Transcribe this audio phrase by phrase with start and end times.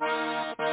[0.00, 0.67] Thank you.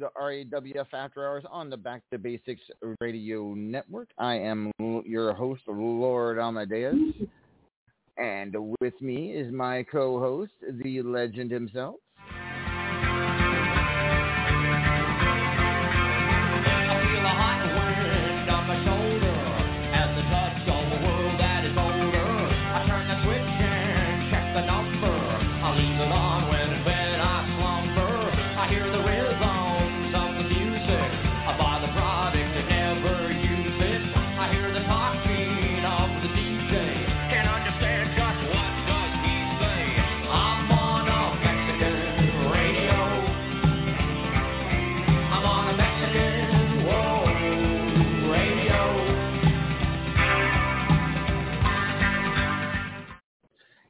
[0.00, 2.62] WF After Hours on the Back to Basics
[3.00, 4.10] Radio Network.
[4.18, 6.94] I am your host, Lord Amadeus.
[8.16, 10.52] And with me is my co host,
[10.82, 11.96] the legend himself,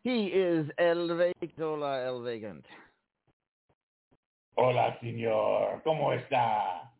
[0.04, 1.08] He is El
[1.58, 2.62] Hola, El Vacant.
[4.54, 5.82] Hola, señor.
[5.82, 6.90] ¿Cómo está?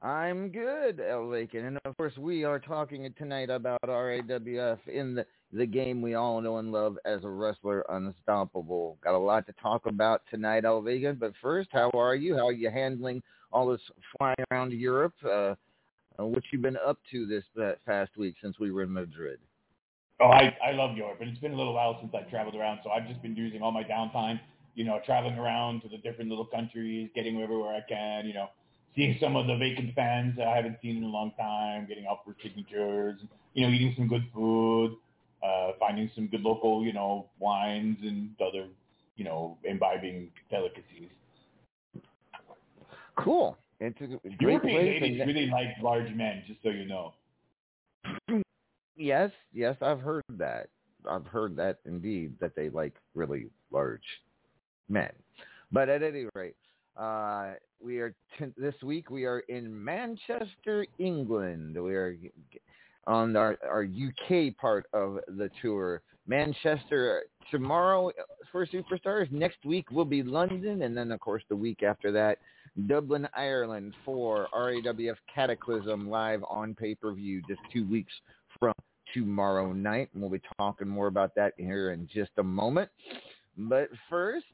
[0.00, 1.66] I'm good, El Vacant.
[1.66, 6.40] And of course, we are talking tonight about RAWF in the, the game we all
[6.40, 8.96] know and love as a wrestler, Unstoppable.
[9.04, 11.20] Got a lot to talk about tonight, El Vacant.
[11.20, 12.36] But first, how are you?
[12.36, 13.22] How are you handling
[13.52, 13.82] all this
[14.16, 15.12] flying around Europe?
[15.22, 15.56] Uh,
[16.18, 17.44] uh what you been up to this
[17.84, 19.40] past week since we were in Madrid?
[20.20, 22.80] Oh, I, I love Europe, but it's been a little while since I've traveled around,
[22.84, 24.38] so I've just been using all my downtime,
[24.74, 28.48] you know, traveling around to the different little countries, getting everywhere I can, you know,
[28.94, 32.06] seeing some of the vacant fans that I haven't seen in a long time, getting
[32.06, 33.18] out for signatures,
[33.54, 34.96] you know, eating some good food,
[35.42, 38.66] uh, finding some good local, you know, wines and other,
[39.16, 41.08] you know, imbibing delicacies.
[43.16, 43.56] Cool.
[43.80, 45.00] It's a great European place.
[45.00, 47.14] ladies really like large men, just so you know.
[49.00, 50.68] Yes, yes, I've heard that.
[51.08, 54.04] I've heard that indeed that they like really large
[54.90, 55.08] men.
[55.72, 56.56] But at any rate,
[56.98, 61.82] uh, we are t- this week we are in Manchester, England.
[61.82, 62.18] We are
[63.06, 66.02] on our our UK part of the tour.
[66.26, 68.10] Manchester tomorrow
[68.52, 69.32] for Superstars.
[69.32, 72.36] Next week will be London, and then of course the week after that,
[72.86, 77.40] Dublin, Ireland for RAWF Cataclysm live on pay per view.
[77.48, 78.12] Just two weeks
[78.58, 78.74] from
[79.14, 80.08] tomorrow night.
[80.12, 82.90] And we'll be talking more about that here in just a moment.
[83.56, 84.46] But first,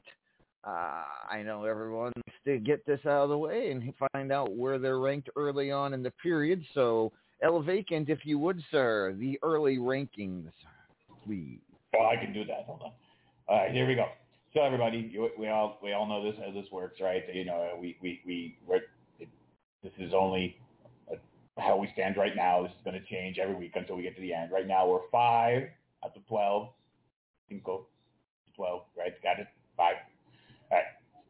[0.63, 4.55] uh, I know everyone wants to get this out of the way and find out
[4.55, 6.63] where they're ranked early on in the period.
[6.73, 7.11] So,
[7.41, 10.51] El Vacant, if you would, sir, the early rankings,
[11.25, 11.59] please.
[11.95, 12.63] Oh, I can do that.
[12.65, 12.91] Hold on.
[13.47, 14.07] All right, here we go.
[14.53, 17.23] So everybody, we all we all know this how this works, right?
[17.31, 18.57] You know, we we we
[19.83, 20.57] this is only
[21.57, 22.63] how we stand right now.
[22.63, 24.51] This is going to change every week until we get to the end.
[24.51, 25.63] Right now, we're five
[26.03, 26.69] out of 12.
[27.49, 27.87] Cinco,
[28.55, 29.13] 12, right?
[29.23, 29.47] Got it?
[29.77, 29.95] Five.
[30.71, 30.85] All right.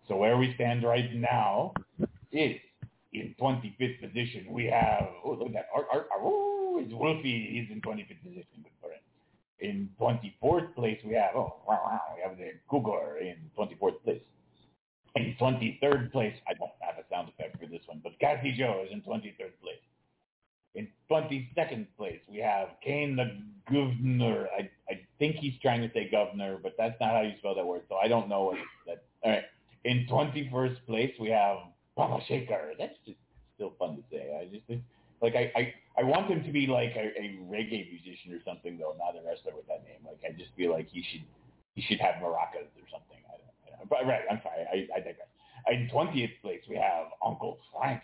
[0.08, 1.74] So where we stand right now
[2.32, 2.56] is
[3.14, 4.46] in 25th position.
[4.50, 5.68] We have, oh, look at that.
[5.76, 7.50] Art, art, art, oh, it's Wolfie.
[7.52, 8.64] He's in 25th position.
[8.64, 9.02] Good for him.
[9.60, 14.22] In 24th place, we have, oh, wow, wow, we have the Cougar in 24th place.
[15.16, 18.84] In 23rd place, I don't have a sound effect for this one, but Cassie Joe
[18.86, 19.67] is in 23rd place.
[21.10, 23.38] In 22nd place, we have Kane the
[23.72, 24.48] Governor.
[24.58, 27.66] I, I think he's trying to say governor, but that's not how you spell that
[27.66, 29.04] word, so I don't know what that.
[29.24, 29.44] All right.
[29.84, 31.58] In 21st place, we have
[31.96, 32.74] Papa Shaker.
[32.78, 33.18] That's just
[33.56, 34.40] still fun to say.
[34.40, 34.82] I just
[35.22, 38.78] like I, I, I want him to be like a, a reggae musician or something
[38.78, 40.06] though, not a wrestler with that name.
[40.06, 41.24] Like I just feel like he should
[41.74, 43.18] he should have maracas or something.
[43.28, 45.28] I don't, I don't, but right, I'm sorry, I, I digress.
[45.70, 48.02] In 20th place, we have Uncle Frank.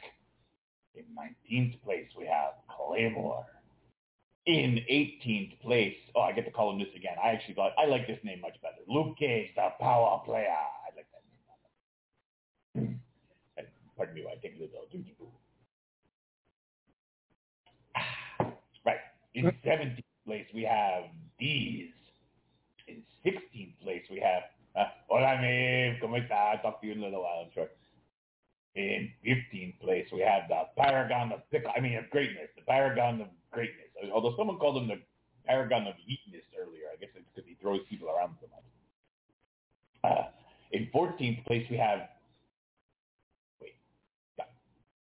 [0.96, 3.46] In 19th place, we have Claymore.
[4.46, 7.16] In 18th place, oh, I get to call him this again.
[7.24, 8.76] I actually thought, I like this name much better.
[8.88, 10.50] Luke Cage, the power player.
[10.50, 11.08] I like
[12.76, 13.00] that name.
[13.96, 14.82] Pardon me I take a little.
[18.86, 18.98] Right.
[19.34, 21.04] In 17th place, we have
[21.40, 21.90] D's.
[22.88, 24.44] In 16th place, we have,
[24.76, 26.52] uh, hola, Maeve, ¿cómo está?
[26.52, 27.70] I'll talk to you in a little while, I'm sure.
[28.76, 31.72] In 15th place, we have the paragon of pickle.
[31.76, 33.86] I mean, of greatness, the paragon of greatness.
[34.12, 35.00] Although someone called him the
[35.46, 36.88] paragon of neatness earlier.
[36.92, 38.64] I guess it's because he throws people around so much.
[40.04, 40.28] Uh,
[40.72, 42.10] in 14th place, we have.
[43.62, 43.76] Wait,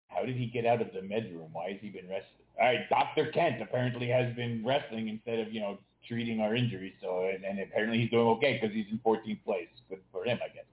[0.09, 1.51] how did he get out of the med room?
[1.53, 2.49] Why has he been wrestling?
[2.61, 3.31] All right, Dr.
[3.33, 6.95] Kent apparently has been wrestling instead of you know treating our injuries.
[7.03, 9.69] So and, and apparently he's doing okay because he's in 14th place.
[9.89, 10.65] Good for him, I guess.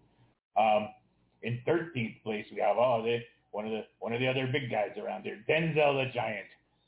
[0.57, 0.89] Um,
[1.43, 4.69] in 13th place, we have oh, they, one of the one of the other big
[4.69, 6.47] guys around here, Denzel the Giant.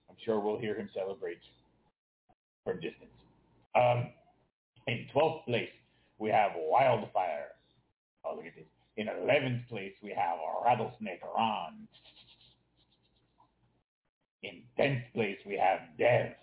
[0.10, 1.40] I'm sure we'll hear him celebrate
[2.64, 3.12] from distance.
[3.76, 4.10] Um,
[4.88, 5.70] in 12th place,
[6.18, 7.50] we have Wildfire.
[8.26, 8.66] Oh, look at this.
[8.98, 11.88] In 11th place, we have Rattlesnake Ron.
[14.44, 16.34] In 10th place, we have Dev.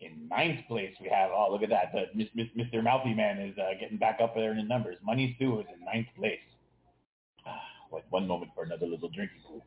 [0.00, 1.92] In ninth place, we have, oh, look at that.
[1.92, 2.82] The, Mr.
[2.82, 4.96] Mouthy Man is uh, getting back up there in the numbers.
[5.04, 6.40] Money Sue is in ninth place.
[7.92, 9.64] Like one moment for another little drinking pool.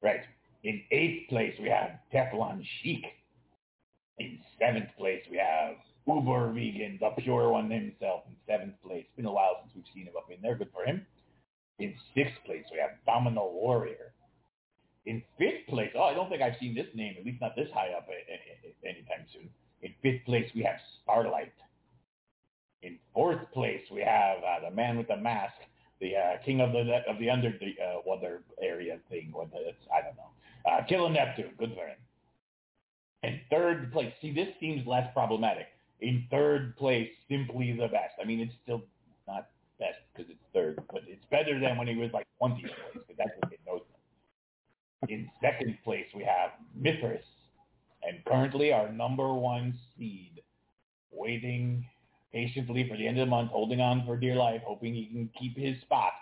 [0.00, 0.20] Right.
[0.64, 3.04] In eighth place, we have Teflon Sheik.
[4.18, 8.22] In seventh place, we have Uber Vegan, the pure one himself.
[8.28, 10.56] In seventh place, it's been a while since we've seen him up in there.
[10.56, 11.06] Good for him.
[11.78, 14.12] In sixth place, we have Domino Warrior.
[15.06, 17.68] In fifth place, oh, I don't think I've seen this name, at least not this
[17.72, 19.48] high up eh, eh, eh, anytime soon.
[19.82, 21.52] In fifth place, we have Starlight.
[22.82, 25.54] In fourth place, we have uh, the man with the mask,
[26.00, 29.30] the uh, king of the of the under the uh, area thing.
[29.32, 30.30] What the, I don't know.
[30.70, 31.96] Uh, Killer Neptune, good for him.
[33.22, 35.66] And third place, see, this seems less problematic.
[36.00, 38.14] In third place, simply the best.
[38.22, 38.82] I mean, it's still
[39.26, 39.48] not
[39.80, 43.16] best because it's third, but it's better than when he was like 20th place because
[43.16, 43.80] that's what it knows.
[45.08, 47.24] In second place, we have Mithras,
[48.02, 50.42] and currently our number one seed,
[51.12, 51.84] waiting
[52.32, 55.30] patiently for the end of the month, holding on for dear life, hoping he can
[55.38, 56.12] keep his spot,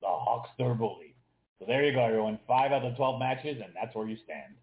[0.00, 1.14] the Hawkster Bully.
[1.58, 2.38] So there you go, everyone.
[2.46, 4.54] Five out of 12 matches, and that's where you stand.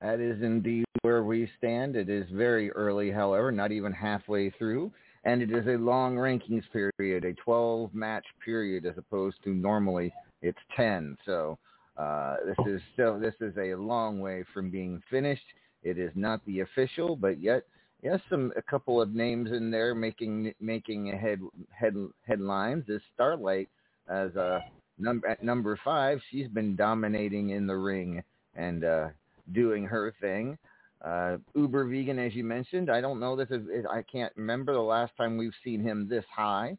[0.00, 1.96] That is indeed where we stand.
[1.96, 4.92] It is very early, however, not even halfway through.
[5.24, 10.12] And it is a long rankings period, a 12 match period as opposed to normally
[10.42, 11.16] it's 10.
[11.24, 11.58] So
[11.96, 15.46] uh, this is still this is a long way from being finished.
[15.82, 17.64] It is not the official, but yet
[18.04, 21.96] yes, some a couple of names in there making making head head
[22.26, 22.84] headlines.
[22.88, 23.68] Is Starlight
[24.08, 24.60] as a
[24.98, 26.20] number at number five?
[26.30, 28.22] She's been dominating in the ring
[28.54, 29.08] and uh,
[29.52, 30.56] doing her thing.
[31.04, 32.90] Uh, Uber vegan, as you mentioned.
[32.90, 33.48] I don't know this.
[33.50, 36.76] Is, I can't remember the last time we've seen him this high.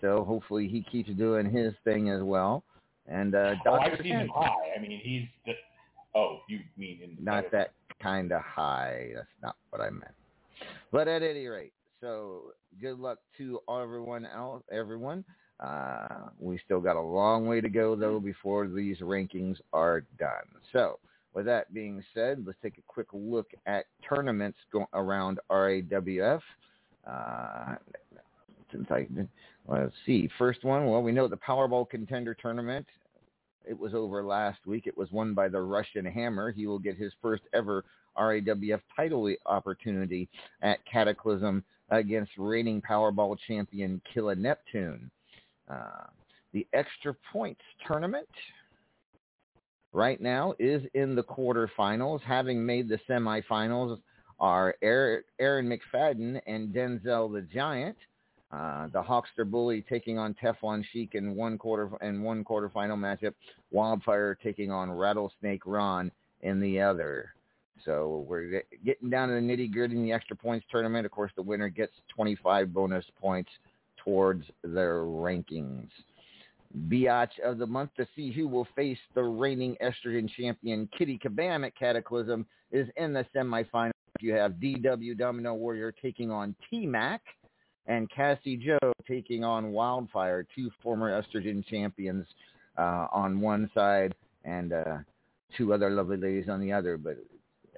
[0.00, 2.62] So hopefully he keeps doing his thing as well.
[3.08, 4.54] And uh, oh, I've seen him high.
[4.76, 5.26] I mean, he's.
[5.44, 5.52] The,
[6.14, 9.08] oh, you mean in not that kind of high.
[9.14, 10.14] That's not what I meant.
[10.90, 14.62] But at any rate, so good luck to everyone else.
[14.70, 15.24] Everyone.
[15.60, 20.46] Uh, we still got a long way to go though before these rankings are done.
[20.72, 21.00] So
[21.34, 26.40] with that being said, let's take a quick look at tournaments go- around RAWF.
[27.06, 27.74] Uh,
[28.70, 29.06] since I,
[29.66, 30.86] let's see, first one.
[30.86, 32.86] Well, we know the Powerball Contender Tournament.
[33.68, 34.86] It was over last week.
[34.86, 36.52] It was won by the Russian Hammer.
[36.52, 37.84] He will get his first ever
[38.18, 40.28] RAWF title opportunity
[40.62, 45.10] at Cataclysm against reigning Powerball champion Killer Neptune.
[45.68, 46.06] Uh,
[46.52, 48.28] the Extra Points Tournament
[49.92, 53.98] right now is in the quarterfinals, having made the semifinals
[54.40, 57.96] are Aaron McFadden and Denzel the Giant.
[58.50, 63.34] Uh, the Hawkster Bully taking on Teflon Sheik in one quarter and one quarterfinal matchup.
[63.70, 66.10] Wildfire taking on Rattlesnake Ron
[66.40, 67.34] in the other.
[67.84, 71.06] So we're getting down to the nitty gritty in the extra points tournament.
[71.06, 73.50] Of course, the winner gets 25 bonus points
[74.04, 75.88] towards their rankings
[76.88, 81.66] biatch of the month to see who will face the reigning estrogen champion Kitty Kabam
[81.66, 83.92] at Cataclysm is in the semifinals.
[84.20, 87.22] You have DW Domino Warrior taking on T-Mac
[87.86, 92.26] and Cassie Joe taking on Wildfire, two former estrogen champions
[92.76, 94.98] uh, on one side and uh,
[95.56, 96.98] two other lovely ladies on the other.
[96.98, 97.18] But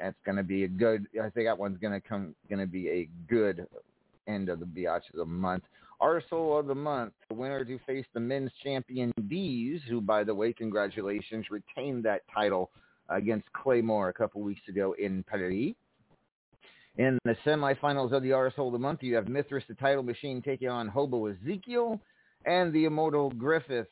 [0.02, 1.06] that's to be a good.
[1.14, 2.34] I think that one's to come.
[2.50, 3.66] To be a good
[4.26, 5.64] end of the biatch of the month.
[6.00, 10.34] Arsehole of the month, the winner to face the men's champion Bees, who, by the
[10.34, 12.70] way, congratulations, retained that title
[13.10, 15.74] against Claymore a couple weeks ago in Paris.
[16.96, 20.40] In the semifinals of the Arsehole of the month, you have Mithras, the title machine,
[20.42, 22.00] taking on Hobo Ezekiel,
[22.46, 23.88] and the Immortal Griffith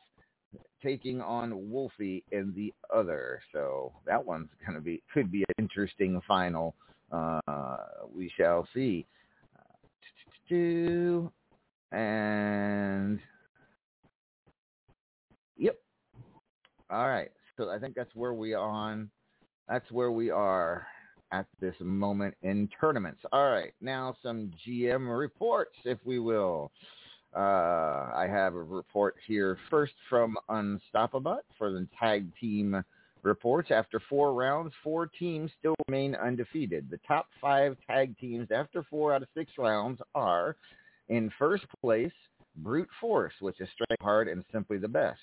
[0.82, 3.40] taking on Wolfie in the other.
[3.52, 6.74] So that one's going to be could be an interesting final.
[7.10, 7.76] Uh,
[8.14, 9.06] we shall see.
[11.92, 13.18] And
[15.56, 15.78] yep.
[16.90, 17.30] All right.
[17.56, 19.10] So I think that's where we are on.
[19.68, 20.86] That's where we are
[21.32, 23.20] at this moment in tournaments.
[23.32, 23.74] All right.
[23.80, 26.70] Now some GM reports, if we will.
[27.35, 32.82] Uh, I have a report here first from Unstoppable for the tag team
[33.23, 33.70] reports.
[33.70, 36.88] After four rounds, four teams still remain undefeated.
[36.90, 40.56] The top five tag teams after four out of six rounds are
[41.08, 42.12] in first place,
[42.56, 45.20] Brute Force, which is straight hard and simply the best.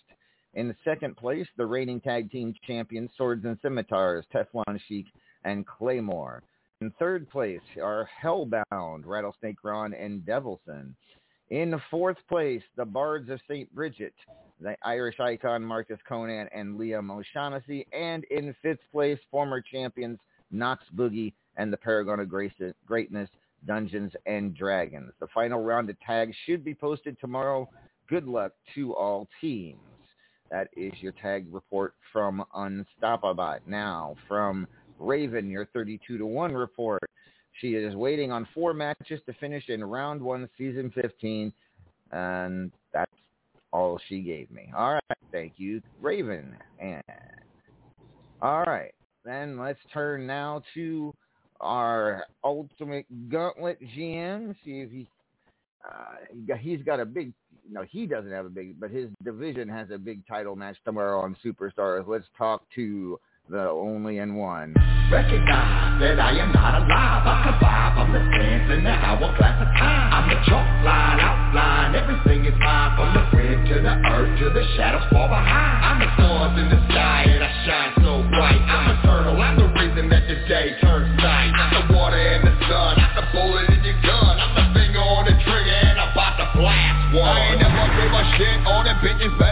[0.53, 5.07] In second place, the reigning tag team champions, Swords and Scimitars, Teflon Sheik,
[5.43, 6.43] and Claymore.
[6.81, 10.93] In third place are Hellbound, Rattlesnake Ron, and Devilson.
[11.51, 13.73] In fourth place, the Bards of St.
[13.75, 14.13] Bridget,
[14.59, 17.85] the Irish icon Marcus Conan and Liam O'Shaughnessy.
[17.93, 20.17] And in fifth place, former champions
[20.49, 23.29] Knox Boogie and the Paragon of Greatness,
[23.67, 25.11] Dungeons and Dragons.
[25.19, 27.69] The final round of tags should be posted tomorrow.
[28.09, 29.79] Good luck to all teams.
[30.51, 33.57] That is your tag report from Unstoppable.
[33.67, 34.67] Now, from
[34.99, 37.03] Raven, your 32 to 1 report.
[37.61, 41.53] She is waiting on four matches to finish in round one, season 15.
[42.11, 43.11] And that's
[43.71, 44.71] all she gave me.
[44.75, 45.17] All right.
[45.31, 46.55] Thank you, Raven.
[46.79, 47.03] And
[48.41, 48.93] all right.
[49.23, 51.13] Then let's turn now to
[51.59, 54.55] our ultimate gauntlet GM.
[54.63, 55.09] See if he,
[55.83, 57.33] uh, he's got a big.
[57.69, 61.19] No, he doesn't have a big, but his division has a big title match tomorrow
[61.19, 62.07] on Superstars.
[62.07, 64.73] Let's talk to the only and one.
[65.11, 67.23] Recognize that I am not alive.
[67.29, 67.93] I survive.
[67.93, 70.09] I'm the sands in the hourglass of time.
[70.17, 71.93] I'm the chalk line, outline.
[71.93, 72.97] Everything is mine.
[72.97, 75.77] From the wind to the earth to the shadows far behind.
[75.85, 78.61] I'm the stars in the sky and I shine so bright.
[78.65, 79.37] I'm eternal.
[79.37, 81.53] I'm the reason that the day turns night.
[81.53, 82.97] I'm the water and the sun.
[82.97, 84.41] I'm the bullet in your gun.
[84.41, 87.29] I'm the finger on the trigger and I'm about to blast one.
[87.29, 88.57] I ain't never give a shit.
[88.65, 89.44] All the bitches better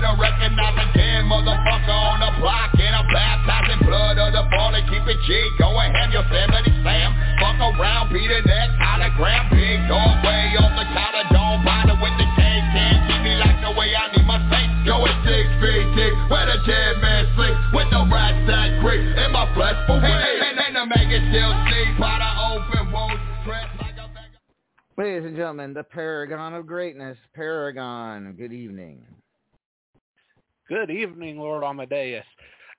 [8.14, 9.50] around, beat the next hologram.
[9.52, 11.26] Big dog way off the counter.
[11.34, 12.66] Don't bother with the cake.
[12.74, 14.70] Can't keep me like the way I need my safe.
[14.86, 17.56] Go at six feet thick, where the dead man sleep.
[17.74, 21.24] With the rats that creep in my flesh for hey, hey, and, and the maggot
[21.30, 22.00] still sleep.
[22.00, 24.40] By the open wounds, dressed like a beggar.
[24.98, 28.34] Ladies and gentlemen, the Paragon of Greatness, Paragon.
[28.38, 29.06] Good evening.
[30.70, 32.26] Good evening, Lord Amadeus.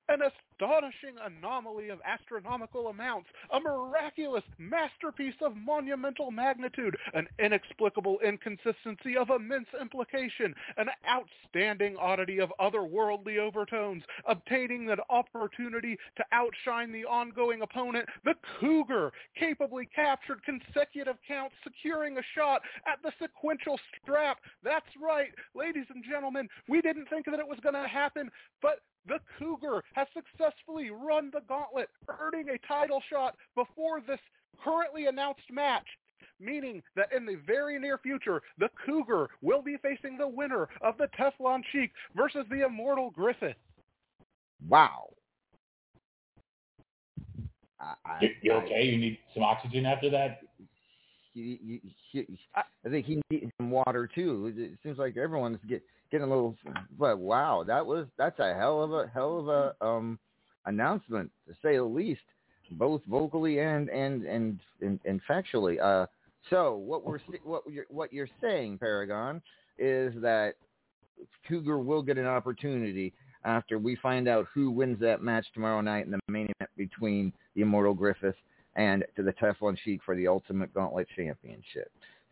[0.09, 0.21] An
[0.65, 9.31] astonishing anomaly of astronomical amounts, a miraculous masterpiece of monumental magnitude, an inexplicable inconsistency of
[9.31, 17.63] immense implication, an outstanding oddity of otherworldly overtones, obtaining an opportunity to outshine the ongoing
[17.63, 24.39] opponent, the Cougar, capably captured consecutive counts, securing a shot at the sequential strap.
[24.63, 28.31] That's right, ladies and gentlemen, we didn't think that it was going to happen,
[28.63, 31.89] but the Cougar has successfully run the gauntlet,
[32.21, 34.21] earning a title shot before this
[34.63, 35.87] currently announced match,
[36.41, 40.97] meaning that in the very near future, the Cougar will be facing the winner of
[40.99, 43.57] the Teflon Sheik versus the Immortal Griffith.
[44.69, 45.11] Wow.
[47.81, 48.85] I, I, you, okay?
[48.85, 50.41] You need some oxygen after that?
[51.35, 51.81] He,
[52.13, 54.53] he, he, I think he needs some water too.
[54.57, 55.83] It seems like everyone's get,
[56.15, 56.57] getting a little.
[56.97, 60.19] But wow, that was that's a hell of a hell of a um
[60.67, 62.21] announcement to say the least,
[62.73, 65.81] both vocally and and and and, factually.
[65.83, 66.07] Uh,
[66.51, 69.43] so what we're what you're what you're saying, Paragon,
[69.77, 70.55] is that
[71.49, 73.13] Cougar will get an opportunity
[73.45, 77.33] after we find out who wins that match tomorrow night in the main event between
[77.57, 78.37] the Immortal Griffith
[78.77, 81.91] and to the Teflon Sheik for the Ultimate Gauntlet Championship.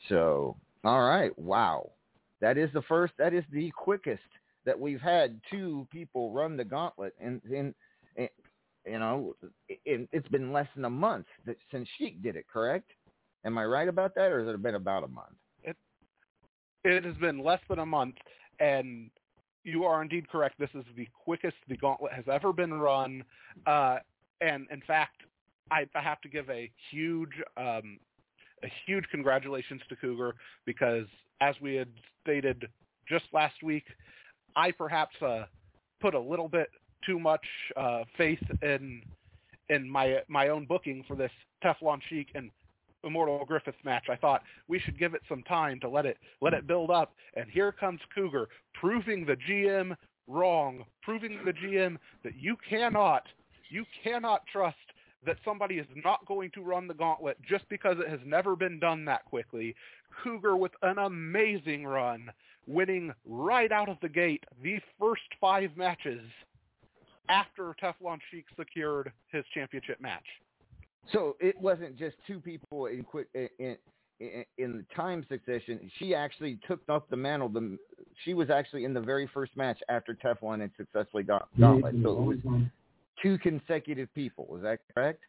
[0.09, 1.91] So, all right, wow.
[2.43, 4.21] That is the first, that is the quickest
[4.67, 7.15] that we've had two people run the gauntlet.
[7.19, 7.75] And, in,
[8.85, 9.37] you know,
[9.69, 12.91] it, it's been less than a month that, since Sheik did it, correct?
[13.45, 15.37] Am I right about that, or has it been about a month?
[15.63, 15.77] It,
[16.85, 18.17] it has been less than a month,
[18.59, 19.11] and
[19.65, 20.59] you are indeed correct.
[20.59, 23.23] This is the quickest the gauntlet has ever been run.
[23.67, 23.99] Uh,
[24.41, 25.23] and in fact,
[25.71, 28.01] I, I have to give a huge um,
[28.65, 30.35] a huge congratulations to Cougar
[30.67, 31.07] because
[31.43, 31.89] as we had
[32.23, 32.69] stated
[33.09, 33.85] just last week,
[34.55, 35.45] I perhaps uh,
[36.01, 36.69] put a little bit
[37.05, 37.45] too much
[37.77, 39.03] uh, faith in
[39.69, 41.33] in my my own booking for this
[41.65, 42.51] Teflon Sheik and
[43.05, 44.05] Immortal Griffith match.
[44.09, 47.13] I thought we should give it some time to let it let it build up.
[47.35, 49.97] And here comes Cougar proving the GM
[50.29, 53.25] wrong, proving the GM that you cannot
[53.69, 54.77] you cannot trust
[55.27, 58.79] that somebody is not going to run the gauntlet just because it has never been
[58.79, 59.75] done that quickly.
[60.23, 62.31] Cougar with an amazing run,
[62.67, 66.21] winning right out of the gate the first five matches
[67.29, 70.27] after Teflon Sheik secured his championship match.
[71.13, 73.77] So it wasn't just two people in quick in,
[74.21, 75.91] in, in the time succession.
[75.99, 77.49] She actually took up the mantle.
[77.49, 77.77] The,
[78.25, 81.97] she was actually in the very first match after Teflon had successfully got gauntlet.
[82.03, 82.65] So it was mm-hmm.
[83.21, 84.57] Two consecutive people.
[84.57, 85.23] Is that correct?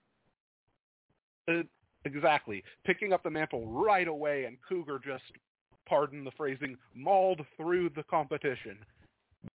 [1.49, 1.63] Uh,
[2.05, 2.63] exactly.
[2.85, 5.23] Picking up the mantle right away, and Cougar just,
[5.87, 8.77] pardon the phrasing, mauled through the competition.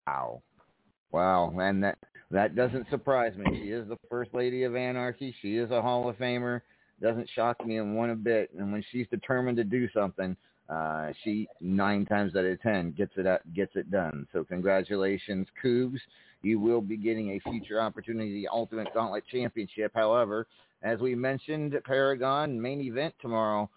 [0.08, 0.42] Wow.
[1.12, 2.00] Wow, and that
[2.32, 3.46] that doesn't surprise me.
[3.62, 5.36] She is the first lady of anarchy.
[5.42, 6.62] She is a Hall of Famer.
[7.00, 8.50] Doesn't shock me in one a bit.
[8.58, 10.36] And when she's determined to do something,
[10.70, 14.28] uh, she nine times out of ten gets it gets it done.
[14.34, 16.00] So congratulations, Cougs.
[16.42, 19.92] You will be getting a future opportunity, the Ultimate Gauntlet Championship.
[19.96, 20.48] However,
[20.82, 23.70] as we mentioned, Paragon main event tomorrow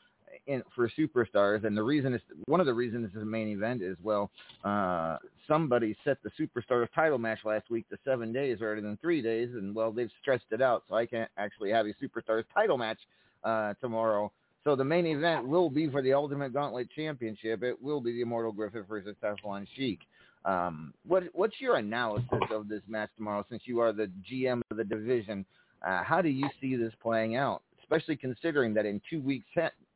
[0.47, 3.83] in, for superstars, and the reason is one of the reasons is a main event
[3.83, 4.31] is well,
[4.65, 9.23] uh, somebody set the superstars title match last week to seven days rather than three
[9.23, 12.79] days, and well, they've stretched it out, so I can't actually have a superstars title
[12.79, 12.99] match
[13.45, 14.31] uh, tomorrow.
[14.67, 17.63] So the main event will be for the Ultimate Gauntlet Championship.
[17.63, 20.01] It will be the Immortal Griffith versus Teflon Sheik.
[20.45, 23.47] Um, what what's your analysis of this match tomorrow?
[23.49, 25.47] Since you are the GM of the division,
[25.87, 27.63] uh, how do you see this playing out?
[27.81, 29.47] Especially considering that in two weeks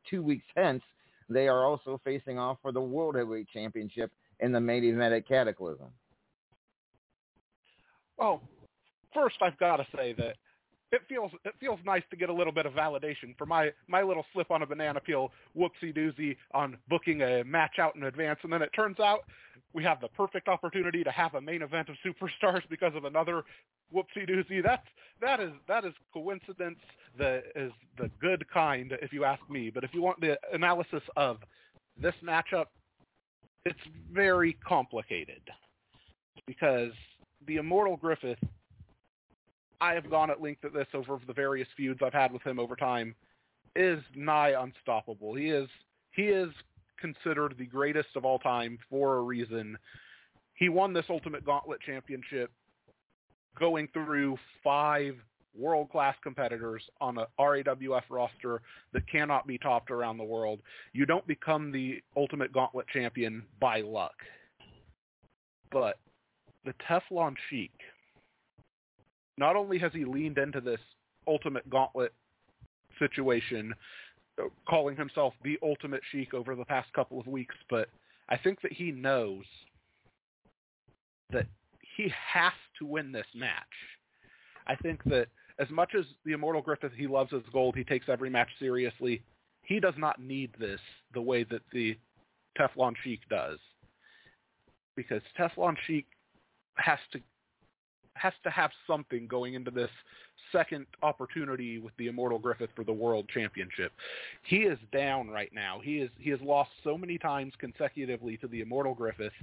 [0.09, 0.81] two weeks hence
[1.29, 5.27] they are also facing off for the World Heavyweight Championship in the main event at
[5.27, 5.87] Cataclysm.
[8.17, 8.41] Well,
[9.13, 10.37] first I've got to say that
[10.91, 14.01] it feels it feels nice to get a little bit of validation for my my
[14.01, 18.39] little slip on a banana peel whoopsie doozy on booking a match out in advance,
[18.43, 19.21] and then it turns out
[19.73, 23.43] we have the perfect opportunity to have a main event of superstars because of another
[23.93, 24.61] whoopsie doozy.
[24.63, 24.85] That's
[25.21, 26.79] that is that is coincidence
[27.17, 29.69] that is the good kind, if you ask me.
[29.69, 31.37] But if you want the analysis of
[31.97, 32.65] this matchup,
[33.65, 33.79] it's
[34.11, 35.41] very complicated
[36.47, 36.91] because
[37.47, 38.39] the Immortal Griffith
[39.81, 42.59] I have gone at length at this over the various feuds I've had with him
[42.59, 43.15] over time,
[43.75, 45.33] is nigh unstoppable.
[45.33, 45.67] He is
[46.11, 46.49] he is
[46.99, 49.77] considered the greatest of all time for a reason.
[50.53, 52.51] He won this Ultimate Gauntlet Championship
[53.59, 55.15] going through five
[55.57, 58.61] world-class competitors on a RAWF roster
[58.93, 60.61] that cannot be topped around the world.
[60.93, 64.13] You don't become the Ultimate Gauntlet champion by luck.
[65.71, 65.97] But
[66.63, 67.71] the Teflon Sheik
[69.41, 70.79] not only has he leaned into this
[71.27, 72.13] ultimate gauntlet
[72.99, 73.73] situation,
[74.69, 77.89] calling himself the ultimate sheik over the past couple of weeks, but
[78.29, 79.43] I think that he knows
[81.31, 81.47] that
[81.97, 83.51] he has to win this match.
[84.67, 85.25] I think that
[85.57, 89.23] as much as the Immortal Griffith, he loves his gold, he takes every match seriously,
[89.63, 90.79] he does not need this
[91.15, 91.97] the way that the
[92.59, 93.57] Teflon Sheik does.
[94.95, 96.05] Because Teflon Sheik
[96.75, 97.19] has to
[98.21, 99.89] has to have something going into this
[100.51, 103.91] second opportunity with the Immortal Griffith for the World Championship.
[104.43, 105.79] He is down right now.
[105.83, 109.33] He is he has lost so many times consecutively to the Immortal Griffith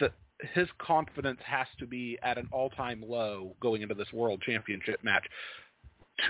[0.00, 0.12] that
[0.54, 5.24] his confidence has to be at an all-time low going into this World Championship match.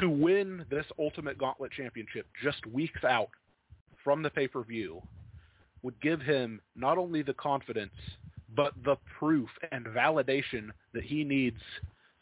[0.01, 3.29] To win this Ultimate Gauntlet Championship just weeks out
[4.03, 5.01] from the pay-per-view
[5.83, 7.93] would give him not only the confidence
[8.57, 11.61] but the proof and validation that he needs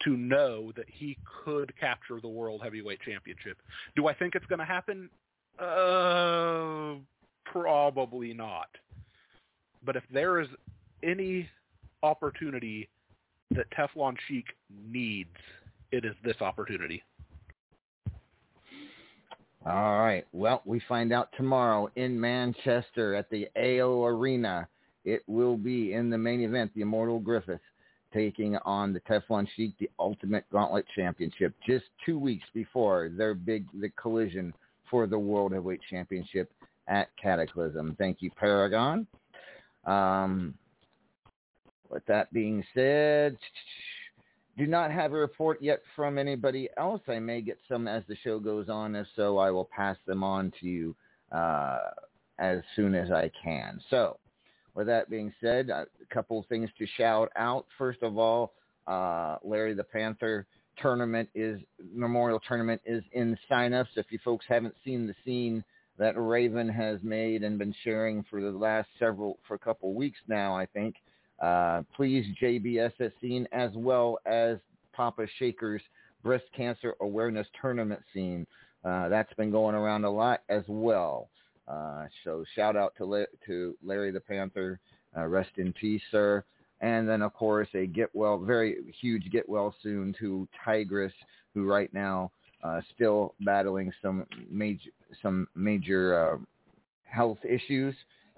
[0.03, 3.59] to know that he could capture the World Heavyweight Championship.
[3.97, 5.09] Do I think it's going to happen?
[5.59, 6.97] Uh,
[7.51, 8.69] probably not.
[9.85, 10.49] But if there is
[11.03, 11.49] any
[12.03, 12.89] opportunity
[13.53, 15.37] that Teflon Sheik needs,
[15.93, 17.03] it is this opportunity.
[19.67, 20.27] All right.
[20.33, 24.69] Well, we find out tomorrow in Manchester at the AO Arena
[25.05, 27.61] it will be in the main event, the Immortal Griffith
[28.13, 33.67] taking on the Teflon Sheik, the Ultimate Gauntlet Championship, just two weeks before their big
[33.81, 34.55] the collision
[34.91, 36.53] for the World Heavyweight Championship
[36.87, 37.97] at Cataclysm.
[37.99, 39.07] Thank you, Paragon.
[39.85, 40.55] Um,
[41.91, 43.37] with that being said,
[44.57, 47.01] do not have a report yet from anybody else.
[47.09, 48.95] I may get some as the show goes on.
[48.95, 50.97] If so, I will pass them on to you
[51.33, 51.79] uh,
[52.39, 53.81] as soon as I can.
[53.91, 54.19] So,
[54.75, 57.67] with that being said, a couple of things to shout out.
[57.79, 58.53] First of all,
[58.87, 60.47] uh, Larry the Panther
[60.79, 61.61] tournament is
[61.93, 63.97] memorial tournament is in signups.
[63.97, 65.65] If you folks haven't seen the scene
[65.99, 70.19] that Raven has made and been sharing for the last several for a couple weeks
[70.29, 70.97] now, I think.
[71.41, 74.59] Uh, please JBS scene as well as
[74.93, 75.83] Papa Shaker's
[76.23, 78.47] breast cancer awareness tournament scene.
[78.85, 81.29] Uh, that's been going around a lot as well.
[81.67, 84.79] Uh, so shout out to to Larry the Panther.
[85.17, 86.45] Uh, rest in peace, sir.
[86.81, 91.13] And then of course a get well, very huge get well soon to Tigress,
[91.55, 92.31] who right now
[92.63, 94.91] uh, still battling some major
[95.23, 96.37] some major uh,
[97.05, 97.95] health issues.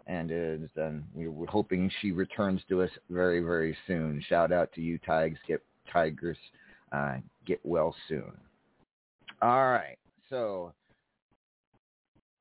[0.09, 4.23] And is, um, we're hoping she returns to us very, very soon.
[4.29, 5.41] Shout out to you, Tigress.
[5.49, 5.63] Get
[5.93, 6.39] Tigress,
[6.93, 8.33] uh, get well soon.
[9.43, 9.97] All right.
[10.31, 10.73] So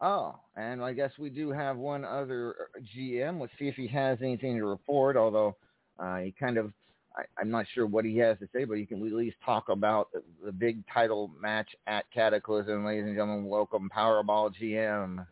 [0.06, 3.42] Oh, and I guess we do have one other uh, GM.
[3.42, 5.56] Let's see if he has anything to report, although
[5.98, 6.72] uh, he kind of,
[7.18, 9.70] I, am not sure what he has to say, but he can at least talk
[9.70, 12.86] about the, the big title match at Cataclysm.
[12.86, 15.26] Ladies and gentlemen, welcome Powerball GM.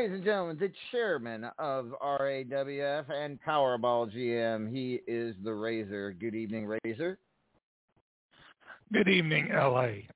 [0.00, 6.16] Ladies and gentlemen, the chairman of RAWF and Powerball GM, he is the Razor.
[6.18, 7.18] Good evening, Razor.
[8.94, 10.08] Good evening, L.A.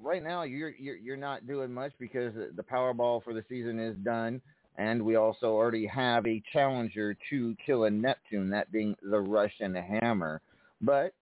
[0.00, 3.94] Right now, you're you're you're not doing much because the Powerball for the season is
[3.98, 4.40] done,
[4.78, 10.40] and we also already have a challenger to Killer Neptune, that being the Russian Hammer.
[10.80, 11.12] But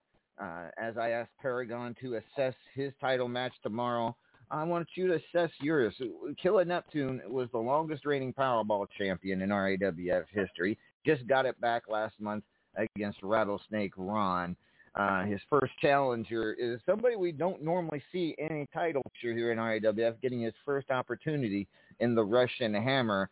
[0.41, 4.15] uh, as I asked Paragon to assess his title match tomorrow,
[4.51, 5.95] I want you to assess yours.
[6.43, 10.77] Killer Neptune was the longest reigning Powerball champion in RAWF history.
[11.07, 12.45] Just got it back last month
[12.77, 14.57] against Rattlesnake Ron.
[14.97, 19.59] Uh, his first challenger is somebody we don't normally see any title picture here in
[19.59, 21.69] RAWF getting his first opportunity
[22.01, 23.31] in the Russian Hammer.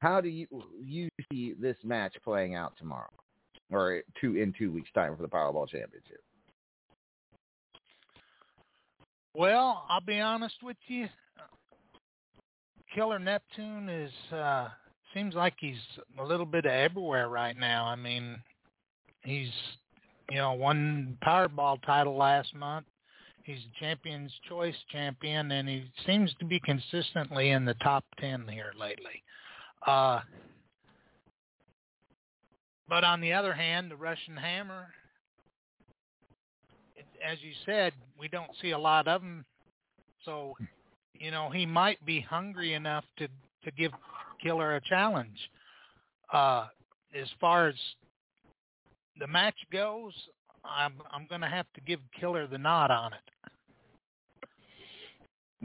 [0.00, 0.46] How do you
[0.82, 3.10] you see this match playing out tomorrow,
[3.70, 6.22] or two in two weeks' time for the Powerball Championship?
[9.34, 11.08] Well, I'll be honest with you.
[12.94, 14.68] Killer Neptune is uh
[15.14, 15.76] seems like he's
[16.18, 17.84] a little bit of everywhere right now.
[17.84, 18.36] I mean,
[19.22, 19.50] he's
[20.30, 22.86] you know won Powerball title last month.
[23.44, 28.72] He's Champion's Choice champion, and he seems to be consistently in the top ten here
[28.78, 29.22] lately.
[29.86, 30.20] Uh,
[32.88, 34.88] but on the other hand, the Russian Hammer,
[37.26, 39.44] as you said, we don't see a lot of him.
[40.24, 40.54] So,
[41.14, 43.28] you know, he might be hungry enough to
[43.64, 43.92] to give
[44.42, 45.36] Killer a challenge.
[46.32, 46.66] Uh,
[47.14, 47.74] as far as
[49.18, 50.12] the match goes,
[50.64, 53.50] I'm I'm going to have to give Killer the nod on it.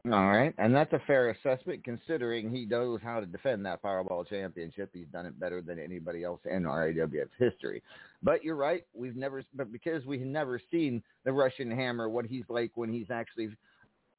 [0.05, 4.27] All right, and that's a fair assessment considering he knows how to defend that Powerball
[4.27, 4.91] championship.
[4.93, 7.81] He's done it better than anybody else in RAWF history.
[8.21, 12.43] But you're right, we've never, but because we've never seen the Russian Hammer, what he's
[12.49, 13.49] like when he's actually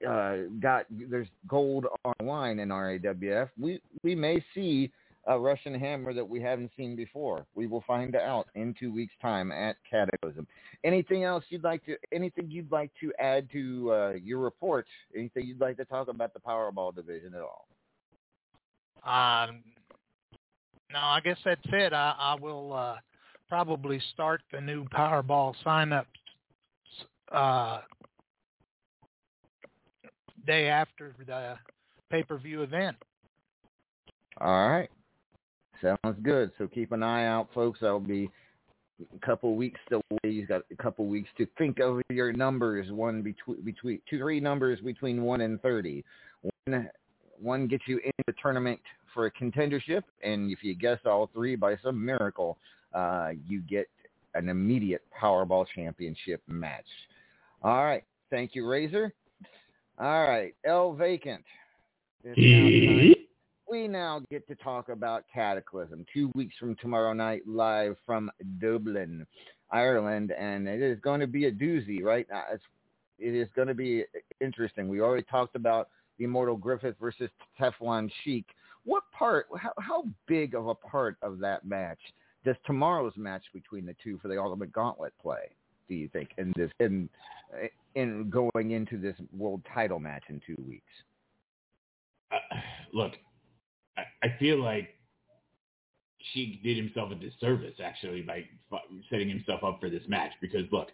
[0.07, 3.49] uh, got there's gold on line in RAWF.
[3.59, 4.90] We we may see
[5.26, 7.46] a Russian hammer that we haven't seen before.
[7.54, 10.46] We will find out in two weeks' time at Cataclysm.
[10.84, 11.96] Anything else you'd like to?
[12.12, 14.86] Anything you'd like to add to uh, your report?
[15.16, 17.66] Anything you'd like to talk about the Powerball division at all?
[19.04, 19.62] Um,
[20.92, 21.92] no, I guess that's it.
[21.92, 22.96] I, I will uh,
[23.48, 26.06] probably start the new Powerball sign-up
[27.32, 27.80] uh,
[30.46, 31.56] day after the
[32.10, 32.96] pay-per-view event.
[34.40, 34.88] All right.
[35.80, 36.50] Sounds good.
[36.58, 37.80] So keep an eye out, folks.
[37.82, 38.30] I'll be
[39.00, 40.02] a couple weeks away.
[40.24, 42.90] You've got a couple weeks to think of your numbers.
[42.90, 46.04] One between between two, three numbers between one and thirty.
[46.66, 46.88] One
[47.40, 48.80] one gets you in the tournament
[49.12, 52.56] for a contendership, and if you guess all three by some miracle,
[52.94, 53.88] uh, you get
[54.34, 56.86] an immediate Powerball championship match.
[57.62, 58.04] All right.
[58.30, 59.12] Thank you, Razor.
[59.98, 61.44] All right, El Vacant.
[63.68, 69.26] We now get to talk about Cataclysm two weeks from tomorrow night, live from Dublin,
[69.70, 72.26] Ireland, and it is going to be a doozy, right?
[72.33, 72.64] Uh, it's,
[73.18, 74.05] it is going to be
[74.40, 74.88] interesting.
[74.88, 78.46] We already talked about the Immortal Griffith versus Teflon Sheik.
[78.85, 79.46] What part?
[79.59, 81.98] How, how big of a part of that match
[82.44, 85.50] does tomorrow's match between the two for the Ultimate Gauntlet play?
[85.88, 87.09] Do you think in this in
[87.94, 90.85] in going into this world title match in two weeks?
[92.31, 92.37] Uh,
[92.92, 93.12] look,
[94.22, 94.90] I, feel like
[96.33, 98.44] she did himself a disservice actually by
[99.11, 100.88] setting himself up for this match because look,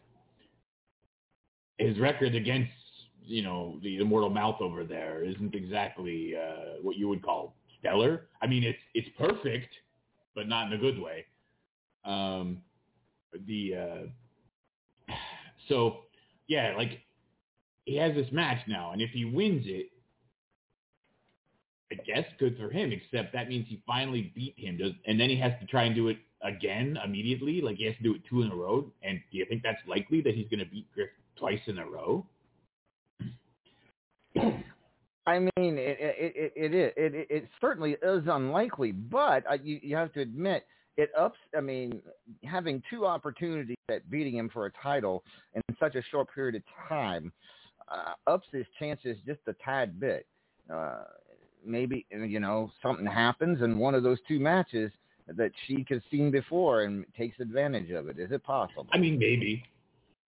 [1.79, 2.73] his record against
[3.25, 8.27] you know the immortal mouth over there isn't exactly uh, what you would call stellar.
[8.41, 9.75] I mean, it's it's perfect,
[10.35, 11.27] but not in a good way.
[12.05, 12.63] Um,
[13.47, 13.75] the
[15.09, 15.13] uh,
[15.69, 16.01] so
[16.49, 17.01] yeah, like
[17.85, 19.92] he has this match now, and if he wins it,
[21.93, 22.93] I guess good for him.
[22.93, 25.95] Except that means he finally beat him, does, and then he has to try and
[25.95, 27.61] do it again immediately.
[27.61, 28.91] Like he has to do it two in a row.
[29.03, 31.87] And do you think that's likely that he's going to beat Griff twice in a
[31.87, 32.27] row?
[35.27, 40.13] I mean, it it it it, it, it certainly is unlikely, but you you have
[40.15, 41.39] to admit it ups.
[41.57, 42.01] I mean,
[42.45, 45.23] having two opportunities at beating him for a title
[45.55, 47.33] in such a short period of time
[47.89, 50.27] uh, ups his chances just a tad bit.
[50.73, 51.05] Uh,
[51.65, 54.91] maybe you know something happens in one of those two matches
[55.29, 58.19] that she has seen before and takes advantage of it.
[58.19, 58.87] Is it possible?
[58.93, 59.65] I mean, maybe.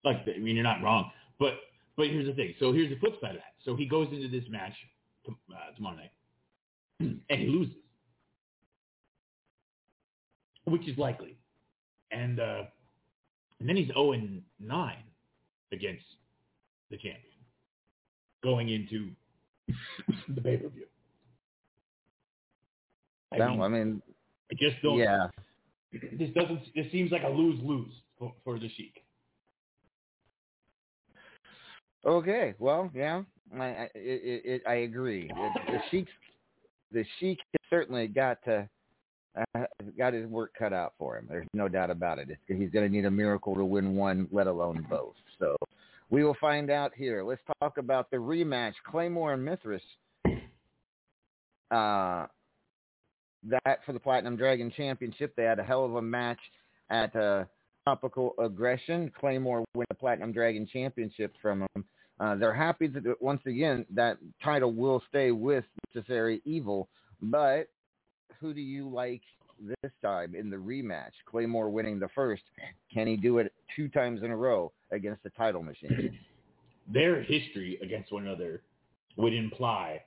[0.03, 1.53] Like, I mean, you're not wrong, but
[1.97, 2.53] but here's the thing.
[2.59, 3.53] So here's the flip side of that.
[3.63, 4.73] So he goes into this match
[5.27, 5.31] uh,
[5.75, 6.11] tomorrow night
[6.99, 7.75] and he loses
[10.65, 11.37] which is likely.
[12.11, 12.63] And uh,
[13.59, 14.95] and then he's 0 and 9
[15.71, 16.03] against
[16.91, 17.21] the champion
[18.43, 19.09] going into
[20.35, 20.85] the pay per view.
[23.41, 24.01] I, mean, I mean,
[24.51, 24.97] I just don't.
[24.97, 25.27] Yeah.
[25.91, 26.61] This doesn't.
[26.75, 29.03] This seems like a lose lose for, for the Sheik.
[32.05, 33.23] Okay, well, yeah,
[33.57, 35.27] I I, it, it, I agree.
[35.27, 36.07] The, the Sheik,
[36.91, 38.69] the Sheik certainly got to
[39.35, 39.65] uh,
[39.97, 41.25] got his work cut out for him.
[41.27, 42.29] There's no doubt about it.
[42.29, 45.15] It's, he's going to need a miracle to win one, let alone both.
[45.39, 45.55] So
[46.09, 47.23] we will find out here.
[47.23, 49.81] Let's talk about the rematch: Claymore and Mithras.
[51.71, 52.27] Uh,
[53.49, 55.33] that for the Platinum Dragon Championship.
[55.35, 56.39] They had a hell of a match
[56.89, 57.45] at uh,
[57.83, 59.11] Tropical Aggression.
[59.19, 61.85] Claymore win the Platinum Dragon Championship from them.
[62.19, 66.87] Uh, they're happy that once again that title will stay with Necessary Evil,
[67.21, 67.67] but
[68.39, 69.21] who do you like
[69.59, 71.11] this time in the rematch?
[71.29, 72.43] Claymore winning the first.
[72.93, 76.17] Can he do it two times in a row against the title machine?
[76.93, 78.61] Their history against one another
[79.17, 80.01] would imply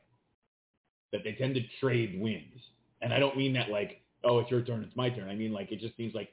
[1.13, 2.63] that they tend to trade wins.
[3.01, 5.29] And I don't mean that like, oh, it's your turn, it's my turn.
[5.29, 6.31] I mean like it just seems like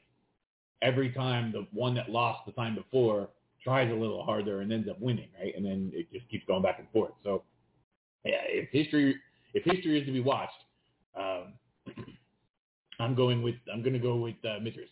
[0.81, 3.29] every time the one that lost the time before
[3.63, 5.53] tries a little harder and ends up winning, right?
[5.55, 7.13] And then it just keeps going back and forth.
[7.23, 7.43] So
[8.23, 9.15] yeah, if history
[9.53, 10.51] if history is to be watched,
[11.15, 11.53] um,
[12.99, 14.89] I'm going with I'm going to go with uh, Mithras.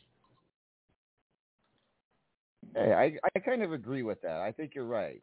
[2.75, 4.38] Hey, I I kind of agree with that.
[4.38, 5.21] I think you're right.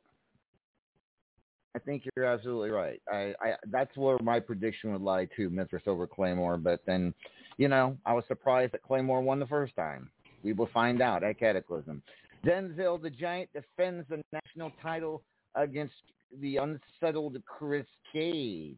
[1.74, 3.00] I think you're absolutely right.
[3.10, 6.56] I, I that's where my prediction would lie too, Mithras over Claymore.
[6.56, 7.14] But then,
[7.58, 10.10] you know, I was surprised that Claymore won the first time.
[10.42, 12.02] We will find out at Cataclysm.
[12.44, 15.22] Denzel the Giant defends the national title
[15.54, 15.94] against
[16.40, 18.76] the unsettled Chris Cage.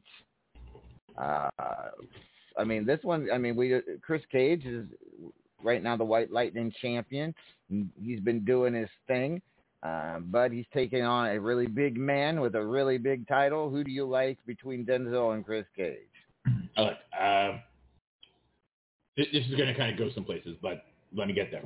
[1.17, 1.49] Uh,
[2.59, 3.29] I mean, this one.
[3.33, 4.87] I mean, we Chris Cage is
[5.63, 7.35] right now the White Lightning champion.
[8.03, 9.41] He's been doing his thing.
[9.83, 13.69] Uh, but he's taking on a really big man with a really big title.
[13.69, 15.99] Who do you like between Denzel and Chris Cage?
[16.77, 17.59] Look, uh,
[19.17, 21.65] this, this is going to kind of go some places, but let me get there.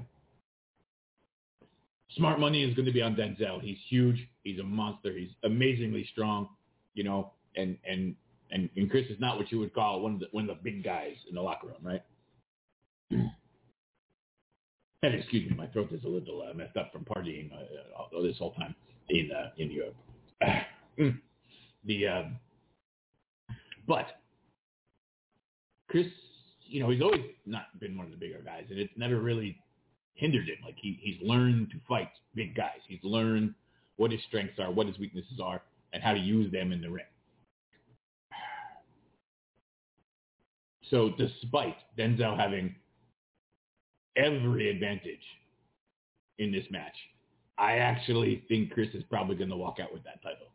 [2.17, 3.61] Smart money is going to be on Denzel.
[3.61, 4.27] He's huge.
[4.45, 5.13] He's a monster.
[5.13, 6.49] He's amazingly strong,
[6.95, 8.15] you know, and and
[8.51, 10.63] and, and Chris is not what you would call one of the one of the
[10.63, 12.03] big guys in the locker room, right?
[15.07, 18.37] And excuse me, my throat is a little uh, messed up from partying uh, this
[18.39, 18.75] whole time
[19.09, 19.97] in uh, in Europe.
[20.99, 21.21] Mm.
[21.85, 22.23] the uh,
[23.87, 24.07] but
[25.91, 26.07] Chris,
[26.67, 29.59] you know, he's always not been one of the bigger guys, and it's never really
[30.15, 30.57] hindered him.
[30.65, 32.81] Like he he's learned to fight big guys.
[32.89, 33.53] He's learned
[33.99, 35.61] what his strengths are, what his weaknesses are,
[35.93, 37.05] and how to use them in the ring.
[40.89, 42.75] So despite Denzel having
[44.17, 45.21] every advantage
[46.39, 46.95] in this match.
[47.59, 50.49] I actually think Chris is probably going to walk out with that title.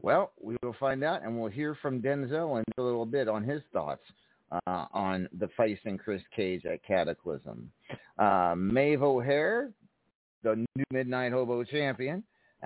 [0.00, 3.42] Well, we will find out, and we'll hear from Denzel in a little bit on
[3.42, 4.02] his thoughts
[4.66, 7.70] uh, on the facing Chris Cage at Cataclysm.
[8.18, 9.70] Uh, Maeve O'Hare,
[10.42, 12.22] the new Midnight Hobo champion,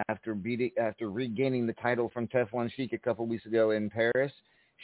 [0.08, 4.32] after beating after regaining the title from Teflon Sheik a couple weeks ago in Paris,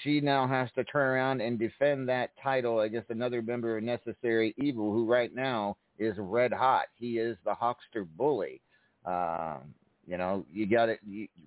[0.03, 4.55] she now has to turn around and defend that title against another member of Necessary
[4.59, 6.87] Evil, who right now is red hot.
[6.97, 8.61] He is the Hawkster Bully.
[9.05, 9.75] Um,
[10.07, 11.01] you know, you got it.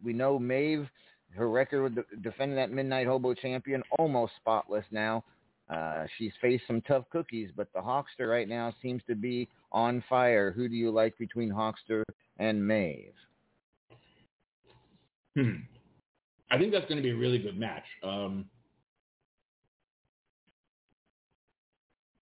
[0.04, 0.88] We know Maeve,
[1.36, 5.24] her record with the, defending that Midnight Hobo champion, almost spotless now.
[5.70, 10.04] Uh, she's faced some tough cookies, but the Hawkster right now seems to be on
[10.10, 10.52] fire.
[10.52, 12.04] Who do you like between Hawkster
[12.40, 13.14] and Maeve?
[15.36, 15.62] Hmm.
[16.52, 17.86] I think that's going to be a really good match.
[18.04, 18.46] Um,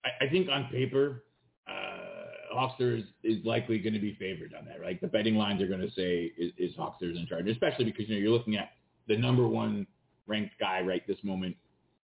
[0.05, 1.23] I, I, think on paper,
[1.67, 5.01] uh, Hawkster is, is likely going to be favored on that, right?
[5.01, 8.15] The betting lines are going to say is, is Hawkster's in charge, especially because you
[8.15, 8.71] know you're looking at
[9.07, 9.87] the number one
[10.27, 11.55] ranked guy right this moment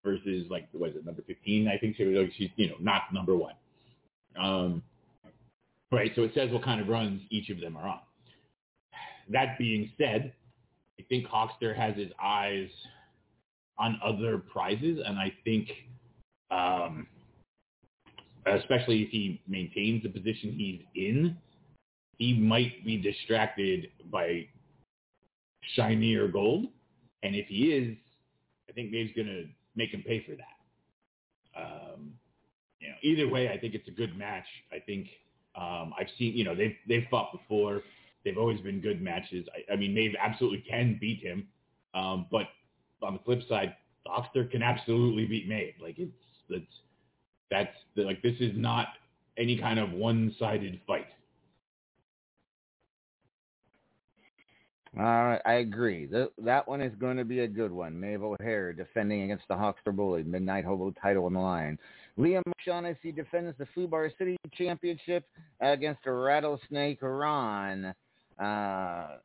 [0.03, 2.75] versus like what is it number 15 I think she was like she's you know
[2.79, 3.53] not number one
[4.39, 4.83] um,
[5.91, 7.99] right so it says what kind of runs each of them are on
[9.29, 10.33] that being said
[10.99, 12.69] I think Hawkster has his eyes
[13.77, 15.69] on other prizes, and I think,
[16.51, 17.07] um,
[18.45, 21.37] especially if he maintains the position he's in,
[22.17, 24.47] he might be distracted by
[25.75, 26.67] shinier gold.
[27.23, 27.97] And if he is,
[28.69, 29.45] I think Maeve's going to
[29.75, 31.59] make him pay for that.
[31.59, 32.13] Um,
[32.79, 34.45] you know, either way, I think it's a good match.
[34.71, 35.07] I think
[35.55, 37.81] um, I've seen, you know, they've they've fought before.
[38.25, 39.47] They've always been good matches.
[39.55, 41.47] I, I mean, Maeve absolutely can beat him,
[41.93, 42.47] um, but
[43.03, 43.75] on the flip side,
[44.07, 45.75] Hawkster can absolutely beat Maeve.
[45.81, 46.11] Like it's
[46.49, 46.63] that's
[47.51, 48.87] that's the, like this is not
[49.37, 51.07] any kind of one-sided fight.
[54.97, 56.05] All right, I agree.
[56.05, 57.99] That that one is going to be a good one.
[57.99, 61.77] Maeve O'Hare defending against the Hawkster Bully, Midnight Hobo title on the line.
[62.17, 65.25] Liam Shaughnessy defends the Fubar City Championship
[65.59, 67.93] against Rattlesnake Ron.
[68.39, 69.17] Uh,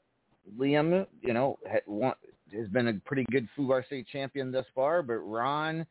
[0.58, 5.86] Liam, you know, has been a pretty good Fubar State champion thus far, but Ron,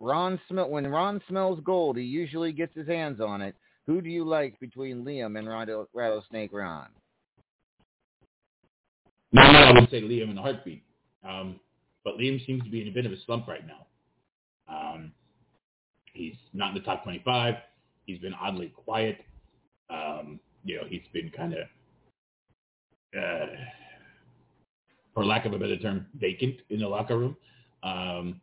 [0.00, 3.54] Ron smell when Ron smells gold, he usually gets his hands on it.
[3.86, 5.48] Who do you like between Liam and
[5.92, 6.88] Rattlesnake Ron?
[9.32, 10.82] No, I would say Liam in a heartbeat.
[11.28, 11.58] Um,
[12.04, 13.86] but Liam seems to be in a bit of a slump right now.
[14.68, 15.12] Um,
[16.12, 17.54] he's not in the top 25.
[18.06, 19.18] He's been oddly quiet.
[19.90, 21.66] Um, you know, he's been kind of,
[23.16, 23.46] uh,
[25.12, 27.36] for lack of a better term, vacant in the locker room.
[27.82, 28.40] Um,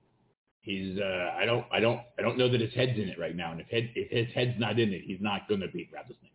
[0.61, 3.35] he's, uh, I don't, I don't, I don't know that his head's in it right
[3.35, 3.51] now.
[3.51, 6.31] And if head, if his head's not in it, he's not going to beat Rattlesnake.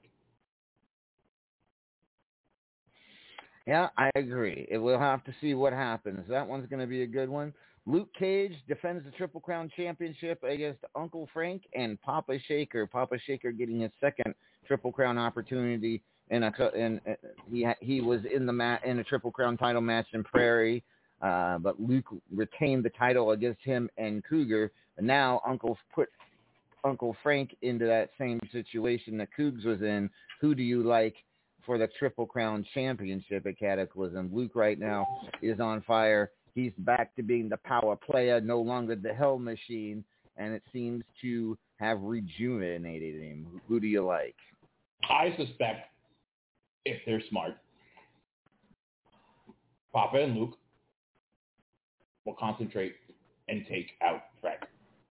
[3.66, 4.66] Yeah, I agree.
[4.70, 6.24] It, we'll have to see what happens.
[6.28, 7.52] That one's going to be a good one.
[7.84, 12.86] Luke Cage defends the Triple Crown Championship against Uncle Frank and Papa Shaker.
[12.86, 14.34] Papa Shaker getting his second
[14.66, 17.14] Triple Crown opportunity in a in uh,
[17.50, 20.82] he he was in the mat in a Triple Crown title match in Prairie,
[21.22, 24.72] uh, but Luke retained the title against him and Cougar.
[24.98, 26.08] And now Uncle put
[26.84, 30.10] Uncle Frank into that same situation that Cougs was in.
[30.40, 31.16] Who do you like
[31.66, 34.30] for the Triple Crown Championship at Cataclysm.
[34.32, 35.04] Luke right now
[35.42, 36.30] is on fire.
[36.54, 40.04] He's back to being the power player, no longer the Hell Machine,
[40.38, 43.60] and it seems to have rejuvenated him.
[43.68, 44.36] Who do you like?
[45.10, 45.90] I suspect,
[46.86, 47.56] if they're smart,
[49.92, 50.56] Papa and Luke
[52.24, 52.94] will concentrate
[53.48, 54.60] and take out Frank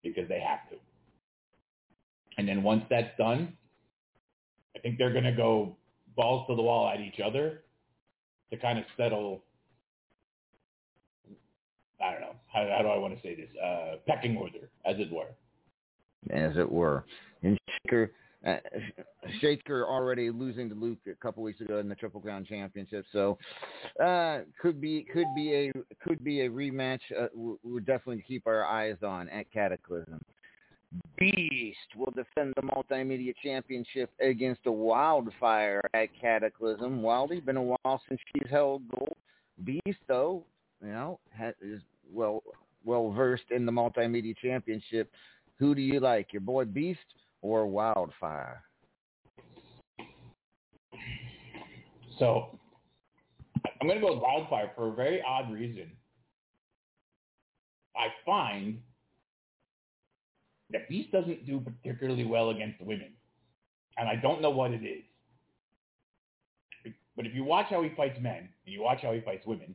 [0.03, 0.77] because they have to.
[2.39, 3.57] And then once that's done,
[4.77, 5.77] I think they're going to go
[6.17, 7.63] balls to the wall at each other
[8.51, 9.43] to kind of settle.
[12.03, 14.97] I don't know how, how do I want to say this uh, pecking order, as
[14.99, 15.29] it were.
[16.31, 17.05] As it were,
[17.43, 18.13] and Shaker,
[19.41, 23.39] Shaker already losing to Luke a couple weeks ago in the Triple Crown Championship, so
[24.03, 25.73] uh, could be could be a
[26.07, 27.01] could be a rematch.
[27.19, 30.21] Uh, we'll definitely keep our eyes on at Cataclysm.
[31.19, 37.03] Beast will defend the Multimedia Championship against a Wildfire at Cataclysm.
[37.03, 39.17] Wildy's been a while since she's held gold.
[39.65, 40.45] Beast, though,
[40.83, 41.81] you know, has, is
[42.13, 42.43] well
[42.85, 45.11] well versed in the Multimedia Championship.
[45.59, 47.01] Who do you like, your boy Beast
[47.45, 48.63] or Wildfire?
[52.19, 52.59] So
[53.81, 55.93] I'm going to go with Wildfire for a very odd reason.
[57.95, 58.81] I find
[60.71, 63.13] that Beast doesn't do particularly well against women.
[63.99, 65.05] And I don't know what it is.
[67.15, 69.75] But if you watch how he fights men and you watch how he fights women,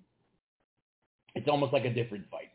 [1.35, 2.49] it's almost like a different fight.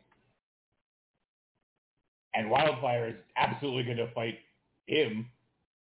[2.33, 4.39] And Wildfire is absolutely going to fight
[4.87, 5.27] him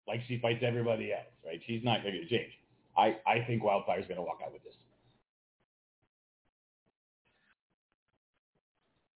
[0.07, 1.61] like she fights everybody else, right?
[1.67, 2.53] She's not going to change.
[2.97, 4.75] I, I think Wildfire is going to walk out with this.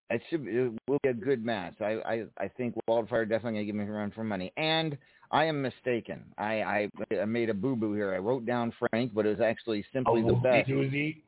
[0.10, 1.76] it should it will be a good match.
[1.82, 4.52] I I, I think Wildfire definitely gonna give me a run for money.
[4.58, 4.98] And
[5.32, 6.24] I am mistaken.
[6.38, 6.90] I I,
[7.22, 8.14] I made a boo boo here.
[8.14, 10.70] I wrote down Frank, but it was actually simply oh, the best.
[10.70, 11.22] Doozy.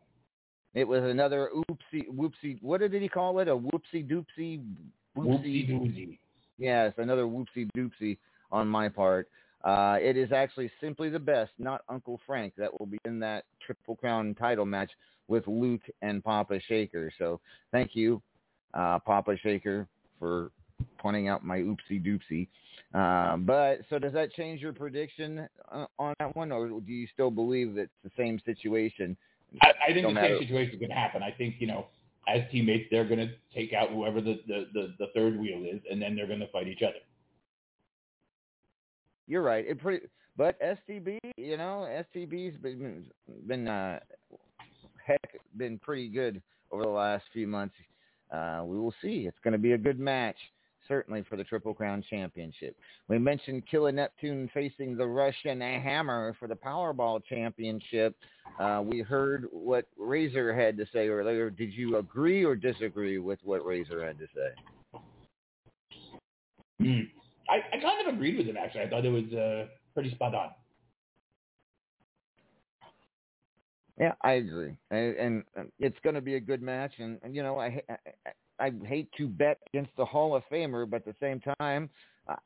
[0.75, 2.61] It was another oopsie whoopsie.
[2.61, 3.47] What did he call it?
[3.47, 4.63] A whoopsie doopsie.
[5.17, 6.19] Whoopsie doozy.
[6.57, 8.17] Yes, another whoopsie doopsie
[8.51, 9.29] on my part.
[9.63, 13.43] Uh, it is actually simply the best, not Uncle Frank, that will be in that
[13.65, 14.91] Triple Crown title match
[15.27, 17.11] with Luke and Papa Shaker.
[17.17, 17.39] So
[17.71, 18.21] thank you,
[18.73, 19.87] uh, Papa Shaker
[20.17, 20.51] for
[20.97, 22.47] pointing out my oopsie doopsie.
[22.93, 27.07] Uh, but so does that change your prediction uh, on that one, or do you
[27.13, 29.15] still believe it's the same situation?
[29.61, 30.37] I, I think the matter.
[30.39, 31.21] same situation is going to happen.
[31.21, 31.87] I think you know,
[32.27, 35.81] as teammates, they're going to take out whoever the, the, the, the third wheel is,
[35.89, 36.99] and then they're going to fight each other.
[39.29, 39.65] You're right.
[39.65, 43.05] It pretty, but STB, you know, STB's been
[43.47, 43.99] been uh,
[45.05, 47.75] heck been pretty good over the last few months
[48.31, 49.25] uh, we will see.
[49.27, 50.37] It's going to be a good match,
[50.87, 52.75] certainly for the Triple Crown Championship.
[53.07, 58.15] We mentioned Killer Neptune facing the Russian Hammer for the Powerball Championship.
[58.59, 61.49] Uh, we heard what Razor had to say earlier.
[61.49, 64.99] Did you agree or disagree with what Razor had to say?
[66.81, 67.09] Mm.
[67.49, 68.81] I, I kind of agreed with him, actually.
[68.81, 70.49] I thought it was uh, pretty spot on.
[73.99, 76.93] Yeah, I agree, and, and it's going to be a good match.
[76.99, 80.89] And, and you know, I, I I hate to bet against the Hall of Famer,
[80.89, 81.89] but at the same time,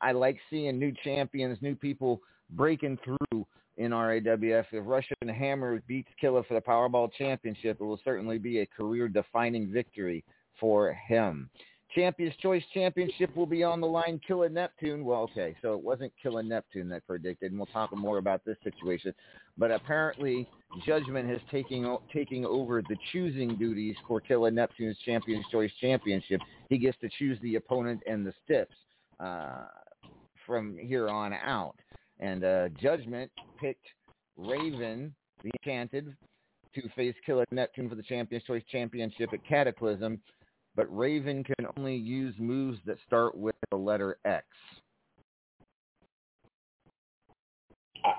[0.01, 3.45] I like seeing new champions, new people breaking through
[3.77, 4.65] in RAWF.
[4.71, 9.71] If Russian Hammer beats Killer for the Powerball Championship, it will certainly be a career-defining
[9.71, 10.23] victory
[10.59, 11.49] for him.
[11.95, 14.19] Champions Choice Championship will be on the line.
[14.25, 15.05] Killer Neptune.
[15.05, 18.57] Well, okay, so it wasn't Killer Neptune that predicted, and we'll talk more about this
[18.63, 19.13] situation.
[19.57, 20.47] But apparently,
[20.85, 26.41] Judgment has taken taking over the choosing duties for Killer Neptune's Champions Choice Championship.
[26.69, 28.75] He gets to choose the opponent and the steps
[29.19, 29.65] uh,
[30.45, 31.75] from here on out.
[32.19, 33.85] And uh, Judgment picked
[34.37, 35.13] Raven,
[35.43, 36.15] the Enchanted,
[36.75, 40.19] to face Killer Neptune for the Champions Choice Championship at Cataclysm.
[40.75, 44.45] But Raven can only use moves that start with the letter X.
[48.03, 48.13] Uh,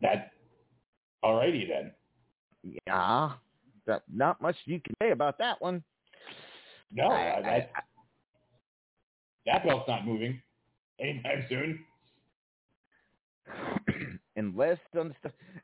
[0.00, 0.30] that
[1.24, 1.92] alrighty then.
[2.86, 3.32] Yeah,
[3.86, 5.82] that, not much you can say about that one.
[6.90, 7.70] No, I- I, that,
[9.46, 10.40] that belt's not moving
[11.00, 11.84] anytime soon.
[14.36, 14.78] unless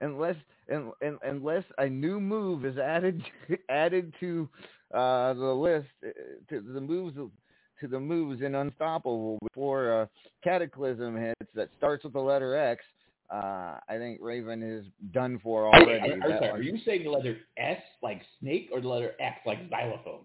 [0.01, 0.37] unless
[0.73, 3.23] un, un, unless a new move is added
[3.69, 4.49] added to
[4.95, 6.11] uh, the list uh,
[6.51, 10.07] to the moves to the moves in Unstoppable before uh,
[10.43, 12.83] Cataclysm hits that starts with the letter X.
[13.31, 16.11] Uh, I think Raven is done for already.
[16.11, 19.13] are, are, That sorry, are you saying the letter S like snake or the letter
[19.21, 20.23] X like xylophone?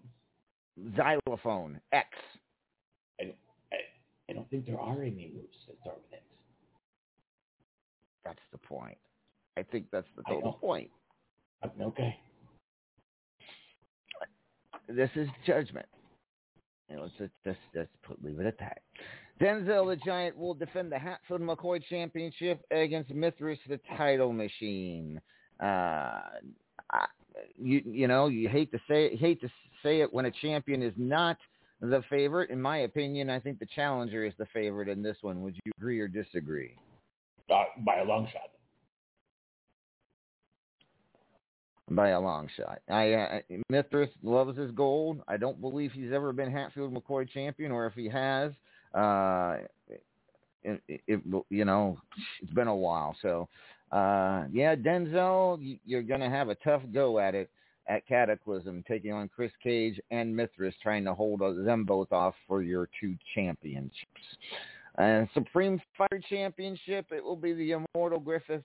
[0.96, 2.08] Xylophone X.
[4.28, 6.22] I don't think there are any moves that start with X.
[8.24, 8.96] That's the point.
[9.56, 10.90] I think that's the total point.
[11.80, 12.18] Okay.
[14.88, 15.86] This is judgment.
[16.88, 18.82] And let's just, just, just put, leave it at that.
[19.40, 25.20] Denzel the Giant will defend the Hatfield McCoy Championship against Mithras the title machine.
[25.60, 26.20] Uh,
[27.58, 29.48] you you know you hate to say it, hate to
[29.82, 31.36] say it when a champion is not
[31.80, 32.50] the favorite.
[32.50, 35.42] In my opinion, I think the challenger is the favorite in this one.
[35.42, 36.76] Would you agree or disagree?
[37.50, 38.50] Uh, by a long shot.
[41.90, 42.80] By a long shot.
[42.88, 45.22] I uh, Mithras loves his gold.
[45.28, 48.52] I don't believe he's ever been Hatfield McCoy champion, or if he has,
[48.94, 49.58] uh,
[50.62, 51.20] it, it,
[51.50, 51.98] you know
[52.42, 53.14] it's been a while.
[53.20, 53.48] So
[53.92, 57.50] uh, yeah, Denzel, you- you're gonna have a tough go at it
[57.86, 62.62] at Cataclysm, taking on Chris Cage and Mithras, trying to hold them both off for
[62.62, 64.22] your two championships.
[64.96, 68.62] And Supreme Fighter Championship, it will be the Immortal Griffith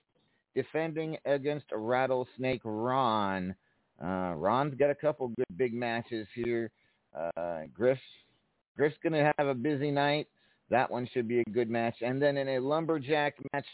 [0.54, 3.54] defending against Rattlesnake Ron.
[4.02, 6.70] Uh, Ron's got a couple good big matches here.
[7.16, 7.98] Uh, Griff,
[8.76, 10.28] Griff's going to have a busy night.
[10.70, 11.96] That one should be a good match.
[12.00, 13.66] And then in a lumberjack match,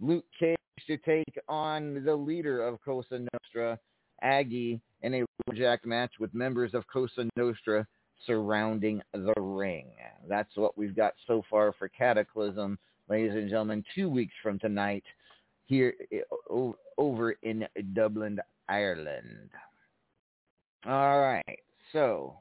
[0.00, 0.56] Luke Cage
[0.86, 3.78] to take on the leader of Cosa Nostra,
[4.22, 7.86] Aggie, in a lumberjack match with members of Cosa Nostra
[8.26, 9.88] surrounding the ring.
[10.28, 12.78] That's what we've got so far for Cataclysm,
[13.08, 13.84] ladies and gentlemen.
[13.94, 15.04] Two weeks from tonight,
[15.66, 15.94] here
[16.98, 18.38] over in Dublin,
[18.68, 19.50] Ireland.
[20.86, 21.58] All right,
[21.92, 22.36] so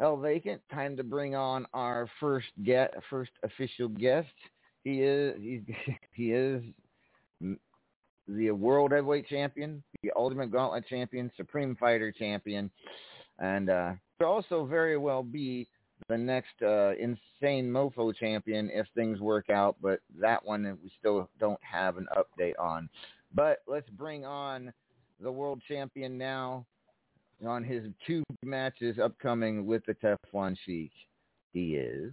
[0.00, 0.60] El Vacant.
[0.72, 4.28] Time to bring on our first get first official guest.
[4.84, 5.62] He is he's,
[6.12, 6.62] he is
[8.28, 12.70] the world heavyweight champion, the ultimate gauntlet champion, supreme fighter champion,
[13.38, 15.68] and uh, could also very well be
[16.08, 21.28] the next uh, insane mofo champion if things work out, but that one we still
[21.40, 22.88] don't have an update on.
[23.34, 24.72] But let's bring on
[25.20, 26.66] the world champion now
[27.46, 30.92] on his two matches upcoming with the Teflon Sheik.
[31.52, 32.12] He is.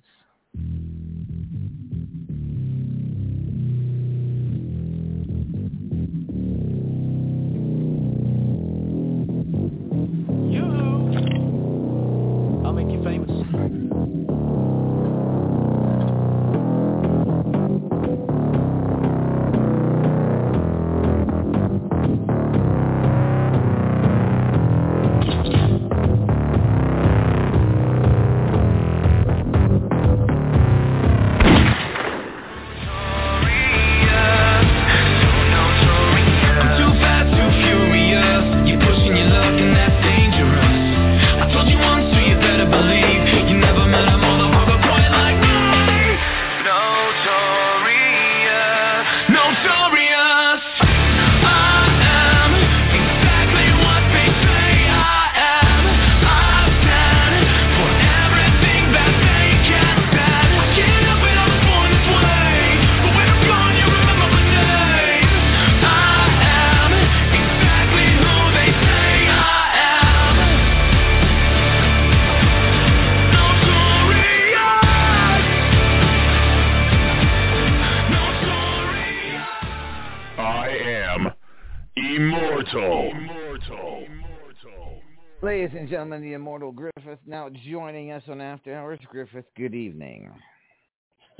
[86.03, 88.99] Gentlemen, the immortal Griffith now joining us on After Hours.
[89.09, 90.29] Griffith, good evening.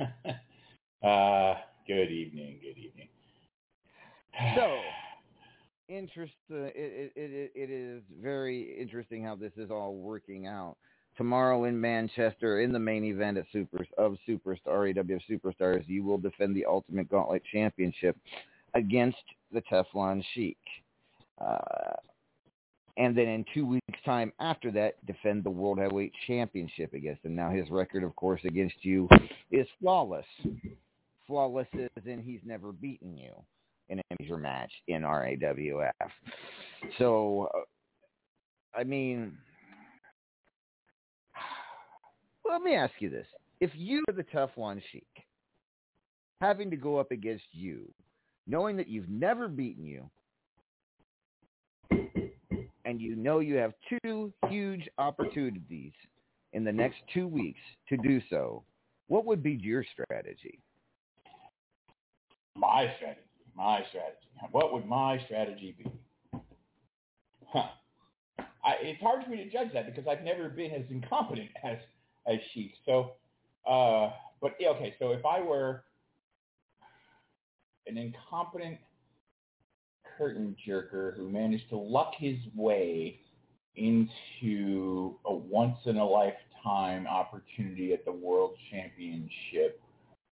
[0.00, 1.54] uh,
[1.86, 2.58] good evening.
[2.62, 3.08] Good evening.
[4.56, 4.78] So,
[5.88, 6.32] interest.
[6.50, 10.76] Uh, it, it it it is very interesting how this is all working out.
[11.18, 16.18] Tomorrow in Manchester, in the main event at Super of Superstar AWF Superstars, you will
[16.18, 18.16] defend the Ultimate Gauntlet Championship
[18.72, 20.56] against the Teflon Sheik.
[21.38, 21.96] Uh,
[22.96, 27.34] and then in two weeks' time after that, defend the World Heavyweight Championship against him.
[27.34, 29.08] Now his record, of course, against you
[29.50, 30.26] is flawless.
[31.26, 33.32] Flawless is in he's never beaten you
[33.88, 35.90] in a major match in RAWF.
[36.98, 39.36] So, uh, I mean,
[42.48, 43.26] let me ask you this:
[43.60, 45.04] If you were the Teflon, Sheik,
[46.40, 47.92] having to go up against you,
[48.46, 50.08] knowing that you've never beaten you,
[52.84, 53.72] and you know you have
[54.02, 55.92] two huge opportunities
[56.52, 58.62] in the next two weeks to do so,
[59.08, 60.60] what would be your strategy?
[62.56, 63.20] My strategy.
[63.56, 64.18] My strategy.
[64.52, 65.90] What would my strategy be?
[67.46, 67.68] Huh.
[68.38, 71.78] I, it's hard for me to judge that because I've never been as incompetent as
[72.26, 72.72] as Sheik.
[72.86, 73.12] So,
[73.68, 74.10] uh,
[74.40, 74.94] but okay.
[74.98, 75.84] So if I were
[77.86, 78.78] an incompetent
[80.16, 83.20] curtain jerker who managed to luck his way
[83.76, 89.80] into a once in a lifetime opportunity at the World Championship,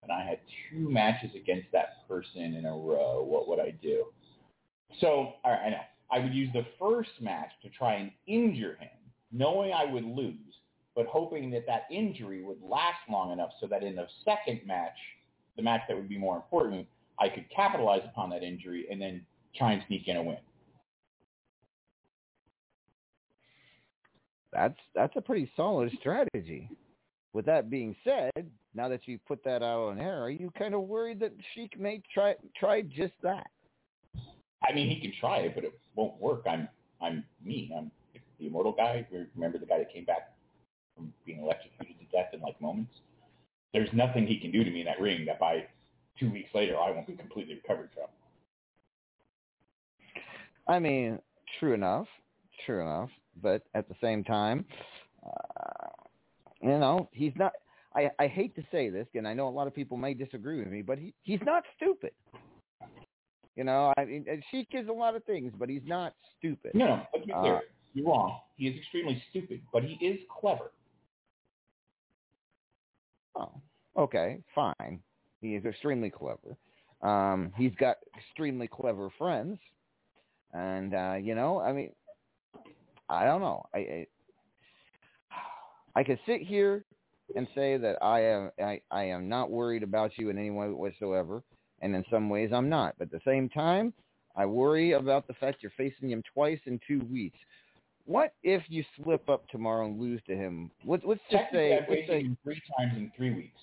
[0.03, 0.39] and I had
[0.71, 4.07] two matches against that person in a row, what would I do?
[5.01, 5.77] So, all right, I know.
[6.11, 8.91] I would use the first match to try and injure him,
[9.33, 10.37] knowing I would lose,
[10.95, 14.97] but hoping that that injury would last long enough so that in the second match,
[15.57, 16.87] the match that would be more important,
[17.19, 19.25] I could capitalize upon that injury and then
[19.55, 20.39] try and sneak in a win.
[24.53, 26.69] That's that's a pretty solid strategy.
[27.33, 30.75] With that being said, now that you put that out on air, are you kind
[30.75, 33.47] of worried that Sheik may try try just that?
[34.69, 36.43] I mean, he can try it, but it won't work.
[36.49, 36.69] I'm
[37.01, 37.73] I'm me.
[37.77, 37.91] I'm
[38.39, 39.07] the immortal guy.
[39.35, 40.33] Remember the guy that came back
[40.95, 42.93] from being electrocuted to death in like moments?
[43.73, 45.65] There's nothing he can do to me in that ring that by
[46.21, 48.09] two weeks later I won't be completely recovered from.
[50.69, 51.19] I mean,
[51.59, 52.07] true enough,
[52.67, 53.11] true enough.
[53.43, 54.65] But at the same time,
[55.25, 55.89] uh,
[56.61, 57.53] you know, he's not.
[57.95, 60.59] I, I hate to say this, and I know a lot of people may disagree
[60.59, 62.13] with me, but he he's not stupid.
[63.57, 66.73] You know, I mean, Sheik is a lot of things, but he's not stupid.
[66.75, 67.57] No, be clear.
[67.57, 67.61] Uh,
[67.93, 68.39] You're wrong.
[68.57, 70.73] He is extremely stupid, but he is clever.
[73.35, 73.53] Oh,
[73.97, 75.01] okay, fine.
[75.41, 76.57] He is extremely clever.
[77.03, 79.59] Um, he's got extremely clever friends,
[80.53, 81.91] and uh, you know, I mean,
[83.09, 83.65] I don't know.
[83.75, 84.07] I, I
[85.97, 86.85] I could sit here
[87.37, 90.69] and say that I am I, I am not worried about you in any way
[90.69, 91.43] whatsoever,
[91.81, 92.95] and in some ways I'm not.
[92.99, 93.93] But at the same time,
[94.37, 97.39] I worry about the fact you're facing him twice in two weeks.
[98.05, 100.71] What if you slip up tomorrow and lose to him?
[100.85, 103.61] Let's, let's just say, let's say three times in three weeks.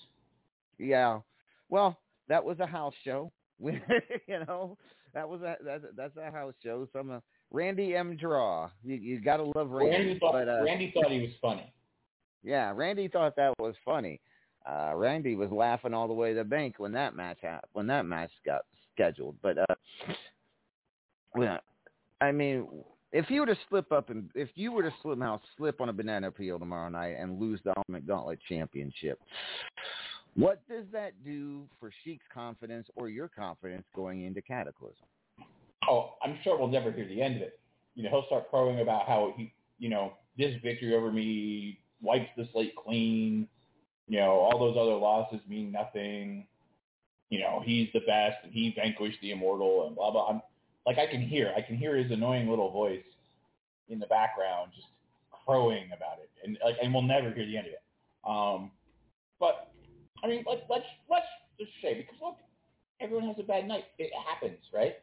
[0.78, 1.20] yeah.
[1.68, 3.30] Well, that was a house show.
[3.60, 4.78] you know,
[5.14, 6.88] that was a that's that's a house show.
[6.92, 8.16] Some uh, Randy M.
[8.16, 8.70] Draw.
[8.84, 9.96] You you gotta love Randy.
[9.96, 11.72] Randy thought, but uh, Randy thought he was funny.
[12.42, 14.20] yeah, Randy thought that was funny.
[14.68, 17.86] Uh, Randy was laughing all the way to the bank when that match happened, when
[17.86, 18.62] that match got
[18.94, 19.36] scheduled.
[19.42, 19.74] But uh,
[21.34, 21.58] well,
[22.20, 22.66] I mean,
[23.12, 25.92] if you were to slip up and if you were to somehow slip on a
[25.92, 29.18] banana peel tomorrow night and lose the Ultimate Gauntlet Championship,
[30.34, 35.06] what does that do for Sheik's confidence or your confidence going into Cataclysm?
[35.88, 37.60] Oh, I'm sure we'll never hear the end of it.
[37.94, 42.30] You know, he'll start crowing about how he, you know, this victory over me wipes
[42.36, 43.48] the slate clean.
[44.08, 46.46] You know, all those other losses mean nothing.
[47.30, 50.28] You know, he's the best and he vanquished the immortal and blah blah.
[50.28, 50.42] I'm
[50.86, 53.02] like I can hear, I can hear his annoying little voice
[53.88, 54.88] in the background just
[55.44, 57.82] crowing about it, and like, and we'll never hear the end of it.
[58.24, 58.70] Um,
[59.38, 59.69] but
[60.22, 61.26] I mean, let's let's let's
[61.58, 62.36] just say because look,
[63.00, 63.84] everyone has a bad night.
[63.98, 64.96] It happens, right?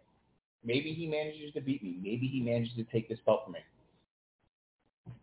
[0.63, 1.97] Maybe he manages to beat me.
[2.01, 3.59] Maybe he manages to take this belt from me.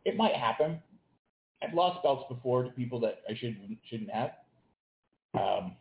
[0.04, 0.80] It might happen.
[1.62, 4.30] I've lost belts before to people that I shouldn't shouldn't have.
[5.34, 5.72] Um,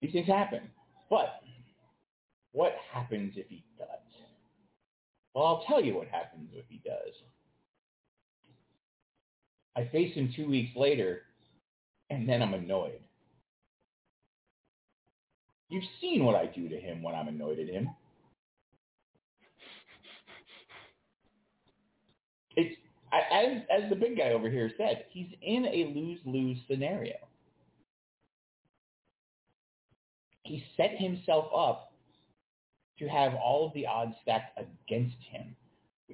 [0.00, 0.62] these things happen.
[1.08, 1.42] But
[2.52, 3.88] what happens if he does?
[5.34, 7.14] Well, I'll tell you what happens if he does.
[9.76, 11.22] I face him two weeks later,
[12.10, 13.00] and then I'm annoyed.
[15.68, 17.90] You've seen what I do to him when I'm annoyed at him.
[22.56, 22.76] It's
[23.12, 27.16] as as the big guy over here said, he's in a lose-lose scenario.
[30.42, 31.92] He set himself up
[32.98, 35.54] to have all of the odds stacked against him.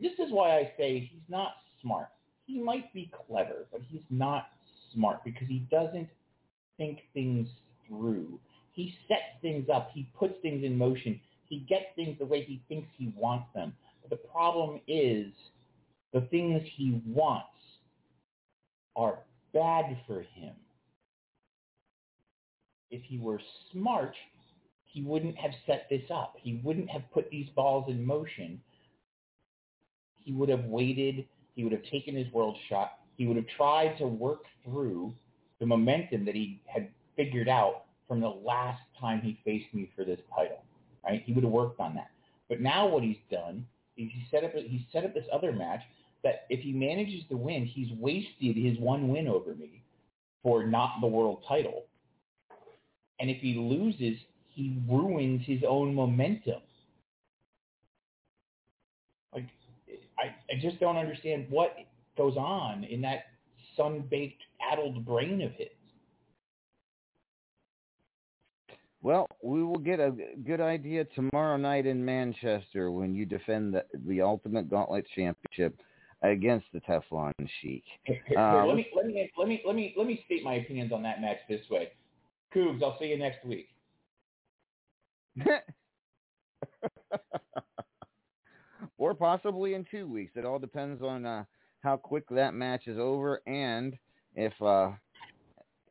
[0.00, 2.08] This is why I say he's not smart.
[2.44, 4.48] He might be clever, but he's not
[4.96, 6.08] smart because he doesn't
[6.76, 7.48] think things
[7.86, 8.40] through.
[8.72, 9.90] He sets things up.
[9.94, 11.20] He puts things in motion.
[11.48, 13.72] He gets things the way he thinks he wants them.
[14.02, 15.32] But the problem is
[16.12, 17.46] the things he wants
[18.96, 19.20] are
[19.52, 20.54] bad for him.
[22.90, 23.40] If he were
[23.72, 24.14] smart,
[24.84, 26.34] he wouldn't have set this up.
[26.40, 28.60] He wouldn't have put these balls in motion.
[30.24, 31.26] He would have waited.
[31.54, 32.92] He would have taken his world shot.
[33.16, 35.14] He would have tried to work through
[35.60, 40.04] the momentum that he had figured out from the last time he faced me for
[40.04, 40.62] this title.
[41.04, 41.22] Right?
[41.24, 42.10] He would have worked on that.
[42.48, 45.80] But now what he's done is he set up he set up this other match
[46.22, 49.82] that if he manages to win, he's wasted his one win over me
[50.42, 51.84] for not the world title.
[53.18, 56.60] And if he loses, he ruins his own momentum.
[59.32, 59.46] Like
[60.18, 61.76] I, I just don't understand what
[62.16, 63.24] goes on in that
[63.76, 64.42] sun-baked,
[64.72, 65.68] addled brain of his.
[69.02, 70.12] Well, we will get a
[70.44, 75.80] good idea tomorrow night in Manchester when you defend the, the Ultimate Gauntlet Championship
[76.22, 77.84] against the Teflon Sheik.
[78.04, 80.54] Here, here, Uh, let me let me let me let me let me state my
[80.54, 81.92] opinions on that match this way.
[82.54, 83.68] Cougs, I'll see you next week.
[88.98, 90.32] or possibly in two weeks.
[90.36, 91.44] It all depends on uh,
[91.86, 93.96] how quick that match is over and
[94.34, 94.90] if uh,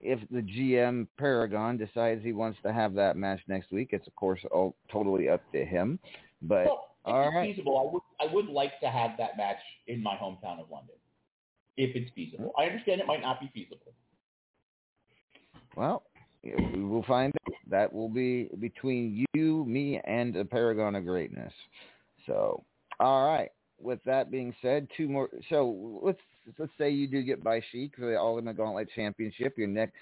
[0.01, 3.89] if the GM Paragon decides he wants to have that match next week.
[3.93, 5.97] It's of course all totally up to him.
[6.41, 9.59] But Well, if all it's feasible, I would I would like to have that match
[9.87, 10.95] in my hometown of London,
[11.77, 12.51] if it's feasible.
[12.59, 13.93] I understand it might not be feasible.
[15.77, 16.03] Well,
[16.43, 17.53] we will find out.
[17.67, 21.53] That will be between you, me, and the Paragon of Greatness.
[22.27, 22.63] So,
[22.99, 23.49] all right.
[23.81, 25.29] With that being said, two more.
[25.49, 26.19] So let's
[26.57, 29.57] let's say you do get by Sheik for the Ultimate Gauntlet Championship.
[29.57, 29.93] Your next,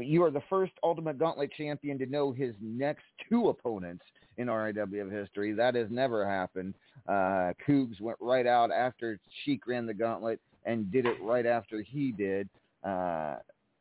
[0.00, 4.04] you are the first Ultimate Gauntlet champion to know his next two opponents
[4.36, 5.52] in RAWF history.
[5.52, 6.74] That has never happened.
[7.08, 11.82] Uh, Cougs went right out after Sheik ran the gauntlet and did it right after
[11.82, 12.48] he did.
[12.82, 13.36] Uh,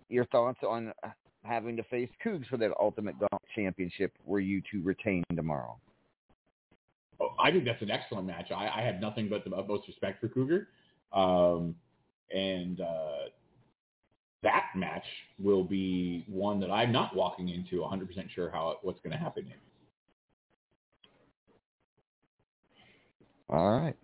[0.10, 0.94] your thoughts on
[1.44, 5.78] having to face Cougs for that Ultimate Gauntlet Championship were you to retain tomorrow?
[7.40, 8.52] I think that's an excellent match.
[8.52, 10.68] I, I have nothing but the utmost respect for Cougar,
[11.12, 11.76] um,
[12.34, 13.30] and uh,
[14.44, 15.06] that match
[15.40, 19.46] will be one that I'm not walking into 100% sure how what's going to happen.
[23.50, 23.96] All right.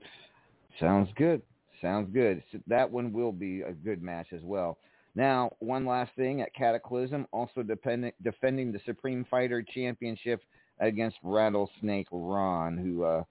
[0.79, 1.41] Sounds good.
[1.81, 2.43] Sounds good.
[2.51, 4.77] So that one will be a good match as well.
[5.15, 10.41] Now, one last thing at Cataclysm, also depending, defending the Supreme Fighter Championship
[10.79, 13.23] against Rattlesnake Ron, who uh,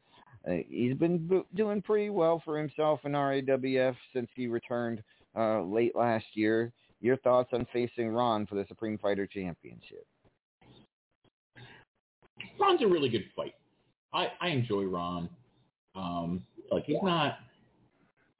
[0.48, 5.02] uh, he's been bo- doing pretty well for himself in RAWF since he returned
[5.36, 6.72] uh, late last year.
[7.00, 10.06] Your thoughts on facing Ron for the Supreme Fighter Championship?
[12.58, 13.54] Ron's a really good fight.
[14.12, 15.28] I, I enjoy Ron.
[15.94, 17.38] Um, like he's not,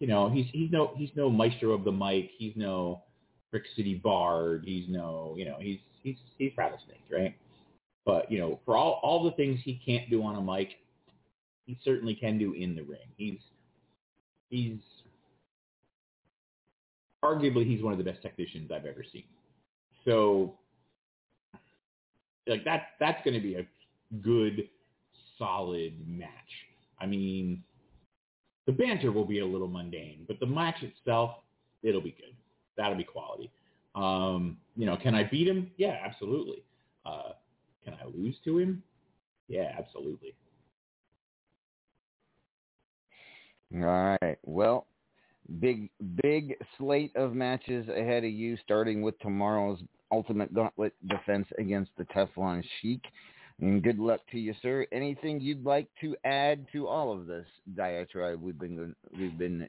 [0.00, 2.30] you know, he's he's no he's no maestro of the mic.
[2.36, 3.02] He's no
[3.50, 4.64] Brick City Bard.
[4.64, 7.34] He's no, you know, he's he's he's Rattlesnake, right?
[8.08, 10.70] But you know, for all all the things he can't do on a mic,
[11.66, 13.06] he certainly can do in the ring.
[13.18, 13.38] He's
[14.48, 14.78] he's
[17.22, 19.24] arguably he's one of the best technicians I've ever seen.
[20.06, 20.54] So
[22.46, 23.66] like that that's going to be a
[24.22, 24.70] good
[25.36, 26.30] solid match.
[26.98, 27.62] I mean,
[28.64, 31.32] the banter will be a little mundane, but the match itself,
[31.82, 32.34] it'll be good.
[32.78, 33.50] That'll be quality.
[33.94, 35.70] Um, you know, can I beat him?
[35.76, 36.62] Yeah, absolutely.
[37.04, 37.32] Uh,
[37.88, 38.82] can I lose to him?
[39.48, 40.34] Yeah, absolutely.
[43.74, 44.38] All right.
[44.44, 44.86] Well,
[45.60, 45.90] big
[46.22, 49.80] big slate of matches ahead of you, starting with tomorrow's
[50.10, 53.02] Ultimate Gauntlet defense against the Teflon Sheik.
[53.60, 54.86] And good luck to you, sir.
[54.92, 59.68] Anything you'd like to add to all of this diatribe we've been we've been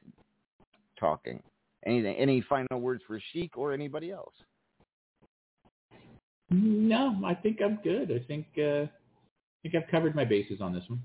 [0.98, 1.42] talking?
[1.86, 2.16] Anything?
[2.16, 4.34] Any final words for Sheik or anybody else?
[6.50, 8.10] No, I think I'm good.
[8.10, 8.88] I think uh, I
[9.62, 11.02] think I've covered my bases on this one.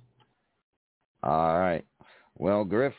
[1.24, 1.86] All right.
[2.38, 2.94] Well, Griff,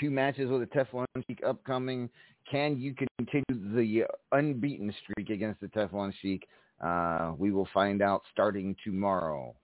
[0.00, 2.08] two matches with the Teflon Sheik upcoming.
[2.50, 6.46] Can you continue the unbeaten streak against the Teflon Sheik?
[6.82, 9.54] Uh, we will find out starting tomorrow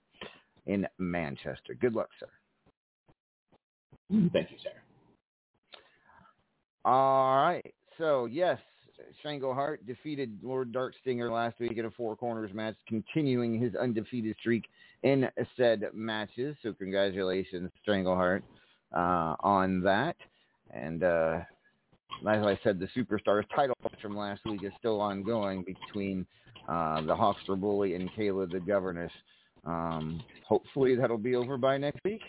[0.67, 1.75] in Manchester.
[1.81, 2.29] Good luck, sir.
[4.33, 4.71] Thank you, sir.
[6.85, 7.75] All right.
[7.99, 8.59] So, yes,
[9.25, 14.65] Strangleheart defeated Lord Darkstinger last week in a four corners match, continuing his undefeated streak
[15.03, 16.57] in said matches.
[16.63, 18.43] So congratulations, Strangleheart,
[18.95, 20.17] uh, on that.
[20.71, 21.41] And uh,
[22.29, 26.27] as I said, the Superstars title match from last week is still ongoing between
[26.69, 29.13] uh, the Hawkster Bully and Kayla the Governess.
[29.65, 32.23] Um, hopefully that'll be over by next week.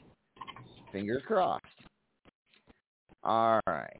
[0.91, 1.65] Fingers crossed.
[3.23, 3.99] All right.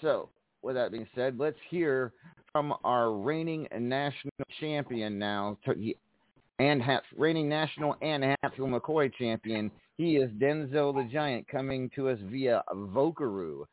[0.00, 0.30] So,
[0.62, 2.12] with that being said, let's hear
[2.52, 5.56] from our reigning national champion now,
[6.58, 6.82] and
[7.16, 9.70] reigning national and Hatfield McCoy champion.
[9.96, 13.66] He is Denzel the Giant, coming to us via Vocaroo.com.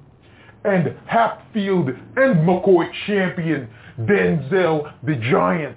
[0.64, 3.68] and Hatfield and McCoy champion,
[4.00, 5.76] Denzel the Giant.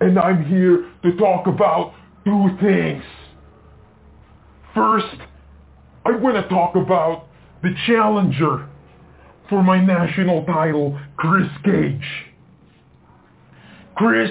[0.00, 3.04] And I'm here to talk about two things.
[4.74, 5.16] First,
[6.04, 7.28] I want to talk about
[7.62, 8.68] the challenger
[9.48, 12.00] for my national title, Chris Cage.
[13.96, 14.30] Chris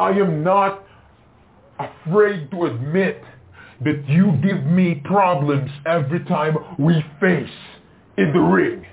[0.00, 0.82] I am not
[1.78, 3.22] afraid to admit
[3.84, 7.50] that you give me problems every time we face
[8.16, 8.86] in the ring.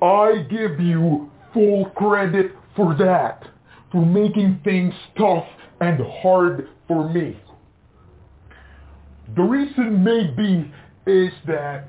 [0.00, 3.46] I give you full credit for that,
[3.92, 5.44] for making things tough
[5.82, 7.38] and hard for me.
[9.36, 10.72] The reason maybe
[11.06, 11.88] is that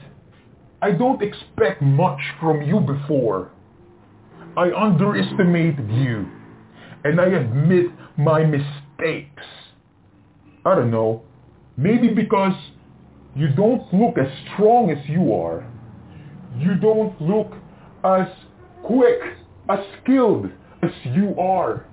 [0.81, 3.51] I don't expect much from you before.
[4.57, 6.34] I underestimated you
[7.05, 9.43] and I admit my mistakes.
[10.65, 11.21] I don't know.
[11.77, 12.55] Maybe because
[13.35, 15.71] you don't look as strong as you are.
[16.57, 17.53] You don't look
[18.03, 18.27] as
[18.83, 19.19] quick,
[19.69, 20.49] as skilled
[20.81, 21.85] as you are.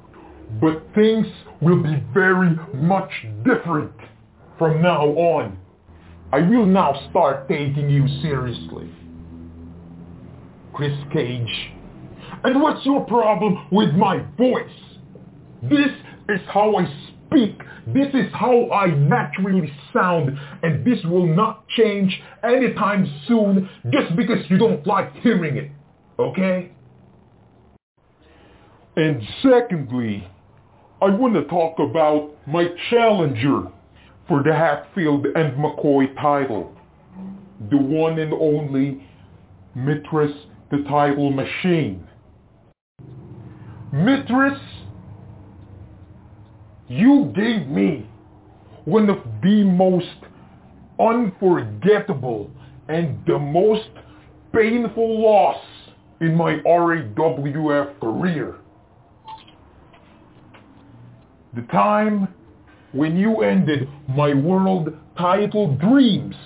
[0.62, 1.26] But things
[1.60, 3.10] will be very much
[3.44, 3.92] different
[4.58, 5.58] from now on.
[6.32, 8.90] I will now start taking you seriously.
[10.72, 11.70] Chris Cage.
[12.44, 14.91] And what's your problem with my voice?
[15.62, 15.90] This
[16.28, 16.84] is how I
[17.26, 17.58] speak.
[17.86, 20.38] This is how I naturally sound.
[20.62, 25.70] And this will not change anytime soon just because you don't like hearing it.
[26.18, 26.72] Okay?
[28.96, 30.28] And secondly,
[31.00, 33.62] I want to talk about my challenger
[34.28, 36.76] for the Hatfield and McCoy title.
[37.70, 39.06] The one and only
[39.76, 40.34] Mitris
[40.70, 42.06] the Title Machine.
[43.92, 44.58] Mitris
[46.93, 48.07] you gave me
[48.84, 50.07] one of the most
[51.01, 52.51] unforgettable
[52.88, 53.88] and the most
[54.53, 55.64] painful loss
[56.20, 58.57] in my RAWF career.
[61.55, 62.28] The time
[62.93, 66.36] when you ended my world title dreams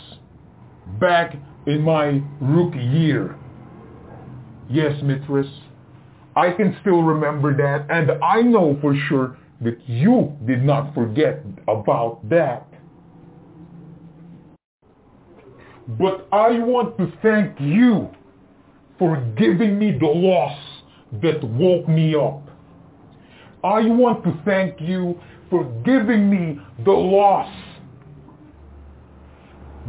[1.01, 1.37] back
[1.67, 3.37] in my rookie year.
[4.71, 5.51] Yes, Mitris,
[6.37, 11.43] I can still remember that and I know for sure that you did not forget
[11.69, 12.67] about that.
[15.89, 18.11] But I want to thank you
[18.99, 20.59] for giving me the loss
[21.23, 22.43] that woke me up.
[23.63, 27.53] I want to thank you for giving me the loss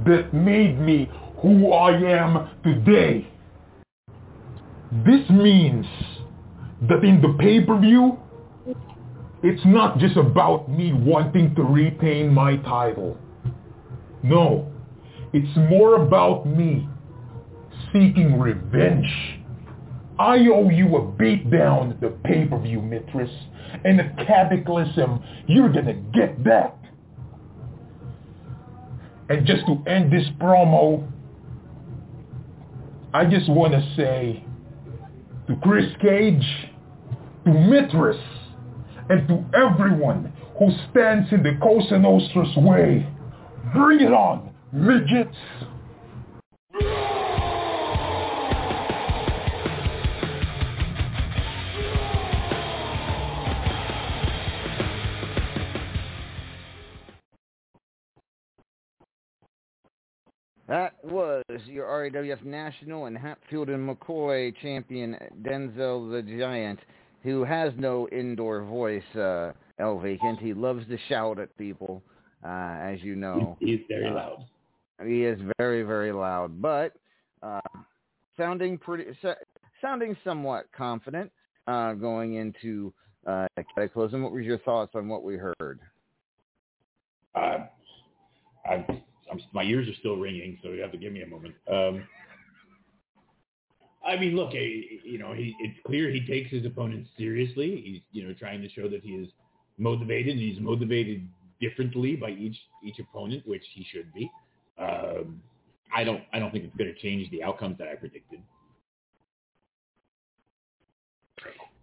[0.05, 1.09] that made me
[1.41, 3.27] who I am today.
[5.05, 5.85] This means
[6.87, 8.17] that in the pay-per-view,
[9.43, 13.17] it's not just about me wanting to retain my title.
[14.23, 14.71] No,
[15.33, 16.87] it's more about me
[17.93, 19.07] seeking revenge.
[20.19, 23.31] I owe you a beatdown at the pay-per-view, Mitris,
[23.85, 25.23] and a cataclysm.
[25.47, 26.75] You're gonna get that.
[29.29, 31.07] And just to end this promo,
[33.13, 34.43] I just want to say
[35.47, 36.69] to Chris Cage,
[37.45, 38.19] to Mitris,
[39.09, 43.07] and to everyone who stands in the Cosa Nostra's way.
[43.73, 45.37] Bring it on, midgets!
[60.67, 66.79] That was your RAWF National and Hatfield and McCoy champion, Denzel the Giant
[67.27, 69.03] who has no indoor voice.
[69.15, 70.39] Uh, El Vacant.
[70.39, 72.01] He loves to shout at people,
[72.43, 73.57] uh, as you know.
[73.59, 74.45] He's very Uh, loud.
[75.05, 76.93] He is very, very loud, but
[77.43, 77.59] uh,
[78.35, 79.35] sounding pretty, so,
[79.79, 81.31] sounding somewhat confident
[81.67, 82.91] uh, going into
[83.27, 84.23] uh, Cataclysm.
[84.23, 85.79] What was your thoughts on what we heard?
[87.35, 87.57] Uh,
[88.67, 88.85] I'm,
[89.31, 91.53] I'm, my ears are still ringing, so you have to give me a moment.
[91.71, 92.03] Um,
[94.07, 97.81] I mean, look, eh, you know, he, it's clear he takes his opponents seriously.
[97.85, 99.27] He's, you know, trying to show that he is
[99.77, 101.27] motivated, and he's motivated
[101.59, 104.31] differently by each each opponent, which he should be.
[104.79, 105.41] Um,
[105.95, 108.39] I don't, I don't think it's going to change the outcomes that I predicted.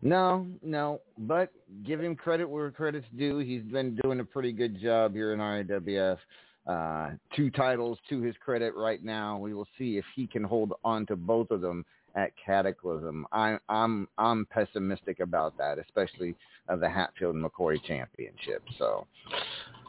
[0.03, 1.51] No, no, but
[1.85, 3.39] give him credit where credit's due.
[3.39, 6.19] He's been doing a pretty good job here in RAWF.
[6.67, 9.39] Uh, two titles to his credit right now.
[9.39, 11.85] We will see if he can hold on to both of them
[12.15, 13.27] at Cataclysm.
[13.33, 16.37] I, I'm I'm pessimistic about that, especially
[16.69, 18.63] of the Hatfield and McCoy Championship.
[18.79, 19.07] So,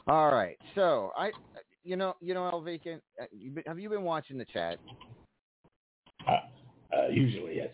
[0.07, 0.57] all right.
[0.73, 1.31] So I,
[1.83, 3.25] you know, you know, El Vacant, uh,
[3.67, 4.79] have you been watching the chat?
[6.27, 6.31] Uh,
[6.95, 7.69] uh, usually, yes.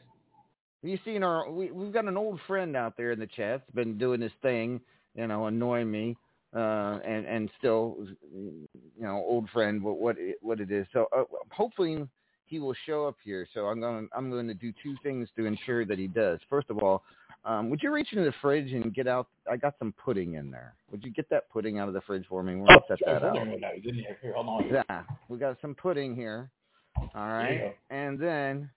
[0.84, 1.49] You seen our?
[1.49, 3.62] We, we've got an old friend out there in the chat.
[3.62, 4.82] That's been doing this thing,
[5.16, 6.18] you know, annoying me,
[6.56, 7.97] uh, and and still,
[8.34, 9.84] you know, old friend.
[9.84, 10.88] What what it, what it is.
[10.91, 12.08] So uh, hopefully
[12.52, 13.47] he will show up here.
[13.54, 16.39] So I'm going I'm going to do two things to ensure that he does.
[16.49, 17.02] First of all,
[17.45, 19.28] um, would you reach into the fridge and get out?
[19.49, 20.76] I got some pudding in there.
[20.91, 22.56] Would you get that pudding out of the fridge for me?
[22.58, 23.41] We're gonna set sure, that hold out.
[23.41, 23.72] on, hold on.
[23.76, 24.18] He's in here.
[24.22, 24.70] Here, hold on.
[24.70, 26.52] Yeah, we got some pudding here.
[26.97, 27.95] All right, There you right, go.
[27.95, 28.70] and then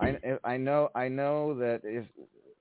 [0.00, 2.06] I I know I know that if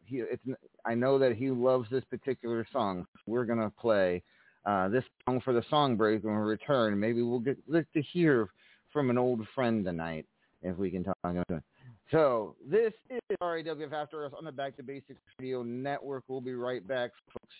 [0.06, 0.44] he it's
[0.84, 3.06] I know that he loves this particular song.
[3.28, 4.24] We're gonna play
[4.66, 7.00] uh, this song for the song break when we return.
[7.00, 8.50] Maybe we'll get, get to hear
[8.92, 10.26] from an old friend tonight
[10.66, 11.18] if we can talk.
[11.24, 11.64] about it.
[12.12, 16.24] So this is RAWF After Hours on the Back to Basics Radio Network.
[16.28, 17.56] We'll be right back, folks,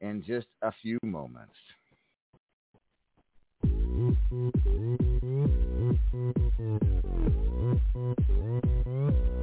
[0.00, 1.52] in just a few moments.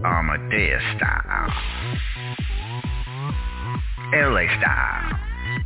[0.04, 1.54] Amadeus style.
[4.14, 5.63] LA style.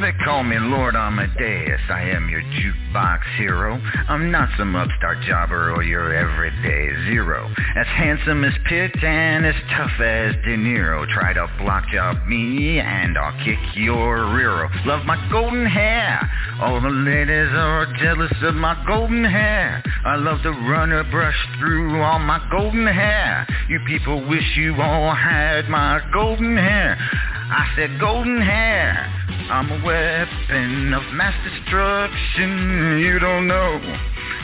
[0.00, 1.80] They call me Lord Amadeus.
[1.88, 3.80] I am your jukebox hero.
[4.08, 7.48] I'm not some upstart jobber or your everyday zero.
[7.76, 11.08] As handsome as Pitt and as tough as De Niro.
[11.08, 14.68] Try to block job me and I'll kick your rear.
[14.84, 16.28] Love my golden hair.
[16.60, 19.80] All the ladies are jealous of my golden hair.
[20.04, 23.46] I love to run a brush through all my golden hair.
[23.68, 26.98] You people wish you all had my golden hair.
[27.00, 29.23] I said golden hair.
[29.50, 32.98] I'm a weapon of mass destruction.
[32.98, 33.78] You don't know,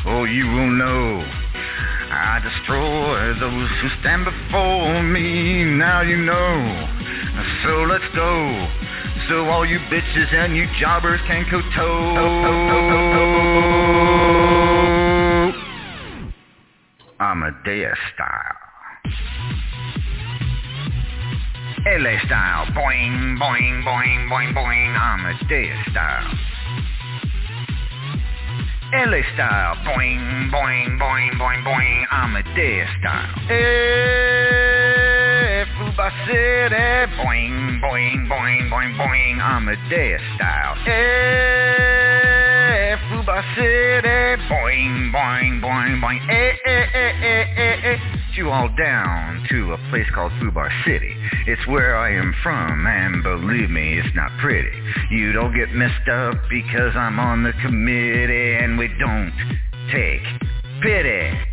[0.06, 1.24] oh you will know.
[2.12, 5.64] I destroy those who stand before me.
[5.64, 6.88] Now you know.
[7.64, 8.68] So let's go.
[9.28, 12.20] So all you bitches and you jobbers can koto.
[17.20, 18.56] Amadeus style.
[21.86, 22.66] LA style.
[22.76, 24.94] Boing, boing, boing, boing, boing.
[24.96, 26.28] Amadeus style.
[28.92, 29.76] LA style.
[29.86, 32.04] Boing, boing, boing, boing, boing.
[32.12, 33.32] Amadeus style.
[33.48, 34.64] Hey,
[35.78, 36.76] Fubar City.
[37.16, 39.40] Boing, boing, boing, boing, boing.
[39.40, 40.74] Amadeus style.
[40.84, 42.19] Hey,
[42.98, 44.42] Fubar City.
[44.48, 46.20] Boing, boing, boing, boing.
[46.28, 48.20] Eh, eh, eh, hey, hey, hey, hey, hey, hey.
[48.34, 51.14] You all down to a place called Fubar City.
[51.46, 54.76] It's where I am from, and believe me, it's not pretty.
[55.10, 59.32] You don't get messed up because I'm on the committee, and we don't
[59.92, 60.22] take
[60.82, 61.49] pity.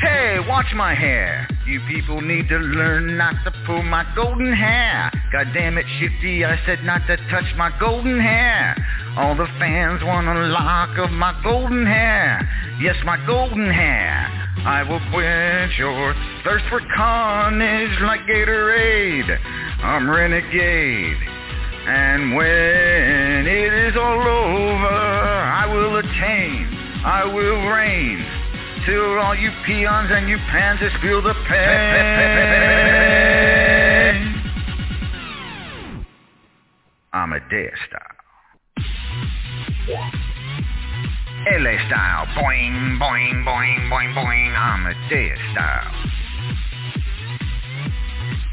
[0.00, 1.46] Hey, watch my hair.
[1.66, 5.10] You people need to learn not to pull my golden hair.
[5.30, 8.74] God damn it, Shifty, I said not to touch my golden hair.
[9.18, 12.40] All the fans want a lock of my golden hair.
[12.80, 14.26] Yes, my golden hair.
[14.64, 19.38] I will quench your thirst for carnage like Gatorade.
[19.82, 21.16] I'm renegade.
[21.86, 26.68] And when it is all over, I will attain,
[27.04, 28.39] I will reign.
[28.86, 32.70] Till all you peons and you pansies feel the pain.
[37.12, 38.20] I'm a Amadeus style.
[41.58, 42.26] LA style.
[42.36, 44.54] Boing, boing, boing, boing, boing.
[44.56, 45.92] Amadeus style.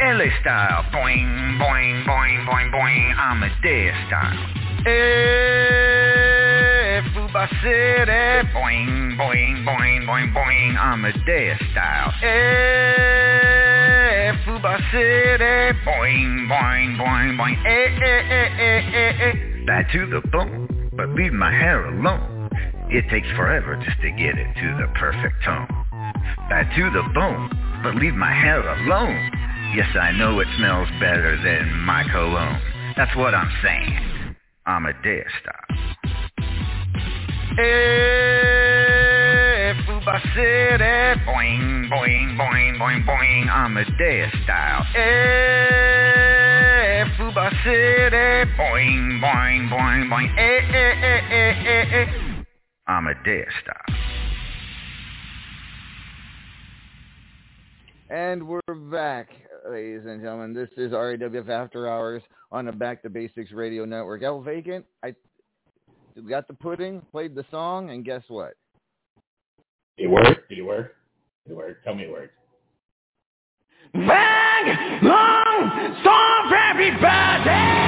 [0.02, 0.84] LA style.
[0.92, 3.16] Boing, boing, boing, boing, boing.
[3.18, 4.58] I'm a Amadeus style.
[4.84, 6.47] Hey,
[7.14, 12.14] Fubar City, boing, boing, boing, boing, boing, Amadeus style.
[12.24, 13.48] Eh,
[14.46, 19.34] Fubar City, boing, boing, boing, boing, eh, eh, eh, eh, eh, eh.
[19.66, 22.50] Bad to the bone, but leave my hair alone.
[22.90, 25.68] It takes forever just to get it to the perfect tone.
[26.50, 27.50] Bad to the bone,
[27.84, 29.32] but leave my hair alone.
[29.76, 32.62] Yes, I know it smells better than my cologne.
[32.96, 34.36] That's what I'm saying.
[34.66, 35.68] Amadeus style.
[37.60, 37.64] Eh,
[39.88, 44.86] Fubar City, boing, boing, boing, boing, boing, Amadeus style.
[44.96, 45.98] Eh,
[47.18, 52.08] Fubar City, boing, boing, boing, boing, eh, eh, eh, eh, eh, eh,
[52.88, 53.96] Amadeus style.
[58.12, 59.30] And we're back,
[59.68, 60.54] ladies and gentlemen.
[60.54, 64.22] This is RAWF After Hours on the Back to Basics Radio Network.
[64.22, 65.16] El Vacant, I
[66.22, 68.54] got the pudding, played the song, and guess what?
[69.98, 70.50] It worked.
[70.50, 70.96] Did it work?
[71.46, 71.84] Did it work?
[71.84, 72.34] Tell me it worked.
[73.94, 75.04] Bang!
[75.04, 77.87] Long storm for everybody!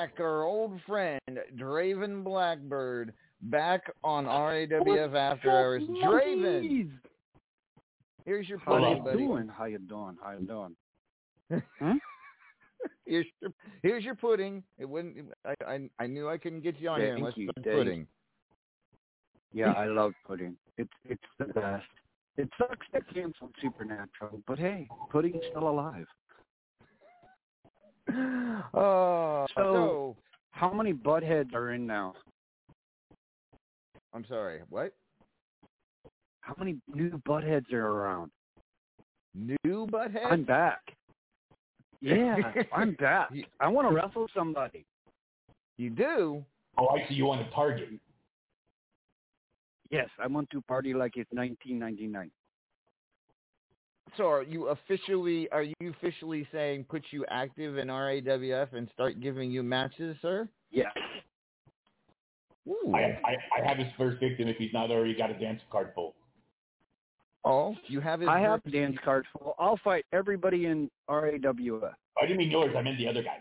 [0.00, 1.20] Back, our old friend,
[1.56, 5.82] Draven Blackbird, back on RAWF After Hours.
[5.82, 6.90] Draven,
[8.24, 9.04] here's your Hold pudding, on.
[9.04, 9.18] buddy.
[9.18, 9.48] doing?
[9.48, 10.16] How you doing?
[10.22, 10.76] How you doing?
[11.80, 11.96] Hmm?
[13.04, 13.50] Here's your,
[13.82, 14.62] here's your pudding.
[14.78, 15.16] It wouldn't.
[15.44, 18.06] I, I I knew I couldn't get you on here Thank unless you, some pudding.
[19.52, 20.56] Yeah, I love pudding.
[20.78, 21.84] It's it's the best.
[22.38, 26.06] It sucks that canceled Supernatural, but hey, pudding's still alive.
[28.74, 30.16] Oh, So- so
[30.52, 32.14] How many buttheads are in now?
[34.12, 34.62] I'm sorry.
[34.68, 34.92] What?
[36.40, 38.30] How many new buttheads are around?
[39.34, 40.26] New butthead?
[40.30, 40.80] I'm back.
[42.00, 42.36] Yeah,
[42.72, 43.30] I'm back.
[43.60, 44.84] I want to wrestle somebody.
[45.76, 46.44] You do?
[46.78, 47.90] Oh, I see you want to target.
[49.90, 52.30] Yes, I want to party like it's 1999.
[54.16, 59.20] So are you officially are you officially saying put you active in RAWF and start
[59.20, 60.48] giving you matches, sir?
[60.70, 60.92] Yes.
[62.68, 62.92] Ooh.
[62.94, 65.92] I, I, I have his first victim if he's not already got a dance card
[65.94, 66.14] full.
[67.44, 69.54] oh, you have his I have first- dance card full.
[69.58, 71.92] I'll fight everybody in RAWF.
[72.20, 72.74] I didn't mean yours.
[72.76, 73.40] I meant the other guys.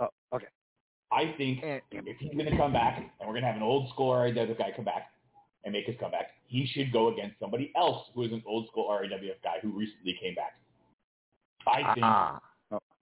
[0.00, 0.46] Oh, okay.
[1.12, 3.62] I think And- if he's going to come back, and we're going to have an
[3.62, 5.10] old school RAWF guy come back
[5.64, 8.88] and make his comeback, he should go against somebody else who is an old school
[8.90, 10.56] RAWF guy who recently came back.
[11.66, 12.40] I think Ah.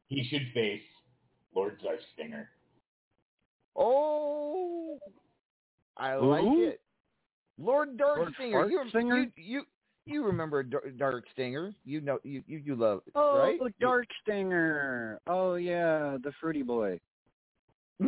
[0.09, 0.83] he should face
[1.55, 2.51] Lord Zarf Stinger.
[3.77, 4.99] Oh,
[5.97, 6.27] I Who?
[6.27, 6.81] like it.
[7.59, 8.67] Lord Dark Lord Stinger.
[8.69, 9.17] You, Stinger?
[9.19, 9.63] you you
[10.07, 11.75] you remember Dar- Dark Stinger?
[11.85, 13.59] You know you you, you love it, Oh, right?
[13.81, 15.21] Dark Stinger.
[15.27, 16.99] Oh yeah, the fruity boy.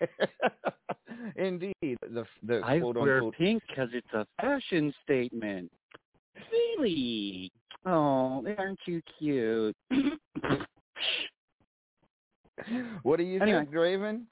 [1.36, 3.34] Indeed, the the I quote wear unquote.
[3.36, 5.70] pink because it's a fashion statement.
[6.50, 7.50] Really?
[7.86, 9.76] Oh, aren't you cute?
[13.02, 13.58] What do you Anyway.
[13.60, 14.22] think, Draven?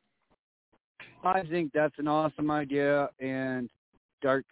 [1.24, 3.68] I think that's an awesome idea, and
[4.22, 4.48] Dark's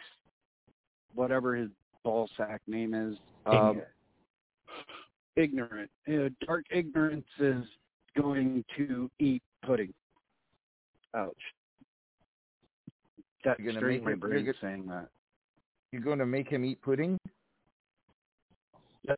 [1.14, 1.70] whatever his
[2.04, 3.16] ball sack name is,
[3.46, 3.80] um,
[5.36, 5.90] ignorant.
[6.08, 7.64] Uh, dark ignorance is
[8.20, 9.92] going to eat pudding.
[11.14, 11.34] Ouch.
[13.44, 15.08] That You're gonna make my it- you're brain saying that.
[15.92, 17.18] You're going to make him eat pudding?
[19.08, 19.16] I'm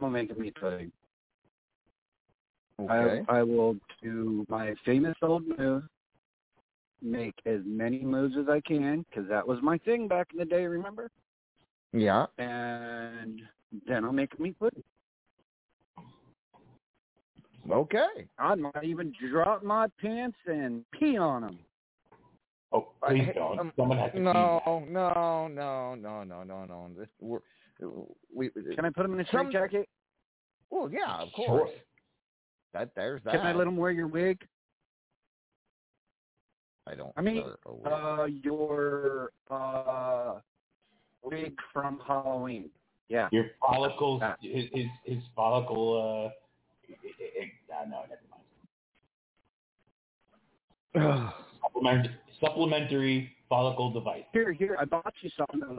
[0.00, 0.92] gonna make him eat pudding.
[2.80, 3.22] Okay.
[3.28, 5.84] I, I will do my famous old move,
[7.00, 10.44] make as many moves as I can, because that was my thing back in the
[10.44, 11.10] day, remember?
[11.92, 12.26] yeah.
[12.38, 13.42] And
[13.86, 14.82] then I'll make him eat pudding.
[17.70, 18.26] Okay.
[18.38, 21.58] I might even drop my pants and pee on them.
[22.72, 23.58] Oh, please don't.
[23.58, 24.90] um, Someone has to No, that.
[24.90, 26.90] no, no, no, no, no, no.
[26.98, 27.38] This, we're,
[28.34, 29.88] we, Can I put them in a Some- straight jacket?
[30.70, 31.46] well, yeah, of Sure.
[31.46, 31.70] course.
[32.72, 33.32] That there's that.
[33.34, 34.38] Can I let him wear your wig?
[36.86, 37.12] I don't.
[37.16, 37.92] I mean, wear.
[37.94, 40.40] Uh, your uh
[41.22, 42.70] wig from Halloween.
[43.08, 43.28] Yeah.
[43.30, 46.32] Your follicles, his his, his follicle.
[46.92, 48.22] Uh, it, it, it, uh, no, never
[50.94, 51.32] mind.
[51.62, 52.08] Supplement,
[52.40, 54.24] supplementary follicle device.
[54.32, 55.78] Here, here, I bought you something.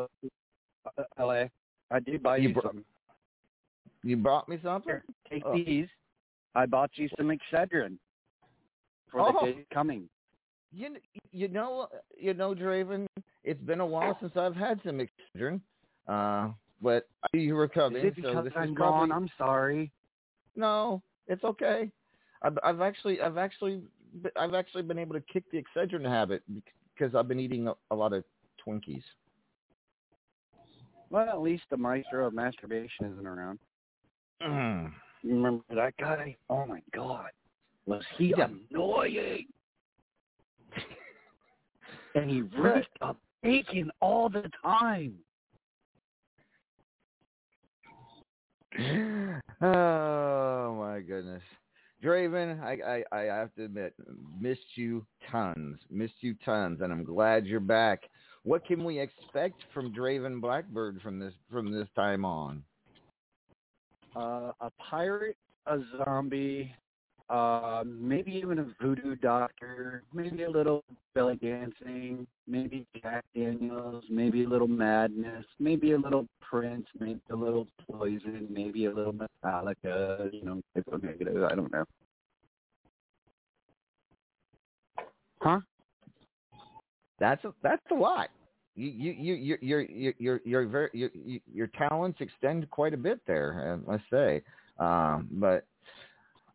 [0.98, 1.46] uh, LA.
[1.92, 2.84] I did buy You you, br- something.
[4.04, 4.90] you brought me something?
[4.92, 5.56] Here, take Oh.
[5.56, 5.88] these.
[6.56, 7.98] I bought you some Excedrin
[9.12, 9.46] for Oh.
[9.46, 10.10] the day coming.
[10.72, 10.98] You
[11.32, 11.88] you know
[12.18, 13.06] you know Draven.
[13.44, 15.62] It's been a while since I've had some Excedrin,
[16.08, 16.50] uh,
[16.82, 18.04] but I you were coming.
[18.04, 19.10] Is it so because this I'm is gone?
[19.10, 19.92] probably, I'm sorry.
[20.56, 21.90] No, it's okay.
[22.42, 23.82] I've, I've actually, I've actually,
[24.38, 26.44] I've actually been able to kick the Excedrin habit
[26.94, 28.24] because I've been eating a, a lot of
[28.66, 29.04] Twinkies.
[31.10, 33.60] Well, at least the maestro of masturbation isn't around.
[34.42, 34.92] Mm.
[35.22, 36.36] You remember that guy?
[36.50, 37.30] Oh my God,
[37.86, 39.46] was he annoying?
[42.16, 45.14] and he ripped up bacon all the time.
[49.62, 51.44] Oh my goodness,
[52.04, 53.94] Draven, I, I, I have to admit,
[54.40, 58.02] missed you tons, missed you tons, and I'm glad you're back.
[58.44, 62.64] What can we expect from Draven Blackbird from this from this time on?
[64.16, 66.76] Uh, a pirate, a zombie,
[67.34, 70.84] uh, maybe even a voodoo doctor, maybe a little
[71.16, 77.36] belly dancing, maybe Jack Daniels, maybe a little madness, maybe a little Prince, maybe a
[77.36, 81.44] little Poison, maybe a little Metallica, you know, Type O Negative.
[81.44, 81.86] I don't know.
[85.42, 85.60] Huh?
[87.20, 88.30] That's a, that's a lot.
[88.76, 93.20] You you you you your your your your very your talents extend quite a bit
[93.26, 94.44] there, I must say.
[94.78, 95.66] Um, but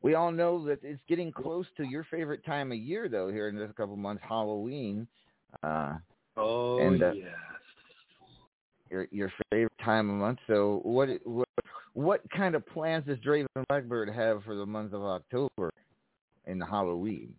[0.03, 3.31] we all know that it's getting close to your favorite time of year, though.
[3.31, 5.07] Here in just a couple months, Halloween.
[5.62, 5.95] Uh,
[6.41, 7.27] Oh, And, uh, yes.
[8.91, 10.39] your your favorite time of month.
[10.47, 11.49] So what what
[11.95, 15.70] what kind of plans does Draven Blackbird have for the month of October
[16.47, 17.35] and Halloween?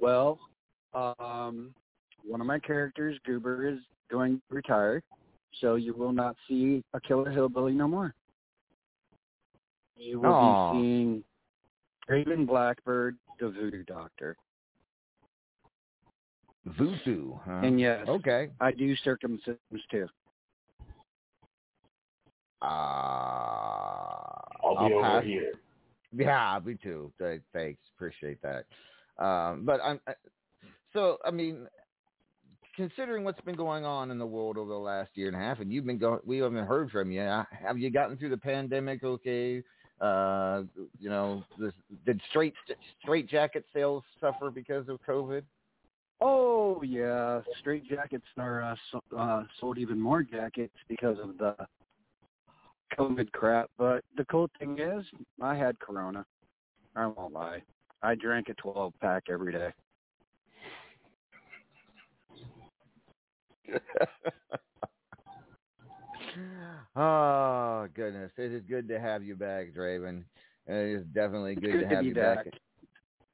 [0.00, 0.40] Well,
[0.92, 1.72] um,
[2.26, 3.78] one of my characters, Goober, is
[4.10, 5.02] going to retire,
[5.60, 8.12] so you will not see a killer hillbilly no more.
[9.96, 10.72] You will Aw.
[10.72, 11.24] be seeing
[12.12, 14.36] Draven Blackbird, the voodoo doctor.
[16.66, 17.60] Voodoo, huh?
[17.64, 18.50] And yes, okay.
[18.60, 19.56] I do circumcisions
[19.90, 20.06] too.
[22.60, 22.64] Uh,
[24.64, 25.52] I'll be over here.
[26.14, 27.10] Yeah, me too.
[27.18, 28.66] Thanks, appreciate that.
[29.18, 30.14] Um, but I'm I-
[30.92, 31.66] so I mean,
[32.76, 35.58] considering what's been going on in the world over the last year and a half,
[35.60, 37.22] and you've been going, we haven't heard from you.
[37.22, 39.02] Uh, Have you gotten through the pandemic?
[39.02, 39.62] Okay.
[40.02, 40.64] Uh,
[40.98, 41.72] you know, this,
[42.04, 42.54] did straight
[43.00, 45.42] straight jacket sales suffer because of COVID?
[46.20, 51.54] Oh yeah, straight jackets are uh, so, uh, sold even more jackets because of the
[52.98, 53.70] COVID crap.
[53.78, 55.04] But the cool thing is,
[55.40, 56.26] I had Corona.
[56.96, 57.62] I won't lie.
[58.02, 59.70] I drank a 12 pack every day.
[66.96, 70.24] oh goodness, it is good to have you back, Draven.
[70.66, 72.44] It is definitely good, It's to to have you back.
[72.44, 72.54] back.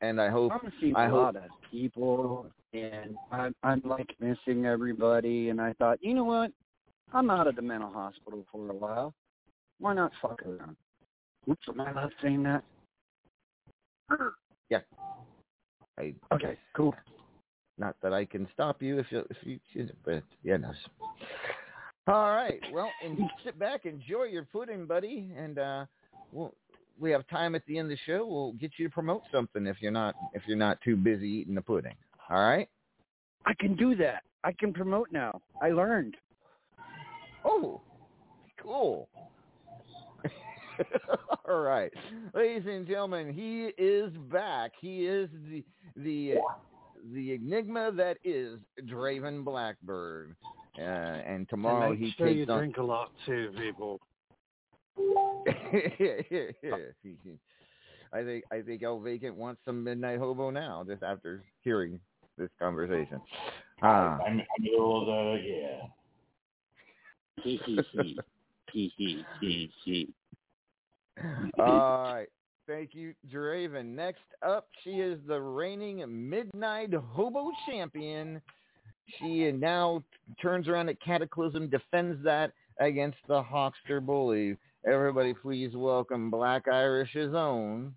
[0.00, 4.14] And I hope I'm seeing I a hope- lot of people, and I'm I'm like
[4.20, 5.48] missing everybody.
[5.50, 6.52] And I thought, you know what?
[7.12, 9.14] I'm out of the mental hospital for a while.
[9.80, 10.76] Why not fuck around?
[11.48, 12.62] Oops, am I allowed saying that?
[15.98, 16.94] I, Okay, cool.
[17.76, 19.58] not that I can stop you if you if you
[20.04, 20.70] but yeah, no.
[22.08, 25.84] All right, well, and sit back, enjoy your pudding, buddy, and uh,
[26.32, 26.54] we'll,
[26.98, 28.26] we have time at the end of the show.
[28.26, 31.54] We'll get you to promote something if you're not if you're not too busy eating
[31.54, 31.94] the pudding.
[32.30, 32.68] All right.
[33.46, 34.22] I can do that.
[34.42, 35.40] I can promote now.
[35.62, 36.16] I learned.
[37.44, 37.80] Oh,
[38.60, 39.08] cool.
[41.48, 41.92] All right,
[42.34, 44.72] ladies and gentlemen, he is back.
[44.80, 45.64] He is the
[45.96, 46.34] the
[47.12, 50.34] the enigma that is Draven Blackbird.
[50.78, 52.58] Uh, and tomorrow and he make sure you on.
[52.58, 54.00] drink a lot too, people.
[58.12, 61.98] I think I think El Vacant wants some Midnight Hobo now, just after hearing
[62.36, 63.20] this conversation.
[63.82, 64.18] Ah.
[64.24, 65.86] I'm in the middle of the yeah.
[71.58, 72.28] All right.
[72.68, 73.94] Thank you, Draven.
[73.94, 78.42] Next up, she is the reigning Midnight Hobo Champion.
[79.18, 80.04] She now
[80.40, 84.58] turns around at Cataclysm, defends that against the Hawkster Bully.
[84.86, 87.94] Everybody, please welcome Black Irish's own.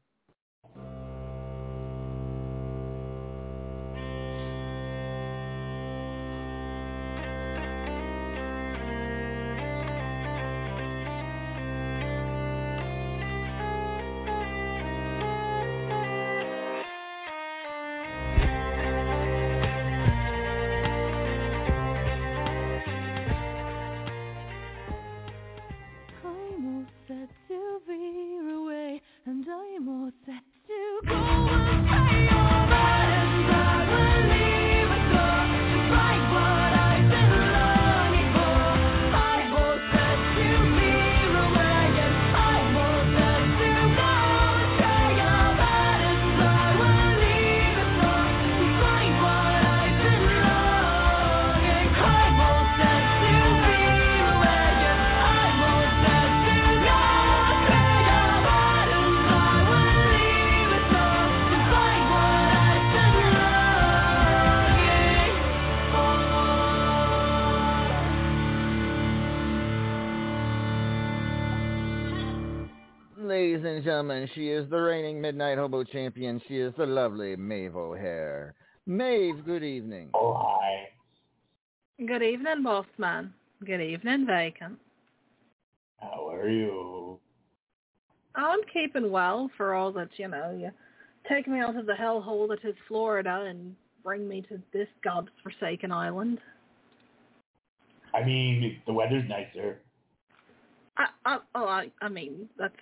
[74.02, 76.42] Gentlemen, she is the reigning Midnight Hobo champion.
[76.48, 78.56] She is the lovely Maeve O'Hare.
[78.88, 80.10] Maeve, good evening.
[80.16, 80.88] Oh, hi.
[82.04, 83.32] Good evening, boss man.
[83.64, 84.80] Good evening, vacant.
[86.00, 87.20] How are you?
[88.34, 90.72] I'm keeping well for all that, you know, you
[91.30, 95.30] take me out of the hellhole that is Florida and bring me to this god's
[95.44, 96.40] forsaken island.
[98.16, 99.78] I mean, the weather's nicer.
[100.98, 102.74] I, I, oh, I, I mean, that's,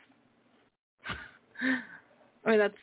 [2.45, 2.73] I mean, that's,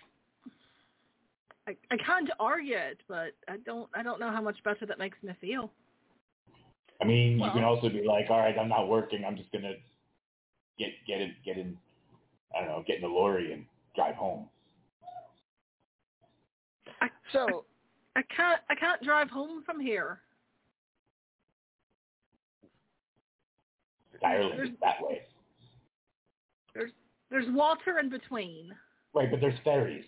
[1.67, 4.99] I, I can't argue it, but I don't, I don't know how much better that
[4.99, 5.71] makes me feel.
[7.01, 9.25] I mean, you can also be like, all right, I'm not working.
[9.25, 9.75] I'm just gonna
[10.79, 11.77] get get in get in.
[12.57, 14.49] I don't know, get in the lorry and drive home.
[17.03, 17.65] I, So,
[18.15, 20.21] I can't, I can't drive home from here.
[24.25, 25.23] Ireland is that way.
[26.73, 26.93] There's,
[27.31, 28.71] there's water in between.
[29.15, 30.05] Right, but there's ferries.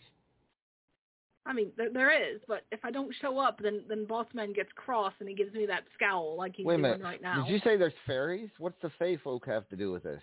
[1.46, 4.68] I mean, there, there is, but if I don't show up, then then Bossman gets
[4.74, 7.04] cross and he gives me that scowl like he's wait a doing minute.
[7.04, 7.44] right now.
[7.44, 8.50] Did you say there's fairies?
[8.58, 10.20] What's the Fey folk have to do with this?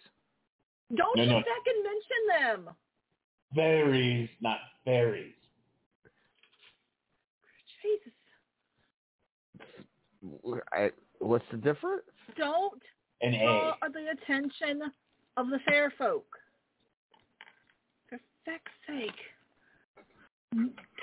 [0.95, 1.39] Don't No, you no.
[1.39, 2.76] second mention them.
[3.55, 5.34] Ferries, not fairies.
[7.81, 8.11] Jesus,
[10.72, 12.03] I, what's the difference?
[12.38, 12.81] don't
[13.22, 13.39] An A.
[13.39, 14.81] draw the attention
[15.38, 16.26] of the fair folk.
[18.45, 19.11] Feck's sake.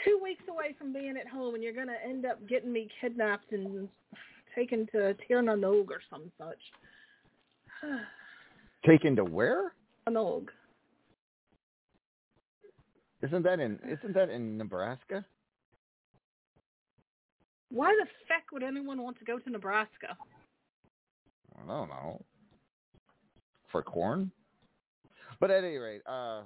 [0.05, 2.89] Two weeks away from being at home, and you're going to end up getting me
[3.01, 3.89] kidnapped and
[4.55, 6.59] taken to Tirnanog or some such.
[8.87, 9.73] Taken to where?
[10.09, 10.49] Tirnanog.
[13.23, 15.25] Isn't that in isn't that in Nebraska?
[17.71, 20.17] Why the feck would anyone want to go to Nebraska?
[21.57, 22.23] I don't know.
[23.71, 24.31] For corn?
[25.41, 26.43] But at any rate, uh,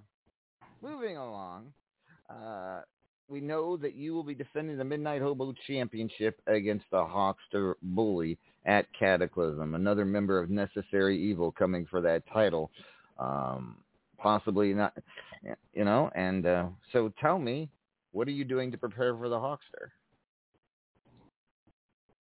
[0.83, 1.73] moving along,
[2.31, 2.81] uh,
[3.29, 8.39] we know that you will be defending the Midnight Hobo Championship against the Hawkster Bully
[8.65, 12.71] at Cataclysm, another member of Necessary Evil coming for that title.
[13.19, 13.79] Um,
[14.19, 14.93] possibly not,
[15.75, 17.69] you know, and uh, so tell me,
[18.13, 19.91] what are you doing to prepare for the Hawkster?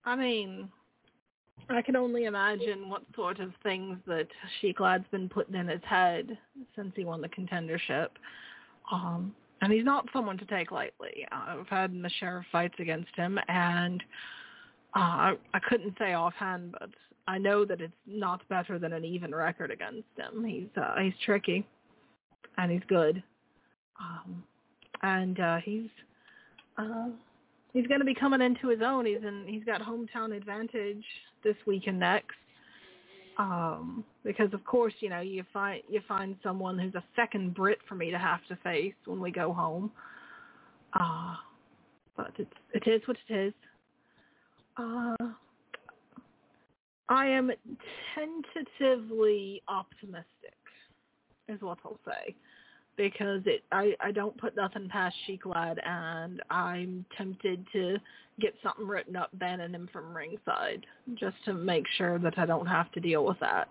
[0.04, 0.70] I mean,
[1.70, 4.28] I can only imagine what sort of things that
[4.62, 6.38] Sheiklad's been putting in his head
[6.76, 8.10] since he won the contendership.
[8.92, 11.26] Um, and he's not someone to take lightly.
[11.32, 14.04] I've had share of fights against him, and
[14.96, 16.90] uh, I, I couldn't say offhand, but
[17.28, 20.46] I know that it's not better than an even record against him.
[20.46, 21.66] He's uh, he's tricky,
[22.58, 23.24] and he's good,
[24.00, 24.44] um,
[25.02, 25.90] and uh, he's
[26.78, 27.08] uh,
[27.76, 29.06] he's going to be coming into his own.
[29.06, 29.44] He's in.
[29.46, 31.04] He's got hometown advantage
[31.44, 32.38] this week and next.
[33.38, 37.78] Um, because of course, you know, you find you find someone who's a second Brit
[37.88, 39.92] for me to have to face when we go home.
[40.94, 41.36] Uh,
[42.16, 43.54] but it's it is what it is.
[44.78, 45.16] Uh,
[47.10, 47.52] I am
[48.16, 50.26] tentatively optimistic,
[51.50, 52.36] is what I'll say
[52.98, 57.98] because it I, I don't put nothing past Sheiklad and I'm tempted to
[58.40, 60.86] get something written up banning him from ringside
[61.16, 63.70] just to make sure that I don't have to deal with that.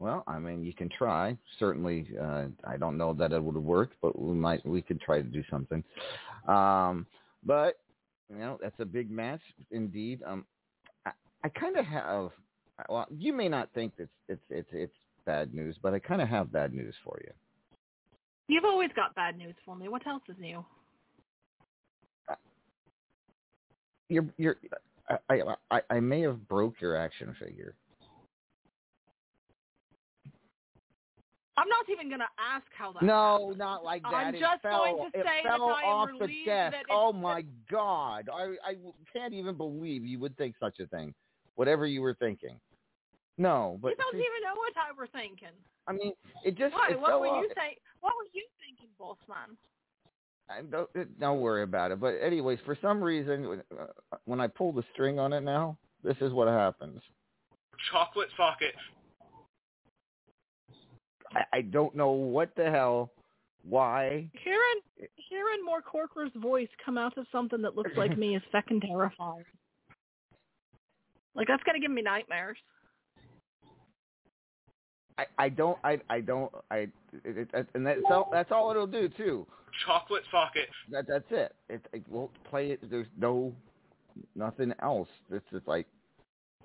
[0.00, 1.36] Well, I mean, you can try.
[1.58, 4.64] Certainly, uh, I don't know that it would worked, but we might.
[4.64, 5.82] We could try to do something.
[6.46, 7.04] Um,
[7.44, 7.80] but
[8.30, 9.40] you know, that's a big match
[9.72, 10.20] indeed.
[10.24, 10.46] Um,
[11.04, 11.10] I,
[11.42, 12.30] I kind of have.
[12.88, 14.94] Well, you may not think it's it's it's it's
[15.28, 17.30] bad news, but I kind of have bad news for you.
[18.48, 19.88] You've always got bad news for me.
[19.88, 20.64] What else is new?
[24.08, 24.56] You're you're.
[25.28, 27.74] I I I, may have broke your action figure.
[31.58, 34.14] I'm not even going to ask how that No, not like that.
[34.14, 36.76] I'm it just fell, going to say that fell I am off the relieved desk.
[36.90, 38.30] Oh my God!
[38.32, 38.76] I I
[39.12, 41.12] can't even believe you would think such a thing.
[41.56, 42.58] Whatever you were thinking.
[43.38, 45.54] No, but You don't see, even know what I were thinking.
[45.86, 46.12] I mean,
[46.44, 46.88] it just Why?
[46.90, 47.42] it What fell were off.
[47.42, 47.76] you saying?
[48.00, 49.56] what were you thinking, boss man?
[50.50, 52.00] I don't don't worry about it.
[52.00, 53.84] But anyways, for some reason, uh,
[54.24, 57.00] when I pull the string on it now, this is what happens.
[57.92, 58.74] Chocolate socket.
[61.34, 63.12] I, I don't know what the hell,
[63.62, 64.28] why.
[64.42, 68.80] Hearing hearing more Corker's voice come out of something that looks like me is fucking
[68.80, 69.44] terrifying.
[71.34, 72.56] Like that's gonna give me nightmares.
[75.18, 78.86] I, I don't I I don't I it, it, and that's all that's all it'll
[78.86, 79.46] do too.
[79.84, 80.68] Chocolate socket.
[80.90, 81.54] That that's it.
[81.68, 82.80] It, it won't play it.
[82.88, 83.52] There's no
[84.34, 85.08] nothing else.
[85.30, 85.86] It's just like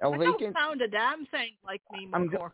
[0.01, 0.55] I don't El Vacant.
[0.55, 2.51] sound a damn thing like me, I'm go-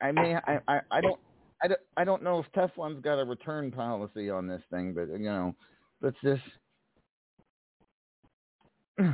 [0.00, 1.20] I mean I, I I don't
[1.62, 5.08] I don't I don't know if Teflon's got a return policy on this thing, but
[5.08, 5.54] you know,
[6.00, 6.42] let's just.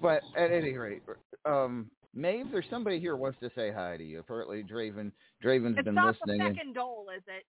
[0.00, 1.02] But at any rate,
[1.44, 4.20] um, Maeve, there's somebody here who wants to say hi to you.
[4.20, 5.12] Apparently, Draven
[5.44, 5.94] Draven's It's been listening.
[5.94, 6.38] It's not listening.
[6.38, 7.44] the and- second dole, is it?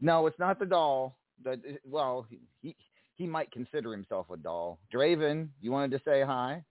[0.00, 1.16] No, it's not the doll.
[1.44, 2.76] That uh, well, he, he
[3.14, 4.78] he might consider himself a doll.
[4.94, 6.62] Draven, you wanted to say hi?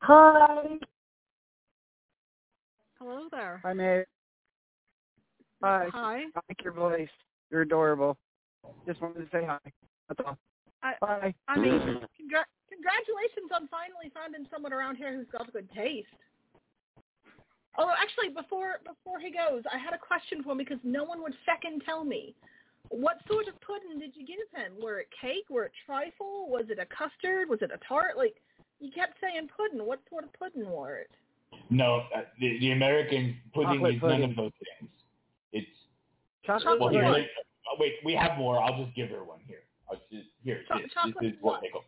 [0.00, 0.78] Hi.
[2.98, 3.60] Hello there.
[3.64, 4.04] Hi, Maeve.
[5.62, 5.86] Hi.
[5.92, 6.14] Hi.
[6.34, 7.08] I like your voice.
[7.50, 8.16] You're adorable.
[8.86, 9.58] Just wanted to say hi.
[10.08, 10.38] That's all.
[10.82, 11.34] I, Bye.
[11.48, 11.78] I mean,
[12.18, 16.08] congra- congratulations on finally finding someone around here who's got good taste.
[17.78, 21.22] Although, actually, before before he goes, I had a question for him because no one
[21.22, 22.34] would second tell me.
[22.88, 24.72] What sort of pudding did you give him?
[24.82, 25.48] Were it cake?
[25.48, 26.50] Were it trifle?
[26.50, 27.48] Was it a custard?
[27.48, 28.18] Was it a tart?
[28.18, 28.34] Like,
[28.80, 29.86] you kept saying pudding.
[29.86, 31.10] What sort of pudding were it?
[31.70, 34.90] No, uh, the, the American pudding Chocolate is none of those things.
[35.52, 35.66] It's
[36.44, 37.04] Chocolate well, here.
[37.04, 37.22] pudding.
[37.22, 38.60] let- wait, we have more.
[38.60, 39.62] I'll just give her one here.
[39.92, 41.84] I'll just, here, Cho- this, chocolate this is what they go.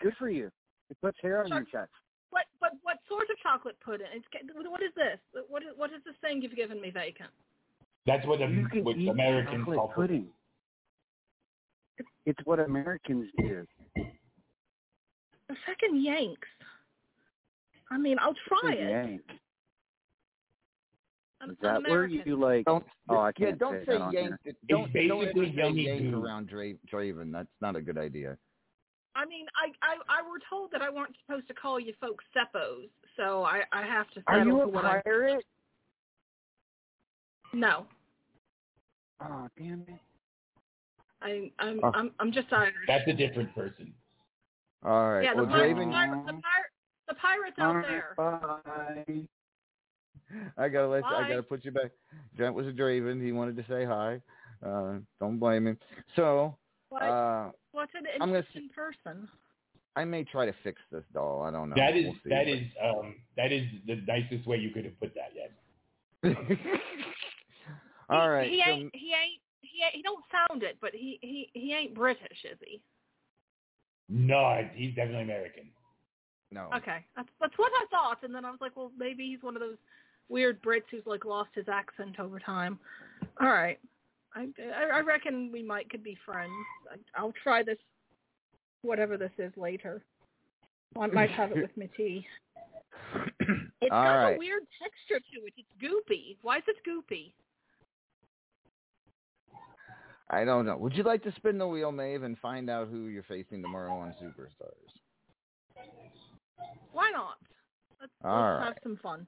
[0.00, 0.50] Good for you.
[0.90, 1.90] It puts hair on your chest.
[2.30, 4.06] What but what sort of chocolate pudding?
[4.14, 4.24] It's
[4.54, 5.18] what is this?
[5.48, 7.30] What is what is this thing you've given me vacant?
[8.06, 10.26] That's what, the, You can what eat Americans chocolate call pudding.
[12.26, 13.66] It's what Americans do.
[13.96, 16.48] The second Yanks.
[17.90, 18.90] I mean, I'll try it.
[18.90, 19.22] Yank.
[21.42, 22.64] I'm, Is I'm that where you like?
[22.66, 24.34] Don't Oh, I can't yeah, don't say say yank.
[24.44, 24.54] here.
[24.68, 27.32] Don't don't basically ever say yank around Dra- Draven.
[27.32, 28.36] That's not a good idea.
[29.14, 32.24] I mean, I, I I were told that I weren't supposed to call you folks
[32.36, 35.44] seppos, so I I have to Are settle you for a what I pirate?
[37.52, 37.86] no.
[39.20, 40.00] Oh, damn it.
[41.20, 41.90] I I'm Oh.
[41.94, 42.74] I'm I'm just Irish.
[42.86, 43.92] That's a different person.
[44.84, 45.22] All right.
[45.24, 46.70] yeah, the, well, pir- Draven, the, pir- the, pir-
[47.08, 48.14] the pirates out Alright, there.
[48.16, 49.28] Bye.
[50.58, 51.90] I gotta let you, I gotta put you back.
[52.38, 53.22] That was a Draven.
[53.24, 54.20] He wanted to say hi.
[54.64, 55.78] Uh, don't blame him.
[56.16, 56.56] So
[56.88, 59.28] What uh, what's an I'm gonna interesting person?
[59.94, 61.42] I may try to fix this doll.
[61.42, 61.76] I don't know.
[61.76, 64.84] That is We'll see, that but- is um that is the nicest way you could
[64.84, 65.32] have put that.
[65.34, 65.50] Yes.
[68.08, 68.50] All he, right.
[68.50, 71.74] He so- ain't he ain't he ain't, he don't sound it, but he he he
[71.74, 72.80] ain't British, is he?
[74.08, 75.64] No, he's definitely American.
[76.50, 76.68] no.
[76.76, 79.56] Okay, that's that's what I thought, and then I was like, well, maybe he's one
[79.56, 79.76] of those
[80.28, 82.78] weird Brits who's like lost his accent over time.
[83.40, 83.78] All right,
[84.34, 86.52] I I, I reckon we might could be friends.
[86.90, 87.78] I, I'll try this,
[88.82, 90.02] whatever this is later.
[91.00, 92.26] I might have it with my tea.
[93.80, 94.36] It's All got right.
[94.36, 95.54] a weird texture to it.
[95.56, 96.36] It's goopy.
[96.42, 97.32] Why is it goopy?
[100.30, 100.76] I don't know.
[100.78, 103.92] Would you like to spin the wheel, Maeve, and find out who you're facing tomorrow
[103.92, 104.92] on Superstars?
[106.92, 107.36] Why not?
[108.00, 108.64] Let's, All let's right.
[108.66, 109.26] have some fun.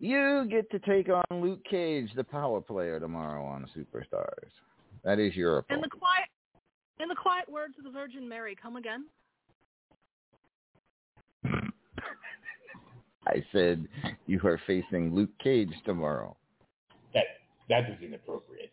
[0.00, 4.50] You get to take on Luke Cage, the power player, tomorrow on Superstars.
[5.04, 5.84] That is your opponent.
[5.84, 6.28] In the quiet,
[7.00, 9.06] in the quiet words of the Virgin Mary, come again.
[13.26, 13.86] I said
[14.26, 16.36] you are facing Luke Cage tomorrow.
[17.12, 17.24] That
[17.68, 18.72] that was inappropriate.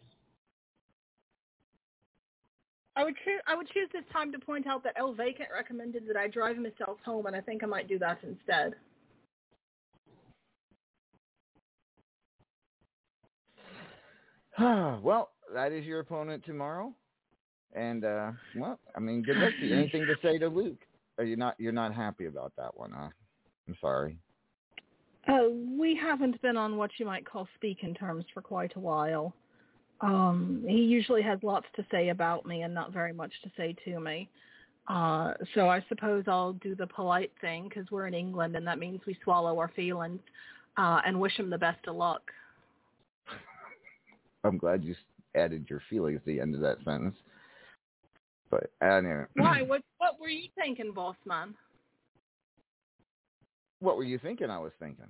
[2.98, 3.42] I would choose.
[3.46, 6.58] I would choose this time to point out that El Vacant recommended that I drive
[6.58, 8.76] myself home, and I think I might do that instead.
[14.60, 16.94] well, that is your opponent tomorrow.
[17.74, 19.76] And uh well, I mean, good luck to you.
[19.76, 20.80] Anything to say to Luke?
[21.18, 23.10] Are you not you're not happy about that one, huh?
[23.68, 24.18] I'm sorry.
[25.28, 29.34] Uh, we haven't been on what you might call speaking terms for quite a while.
[30.02, 33.76] Um, he usually has lots to say about me and not very much to say
[33.86, 34.30] to me.
[34.88, 38.78] Uh, so I suppose I'll do the polite thing because we're in England and that
[38.78, 40.20] means we swallow our feelings
[40.78, 42.22] uh, and wish him the best of luck.
[44.44, 44.96] I'm glad you
[45.36, 47.16] added your feelings at the end of that sentence.
[48.52, 49.26] But know.
[49.36, 49.62] Why?
[49.68, 51.56] What What were you thinking, boss man?
[53.86, 54.50] What were you thinking?
[54.50, 55.06] I was thinking.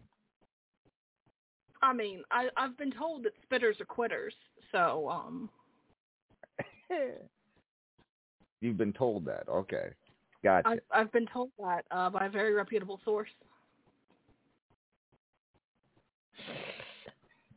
[1.81, 4.34] I mean, I I've been told that spitters are quitters,
[4.73, 5.49] so um.
[8.61, 9.47] You've been told that.
[9.47, 9.91] Okay,
[10.43, 10.68] gotcha.
[10.68, 13.30] I've I've been told that uh, by a very reputable source.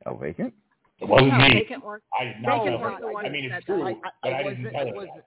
[0.07, 0.55] Oh, vacant.
[1.01, 1.51] It wasn't no, me.
[1.55, 2.03] vacant work.
[2.19, 3.07] I did not Vacant know weren't that.
[3.07, 3.85] the ones I mean, it's true, that.
[3.85, 4.73] I, I, but I, I didn't wasn't.
[4.73, 5.27] tell I her that.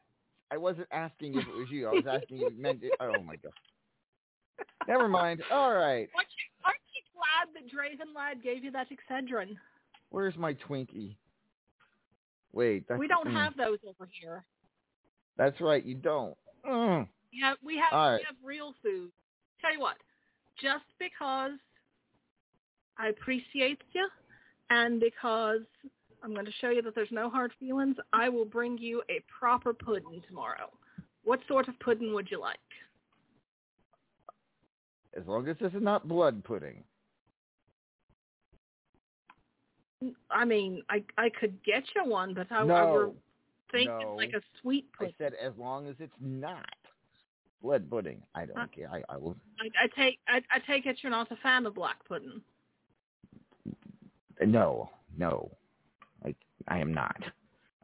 [0.51, 1.87] I wasn't asking if it was you.
[1.87, 2.93] I was asking if you meant it.
[3.01, 3.51] Oh my god.
[4.87, 5.41] Never mind.
[5.51, 6.09] All right.
[6.15, 9.55] Aren't you, aren't you glad that Draven Lad gave you that Excedrin?
[10.09, 11.15] Where's my Twinkie?
[12.53, 12.85] Wait.
[12.87, 14.43] That's, We don't mm, have those over here.
[15.37, 15.83] That's right.
[15.85, 16.35] You don't.
[16.67, 17.07] Mm.
[17.31, 18.19] We have we have All right.
[18.19, 19.11] we have real food.
[19.61, 19.95] Tell you what,
[20.61, 21.51] just because
[22.97, 24.07] I appreciate you,
[24.69, 25.61] and because
[26.23, 29.21] I'm going to show you that there's no hard feelings, I will bring you a
[29.39, 30.69] proper pudding tomorrow.
[31.23, 32.57] What sort of pudding would you like?
[35.17, 36.83] As long as this is not blood pudding.
[40.31, 42.85] I mean, I I could get you one, but I, I No.
[42.87, 43.11] were
[43.71, 44.15] thinking No.
[44.17, 45.13] like a sweet pudding.
[45.19, 46.65] I said as long as it's not
[47.61, 48.23] blood pudding.
[48.33, 48.89] I don't Uh, care.
[48.91, 49.35] I, I will.
[49.59, 52.41] I, I take I, I take it you're not a fan of black pudding.
[54.43, 55.51] No, no.
[56.25, 56.33] I
[56.67, 57.17] I am not.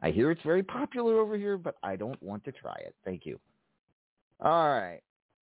[0.02, 2.94] I hear it's very popular over here, but I don't want to try it.
[3.04, 3.38] Thank you.
[4.40, 5.00] All right.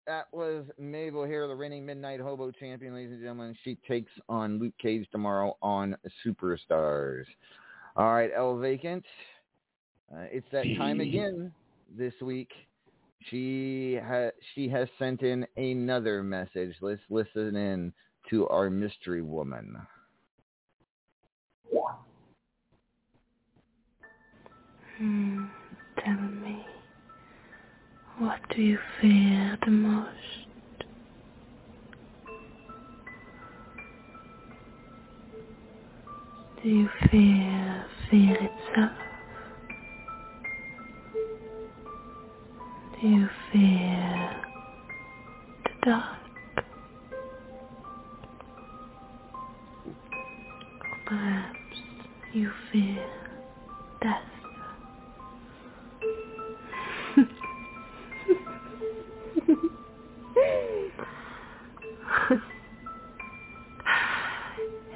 [0.07, 3.57] That was Maeve O'Hare, the reigning Midnight Hobo champion, ladies and gentlemen.
[3.65, 7.25] She takes on Luke Cage tomorrow on Superstars.
[7.97, 9.05] All right, El Vacant.
[10.13, 11.51] Uh, it's that time again
[11.97, 12.51] this week.
[13.31, 16.75] She ha- she has sent in another message.
[16.83, 17.93] Let's listen in
[18.29, 19.79] to our mystery woman.
[24.99, 25.47] Hmm,
[26.05, 26.34] tell me,
[28.19, 30.09] what do you fear the most?
[36.63, 38.99] Do you fear fear itself?
[43.01, 44.43] Do you fear
[45.65, 46.19] the dark?
[51.07, 51.59] Perhaps
[52.35, 53.07] you fear
[54.03, 54.34] death?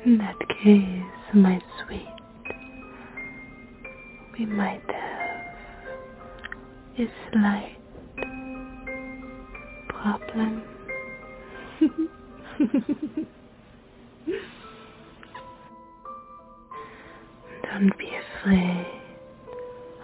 [0.08, 2.08] In that case, my sweet,
[4.38, 5.44] we might have
[6.98, 7.76] a slight
[9.90, 10.62] problem.
[17.64, 18.10] Don't be
[18.40, 18.86] afraid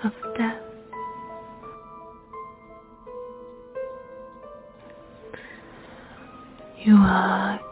[0.04, 0.60] of death.
[6.84, 7.63] You are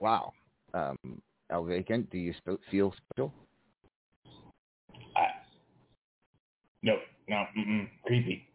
[0.00, 0.32] Wow.
[0.74, 0.96] Um,
[1.50, 3.32] El Vacant, do you sp- feel special?
[5.16, 5.26] I,
[6.82, 6.96] no,
[7.28, 7.44] no,
[8.04, 8.46] creepy.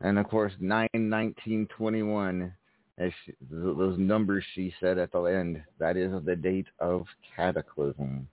[0.00, 2.52] And of course, nine nineteen twenty one,
[2.98, 7.06] as she, those numbers she said at the end, that is the date of
[7.36, 8.28] Cataclysm.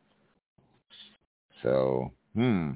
[1.63, 2.71] So, hmm.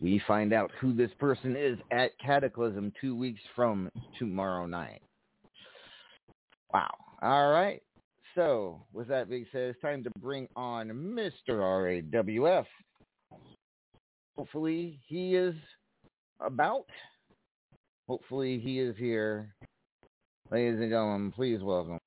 [0.00, 5.02] We find out who this person is at Cataclysm two weeks from tomorrow night.
[6.72, 6.94] Wow.
[7.22, 7.82] All right.
[8.34, 11.32] So, with that being said, it's time to bring on Mr.
[11.50, 12.66] RAWF.
[14.36, 15.54] Hopefully, he is
[16.40, 16.86] about.
[18.08, 19.54] Hopefully, he is here.
[20.50, 21.98] Ladies and gentlemen, please welcome.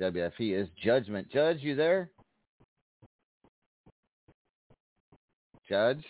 [0.00, 1.30] Everything RAWF, he is Judgment.
[1.32, 2.10] Judge, you there?
[5.68, 6.04] Judge?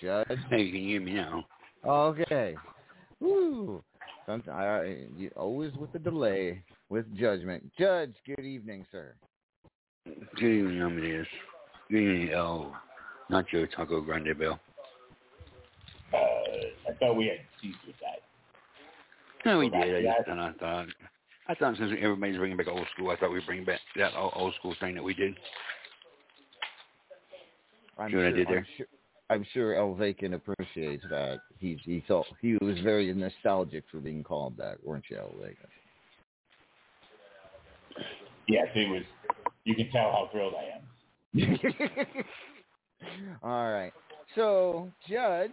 [0.00, 0.26] Judge?
[0.50, 1.44] Hey, you can hear me now.
[1.86, 2.54] Okay.
[3.20, 3.82] Woo.
[4.26, 7.70] Sometimes I, you, always with the delay with judgment.
[7.78, 9.14] Judge, good evening, sir.
[10.04, 11.26] Good evening, Amadeus.
[11.90, 12.72] Good evening, El
[13.30, 14.60] Nacho Taco Grande Bell.
[16.12, 16.16] Uh,
[16.88, 18.20] I thought we had ceased with that.
[19.44, 19.94] No, we Go back did.
[19.96, 20.32] I to just that.
[20.32, 20.86] and I thought,
[21.48, 24.32] I thought since everybody's bringing back old school, I thought we'd bring back that old,
[24.36, 25.34] old school thing that we did.
[27.98, 28.58] I'm See what I sure, did there?
[28.58, 28.86] I'm sure,
[29.30, 31.40] I'm sure El Vacant appreciates that.
[31.58, 35.68] He he felt he was very nostalgic for being called that, weren't you, El Vacant?
[38.48, 39.02] Yes, it was.
[39.64, 40.82] You can tell how thrilled I am.
[43.42, 43.92] All right.
[44.34, 45.52] So, Judge.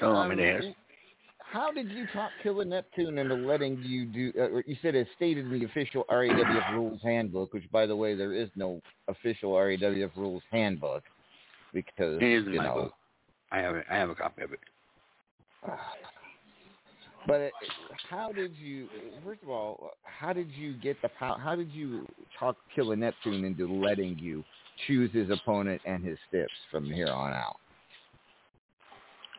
[0.00, 0.74] So, I'm um, Amadeus.
[1.52, 4.32] How did you talk Killer Neptune into letting you do?
[4.40, 8.14] Uh, you said it's stated in the official RAWF rules handbook, which, by the way,
[8.14, 11.02] there is no official RAWF rules handbook
[11.74, 12.74] because It is in you my know.
[12.74, 12.92] book.
[13.50, 13.84] I have it.
[13.90, 14.60] I have a copy of it.
[17.24, 17.52] But it,
[18.10, 18.88] how did you?
[19.24, 21.38] First of all, how did you get the power?
[21.38, 22.04] How did you
[22.36, 24.42] talk Killer Neptune into letting you
[24.88, 27.58] choose his opponent and his steps from here on out?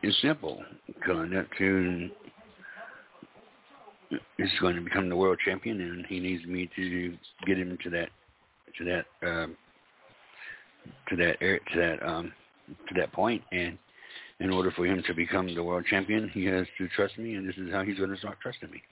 [0.06, 0.62] It's simple.
[1.08, 2.10] Neptune
[4.38, 7.16] is going to become the world champion, and he needs me to
[7.46, 8.10] get him to that,
[8.76, 9.56] to that, um,
[11.08, 12.34] to that, to that, um,
[12.86, 13.42] to that point.
[13.50, 13.78] And
[14.40, 17.48] in order for him to become the world champion, he has to trust me, and
[17.48, 18.82] this is how he's going to start trusting me.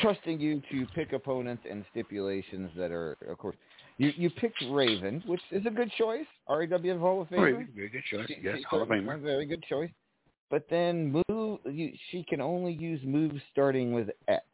[0.00, 3.56] Trusting you to pick opponents and stipulations that are, of course,
[3.98, 6.26] you you picked Raven, which is a good choice.
[6.48, 7.36] RAWF Hall of Famer.
[7.36, 8.26] Very, very good choice.
[8.28, 9.20] She- Yes, she- Hall of Famer.
[9.20, 9.90] Very good choice.
[10.50, 14.44] But then move, you, she can only use moves starting with X.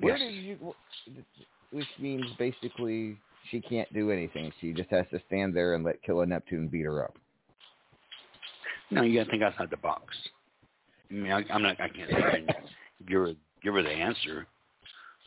[0.00, 0.30] Where Yes.
[0.32, 0.74] did you?
[1.70, 3.18] Which means basically
[3.50, 4.52] she can't do anything.
[4.60, 7.16] She just has to stand there and let Killer Neptune beat her up.
[8.90, 10.16] No, you got to think outside the box.
[11.10, 11.78] I mean, I, I'm not.
[11.80, 12.46] I can't say I can
[13.06, 13.32] give her
[13.62, 14.46] give her the answer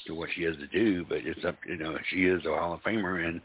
[0.08, 1.56] to what she has to do, but it's up.
[1.68, 3.42] You know, she is a Hall of Famer, and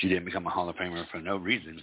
[0.00, 1.80] she didn't become a Hall of Famer for no reason.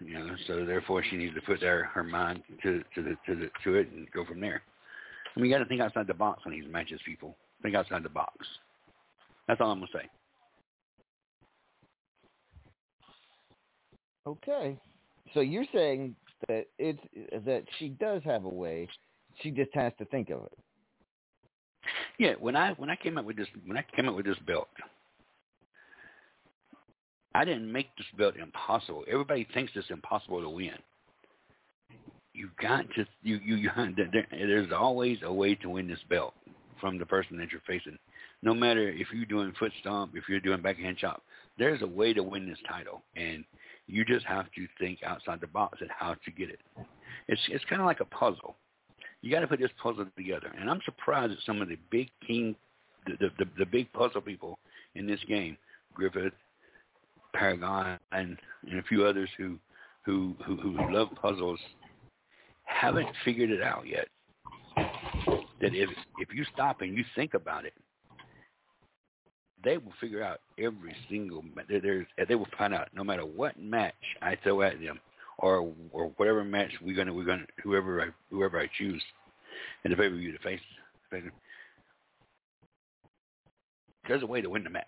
[0.00, 3.34] You know, so therefore she needs to put their her mind to to the to
[3.38, 4.62] the to it and go from there.
[5.36, 7.36] I mean, you got to think outside the box when these matches, people.
[7.62, 8.34] Think outside the box.
[9.46, 10.08] That's all I'm gonna say.
[14.26, 14.78] Okay.
[15.34, 16.16] So you're saying
[16.48, 17.00] that it's
[17.44, 18.88] that she does have a way.
[19.42, 20.58] She just has to think of it.
[22.20, 24.36] Yeah, when I when I came up with this when I came up with this
[24.46, 24.68] belt,
[27.34, 29.04] I didn't make this belt impossible.
[29.10, 30.74] Everybody thinks it's impossible to win.
[32.34, 33.70] You got to you you, you
[34.12, 36.34] there, there's always a way to win this belt
[36.78, 37.98] from the person that you're facing.
[38.42, 41.22] No matter if you're doing foot stomp, if you're doing backhand chop,
[41.58, 43.46] there's a way to win this title, and
[43.86, 46.60] you just have to think outside the box and how to get it.
[47.28, 48.56] It's it's kind of like a puzzle.
[49.22, 52.10] You got to put this puzzle together, and I'm surprised at some of the big
[52.26, 52.56] king,
[53.06, 54.58] the the, the, the big puzzle people
[54.94, 55.56] in this game,
[55.94, 56.32] Griffith,
[57.34, 58.36] Paragon, and,
[58.68, 59.58] and a few others who
[60.04, 61.60] who who, who love puzzles,
[62.64, 64.08] haven't figured it out yet.
[64.76, 67.74] That if if you stop and you think about it,
[69.62, 71.44] they will figure out every single.
[71.68, 74.98] There's they will find out no matter what match I throw at them,
[75.40, 79.02] or or whatever match we're gonna we're gonna whoever I whoever I choose
[79.84, 80.60] in the pay per view to face.
[84.06, 84.86] There's a way to win the match.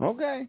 [0.00, 0.46] Okay.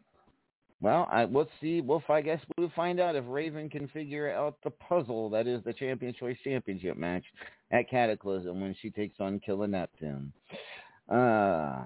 [0.80, 1.82] Well, I, we'll see.
[1.82, 5.64] We'll, I guess we'll find out if Raven can figure out the puzzle that is
[5.64, 7.24] the Champion Choice Championship match
[7.72, 10.32] at Cataclysm when she takes on Killer Neptune.
[11.10, 11.86] Uh,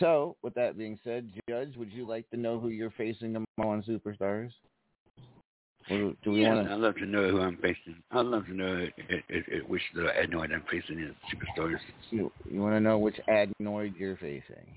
[0.00, 3.76] so, with that being said, Judge, would you like to know who you're facing tomorrow
[3.76, 4.50] on Superstars?
[5.90, 8.02] Or do we yeah, want I'd love to know who I'm facing.
[8.10, 8.86] I'd love to know
[9.68, 11.78] which the adenoid I'm facing is Superstars.
[12.10, 14.76] You, you want to know which adenoid you're facing?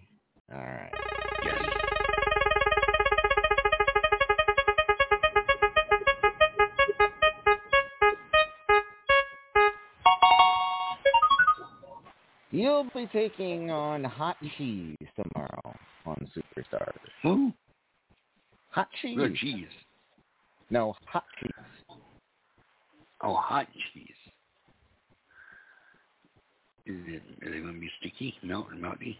[0.51, 0.91] All right.
[1.43, 1.76] Yes.
[12.51, 15.75] You'll be taking on Hot Cheese tomorrow
[16.05, 16.95] on Superstars.
[17.23, 17.51] Who?
[18.69, 19.17] Hot Cheese.
[19.17, 19.67] Good cheese.
[20.69, 21.51] No, Hot Cheese.
[23.21, 24.09] Oh, hot cheese.
[26.85, 28.51] Is it, going to be sticky, and
[28.83, 29.17] melty?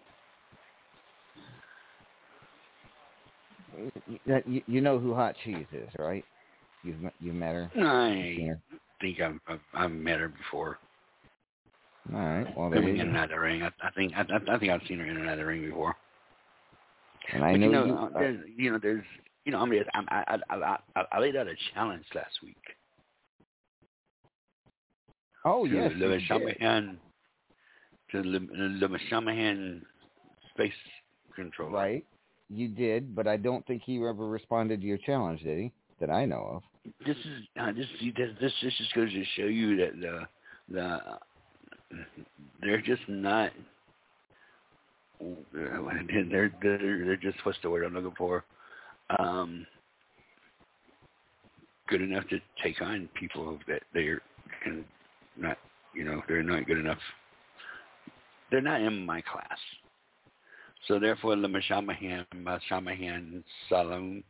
[4.26, 6.24] You, you- know who Hot Cheese is, right?
[6.84, 7.72] You've met- you met her.
[7.76, 8.56] I
[9.02, 10.78] think I've, I've met her before.
[12.14, 12.58] All right.
[12.58, 13.64] Well, there in and out the ring.
[13.64, 15.46] I, I think I, I I think I've seen her in and out of the
[15.46, 15.96] ring before.
[17.34, 17.96] And I but know you know, you.
[17.96, 19.04] uh, there's, you know, there's,
[19.44, 22.40] you know, I mean, I'm, I, I, I, I, I laid out a challenge last
[22.42, 22.56] week.
[25.44, 26.20] oh to yes, Le.
[26.22, 26.98] Shamahan,
[28.12, 29.82] to Le, Le Shamahan
[30.54, 30.72] space
[31.36, 31.74] controller.
[31.74, 32.06] Right.
[32.50, 35.74] You did, but I don't think he ever responded to your challenge, did he?
[36.00, 36.94] That I know of.
[37.06, 40.22] This is uh, this, this this this just goes to show you that the
[40.70, 41.00] the
[42.62, 43.52] they're just not
[45.54, 48.44] they're they're they're just what's the word I'm looking for
[49.20, 49.66] um
[51.88, 54.22] good enough to take on people that they're
[55.38, 55.58] not
[55.94, 57.00] you know they're not good enough
[58.52, 59.58] they're not in my class
[60.88, 64.24] so therefore the Mashamahan Mashamahan Salon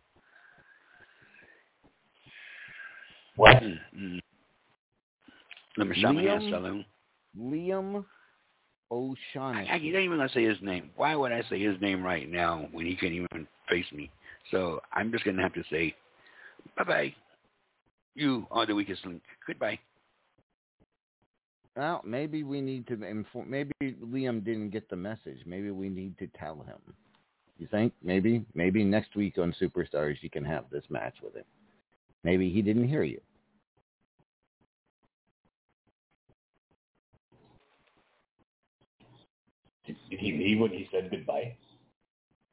[3.37, 3.61] What?
[3.95, 4.19] Mm.
[5.77, 6.85] The Mashamahan Liam?
[7.39, 8.05] Liam
[8.91, 9.69] O'Shaughnessy.
[9.69, 10.89] I, you don't even gonna say his name.
[10.95, 14.09] Why would I say his name right now when he can't even face me?
[14.51, 15.95] So I'm just gonna have to say,
[16.77, 17.15] bye bye.
[18.15, 19.21] You are the weakest link.
[19.45, 19.79] Goodbye.
[21.75, 23.51] Well, maybe we need to inform.
[23.51, 25.37] Maybe Liam didn't get the message.
[25.45, 26.79] Maybe we need to tell him.
[27.59, 27.93] You think?
[28.03, 31.43] Maybe, maybe next week on Superstars you can have this match with him.
[32.23, 33.21] Maybe he didn't hear you.
[39.87, 41.55] Did he leave when he said goodbye?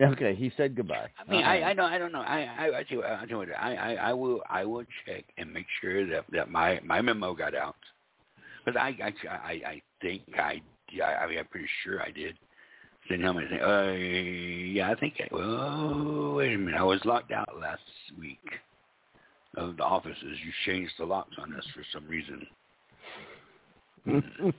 [0.02, 1.08] Okay, he said goodbye.
[1.18, 1.62] I mean, All I.
[1.62, 2.20] I don't, I don't know.
[2.20, 5.24] I, I, I tell you, I tell you I, I, I will, I will check
[5.38, 7.76] and make sure that that my my memo got out.
[8.64, 12.36] Because I, I, I, I think I, yeah, I mean, I'm pretty sure I did.
[13.08, 15.14] Send him and say, uh, yeah, I think.
[15.20, 17.82] I, oh, wait a minute, I was locked out last
[18.18, 18.40] week
[19.56, 20.16] of the offices.
[20.22, 22.46] You changed the locks on us for some reason.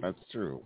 [0.00, 0.62] That's true.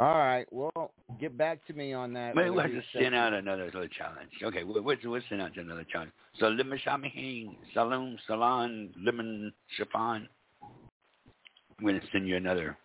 [0.00, 0.46] All right.
[0.52, 2.36] Well, get back to me on that.
[2.36, 4.30] Maybe we'll have whether to send out another little challenge.
[4.42, 6.12] Okay, we'll, we'll, we'll send out another challenge.
[6.38, 10.28] So lemon shamahin, salon, salon, lemon chiffon.
[10.62, 12.76] I'm going to send you another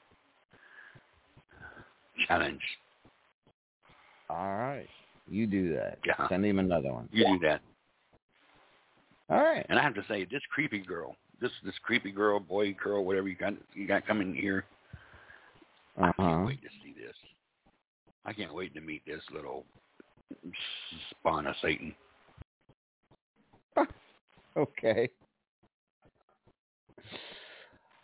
[2.27, 2.61] challenge.
[4.29, 4.87] All right.
[5.27, 5.99] You do that.
[6.05, 6.27] Yeah.
[6.29, 7.09] Send him another one.
[7.11, 7.61] You do that.
[9.29, 9.65] All right.
[9.69, 13.27] And I have to say, this creepy girl, this this creepy girl, boy, girl, whatever
[13.27, 14.65] you got you got coming here,
[15.97, 16.13] I Uh-huh.
[16.23, 17.15] can't wait to see this.
[18.25, 19.65] I can't wait to meet this little
[21.11, 21.95] spawn of Satan.
[24.55, 25.09] Okay.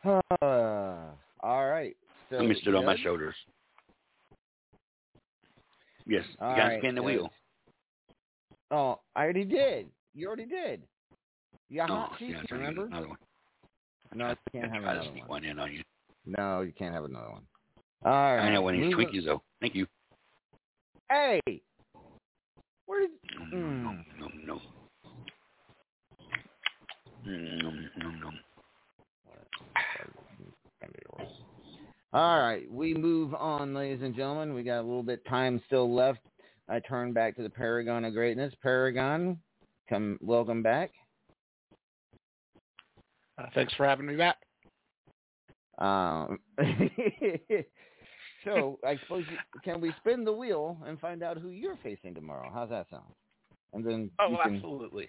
[0.03, 1.95] Uh, all right.
[2.29, 3.35] So Let me sit on my shoulders.
[6.07, 7.31] Yes, you All gotta right, spin the wheel.
[8.71, 9.91] Oh, I already did.
[10.15, 10.81] You already did.
[11.69, 12.85] You got Oh, hot cheese, yeah, try to get remember?
[12.87, 13.17] Another one.
[14.15, 15.27] No, you I can't have try to another one.
[15.27, 15.83] one in on you.
[16.25, 17.43] No, you can't have another one.
[18.05, 18.39] All right.
[18.47, 19.41] I know when he's moving- Twinkies though.
[19.61, 19.85] Thank you.
[21.11, 21.41] Hey,
[22.85, 23.11] where did?
[23.51, 23.83] No, Mm.
[24.19, 24.61] no, no, no.
[27.25, 28.31] No, no, no.
[32.11, 34.55] All right, we move on, ladies and gentlemen.
[34.55, 36.21] We got a little bit time still left.
[36.67, 38.53] I turn back to the Paragon of Greatness.
[38.63, 39.39] Paragon,
[39.87, 40.91] come, welcome back.
[43.37, 44.37] Uh, thanks for having me back.
[45.77, 46.39] Um,
[48.43, 52.13] so I suppose you, can we spin the wheel and find out who you're facing
[52.13, 52.49] tomorrow?
[52.53, 53.13] How's that sound?
[53.73, 55.07] And then Oh, can, absolutely.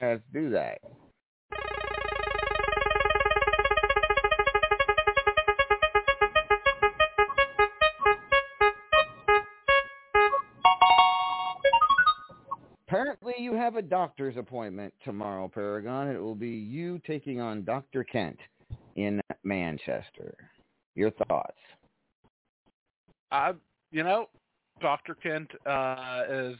[0.00, 0.78] let's do that.
[12.88, 16.08] Apparently, you have a doctor's appointment tomorrow, Paragon.
[16.08, 18.04] It will be you taking on Dr.
[18.04, 18.38] Kent
[18.94, 20.36] in Manchester.
[20.96, 21.58] Your thoughts?
[23.30, 23.52] I,
[23.92, 24.28] you know,
[24.80, 26.56] Doctor Kent uh, is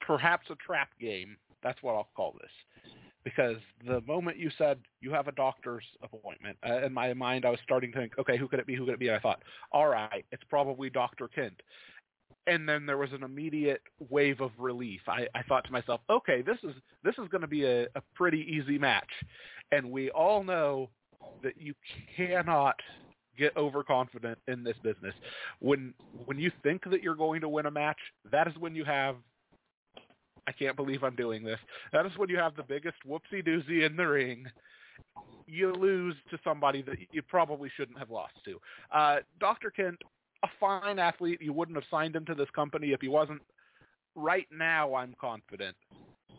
[0.00, 1.36] perhaps a trap game.
[1.62, 2.92] That's what I'll call this,
[3.24, 7.50] because the moment you said you have a doctor's appointment, uh, in my mind I
[7.50, 8.76] was starting to think, okay, who could it be?
[8.76, 9.08] Who could it be?
[9.08, 11.60] And I thought, all right, it's probably Doctor Kent.
[12.46, 15.00] And then there was an immediate wave of relief.
[15.08, 18.02] I, I thought to myself, okay, this is this is going to be a, a
[18.14, 19.10] pretty easy match,
[19.72, 20.88] and we all know
[21.42, 21.74] that you
[22.16, 22.76] cannot
[23.38, 25.14] get overconfident in this business.
[25.60, 25.94] When
[26.26, 27.98] when you think that you're going to win a match,
[28.30, 29.16] that is when you have
[30.46, 31.58] I can't believe I'm doing this.
[31.92, 34.46] That is when you have the biggest whoopsie doozy in the ring.
[35.46, 38.58] You lose to somebody that you probably shouldn't have lost to.
[38.90, 39.70] Uh, Dr.
[39.70, 39.96] Kent,
[40.42, 41.40] a fine athlete.
[41.42, 43.42] You wouldn't have signed him to this company if he wasn't.
[44.14, 45.76] Right now, I'm confident,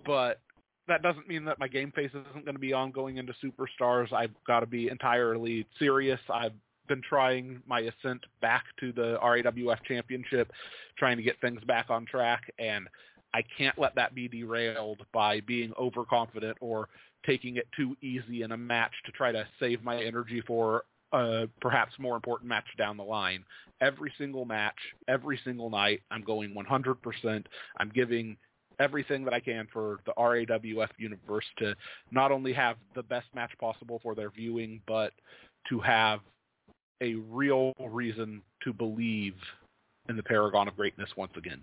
[0.06, 0.42] but
[0.90, 4.12] that doesn't mean that my game face isn't going to be on going into superstars.
[4.12, 6.20] I've got to be entirely serious.
[6.32, 6.54] I've
[6.88, 10.52] been trying my ascent back to the RAWF championship,
[10.98, 12.88] trying to get things back on track, and
[13.34, 16.90] I can't let that be derailed by being overconfident or
[17.26, 21.48] taking it too easy in a match to try to save my energy for a
[21.62, 23.44] perhaps more important match down the line.
[23.82, 27.46] Every single match, every single night, I'm going 100%.
[27.78, 28.38] I'm giving
[28.80, 31.76] everything that I can for the RAWF universe to
[32.12, 35.14] not only have the best match possible for their viewing, but
[35.70, 36.20] to have
[37.02, 39.36] a real reason to believe
[40.10, 41.62] in the Paragon of Greatness once again.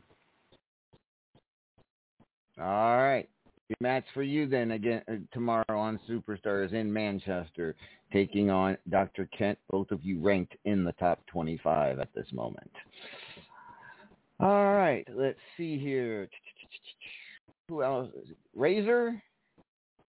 [2.59, 3.29] All right.
[3.69, 7.75] Good match for you then again uh, tomorrow on Superstars in Manchester,
[8.13, 9.29] taking on Dr.
[9.37, 9.59] Kent.
[9.71, 12.71] Both of you ranked in the top 25 at this moment.
[14.39, 15.07] All right.
[15.13, 16.29] Let's see here.
[17.69, 18.09] Who else?
[18.55, 19.21] Razor?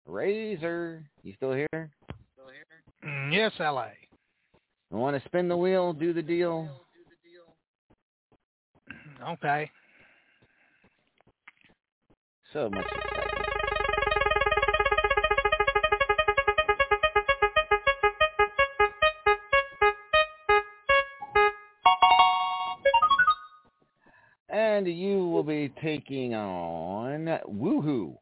[0.06, 1.04] Razor.
[1.24, 1.68] You still here?
[2.34, 2.50] Still
[3.04, 3.92] Mm, yes, L.A.
[4.92, 6.70] I want to spin the wheel, do the deal.
[9.28, 9.70] Okay.
[12.54, 12.86] So much
[24.56, 28.16] And you will be taking on Woohoo.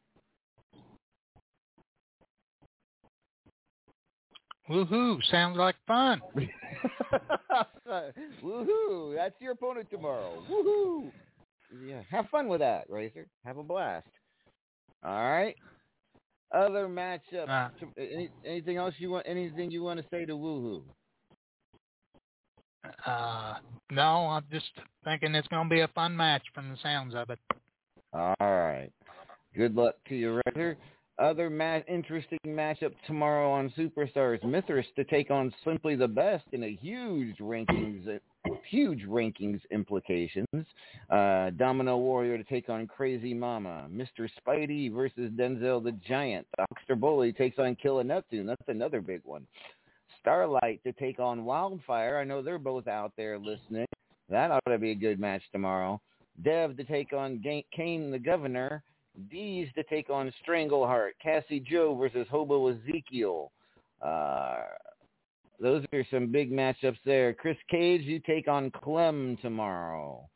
[4.68, 5.19] Woohoo!
[5.30, 6.19] Sounds like fun.
[8.43, 9.15] Woohoo!
[9.15, 10.41] That's your opponent tomorrow.
[10.49, 11.11] Woohoo!
[11.85, 13.27] Yeah, have fun with that, Razor.
[13.45, 14.07] Have a blast.
[15.03, 15.55] All right.
[16.51, 17.47] Other matchups.
[17.47, 19.27] Uh, Any, anything else you want?
[19.30, 20.81] Anything you want to say to Woohoo?
[23.05, 23.55] Uh,
[23.91, 24.72] no, I'm just
[25.03, 27.39] thinking it's going to be a fun match from the sounds of it.
[28.14, 28.89] All right.
[29.55, 30.77] Good luck to you, Razor.
[31.19, 34.43] Other ma- interesting matchup tomorrow on Superstars.
[34.43, 38.19] Mithras to take on Simply the Best in a huge rankings,
[38.68, 40.47] huge rankings implications.
[41.11, 43.85] Uh, Domino Warrior to take on Crazy Mama.
[43.93, 44.27] Mr.
[44.41, 46.47] Spidey versus Denzel the Giant.
[46.57, 46.95] Dr.
[46.95, 48.47] Bully takes on Killer Neptune.
[48.47, 49.45] That's another big one.
[50.23, 52.17] Starlight to take on Wildfire.
[52.17, 53.85] I know they're both out there listening.
[54.29, 55.99] That ought to be a good match tomorrow.
[56.43, 58.83] Dev to take on Ga- Kane the Governor.
[59.29, 61.11] D's to take on Strangleheart.
[61.21, 63.51] Cassie Joe versus Hobo Ezekiel.
[64.01, 64.61] Uh,
[65.59, 67.33] those are some big matchups there.
[67.33, 70.27] Chris Cage, you take on Clem tomorrow.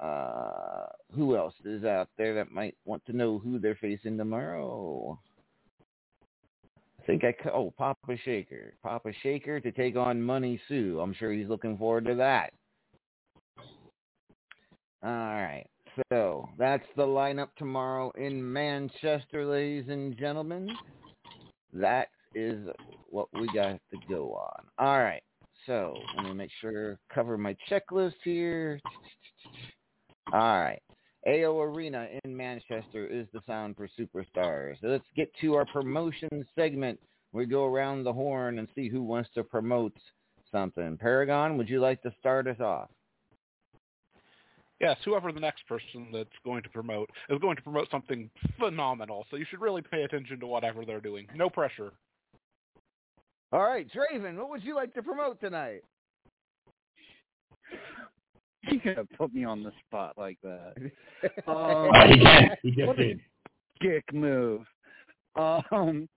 [0.00, 5.18] Uh, who else is out there that might want to know who they're facing tomorrow?
[7.06, 11.00] Think I oh Papa Shaker, Papa Shaker to take on Money Sue.
[11.00, 12.52] I'm sure he's looking forward to that.
[15.02, 15.66] All right,
[16.10, 20.70] so that's the lineup tomorrow in Manchester, ladies and gentlemen.
[21.74, 22.58] That is
[23.10, 24.64] what we got to go on.
[24.78, 25.22] All right,
[25.66, 28.80] So let me make sure cover my checklist here.
[30.32, 30.80] All right.
[31.26, 34.80] AO Arena in Manchester is the sound for superstars.
[34.80, 36.98] So let's get to our promotion segment.
[37.32, 39.96] We go around the horn and see who wants to promote
[40.52, 40.96] something.
[40.98, 42.90] Paragon, would you like to start us off?
[44.80, 48.28] Yes, whoever the next person that's going to promote is going to promote something
[48.58, 49.24] phenomenal.
[49.30, 51.26] So you should really pay attention to whatever they're doing.
[51.34, 51.92] No pressure.
[53.52, 55.84] All right, Draven, what would you like to promote tonight?
[58.70, 60.74] You gonna put me on the spot like that?
[61.46, 62.50] Oh, Um, he can.
[62.62, 63.20] He just did.
[63.80, 64.62] dick move.
[65.36, 66.08] Um,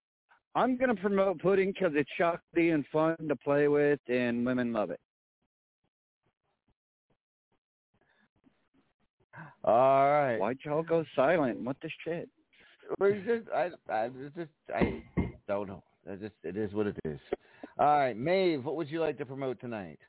[0.55, 4.91] I'm gonna promote pudding because it's chocolatey and fun to play with, and women love
[4.91, 4.99] it.
[9.63, 10.37] All right.
[10.37, 11.61] Why'd y'all go silent?
[11.61, 12.29] What the shit?
[12.99, 15.01] We just, I, I it's just, I
[15.47, 15.83] don't know.
[16.09, 17.19] I just, it is what it is.
[17.77, 19.99] All right, Maeve, what would you like to promote tonight?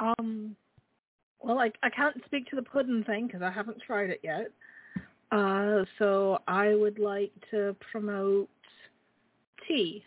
[0.00, 0.56] Um,
[1.40, 4.50] well, I I can't speak to the pudding thing because I haven't tried it yet.
[5.30, 8.48] Uh, so I would like to promote
[9.68, 10.02] tea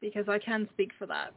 [0.00, 1.32] because I can speak for that.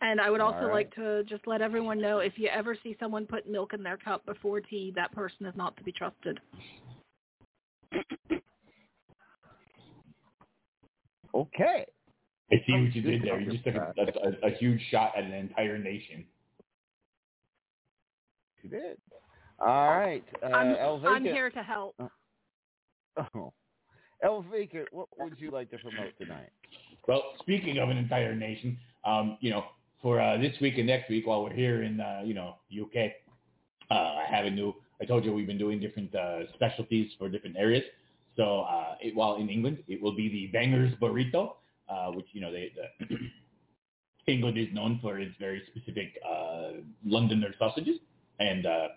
[0.00, 0.72] And I would also right.
[0.72, 3.96] like to just let everyone know if you ever see someone put milk in their
[3.96, 6.40] cup before tea, that person is not to be trusted.
[11.34, 11.86] Okay.
[12.52, 13.40] I see Oh, what you did there.
[13.40, 16.24] You just took a, a, a, a huge shot at an entire nation.
[18.62, 18.98] You did.
[19.58, 21.06] All right, uh, I'm, Elvika.
[21.06, 21.94] I'm here to help.
[23.34, 23.52] Oh.
[24.24, 26.50] Elvika, what would you like to promote tonight?
[27.08, 29.64] Well, speaking of an entire nation, um, you know,
[30.00, 33.12] for uh, this week and next week, while we're here in, uh, you know, UK,
[33.90, 34.74] uh, I have a new.
[35.00, 37.82] I told you we've been doing different uh, specialties for different areas.
[38.36, 41.54] So uh, it, while in England, it will be the Bangers Burrito,
[41.92, 43.16] uh, which you know, they, the
[44.32, 47.98] England is known for its very specific uh, Londoner sausages,
[48.38, 48.88] and uh,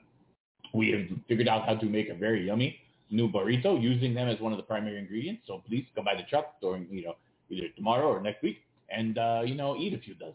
[0.73, 4.39] we have figured out how to make a very yummy new burrito using them as
[4.39, 5.43] one of the primary ingredients.
[5.47, 7.15] So please come by the truck during, you know,
[7.49, 8.57] either tomorrow or next week,
[8.89, 10.33] and uh, you know, eat a few dozen.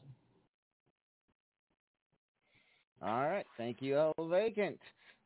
[3.03, 4.79] All right, thank you, El Vacant.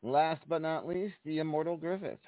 [0.02, 2.18] Last but not least, the immortal Griffith.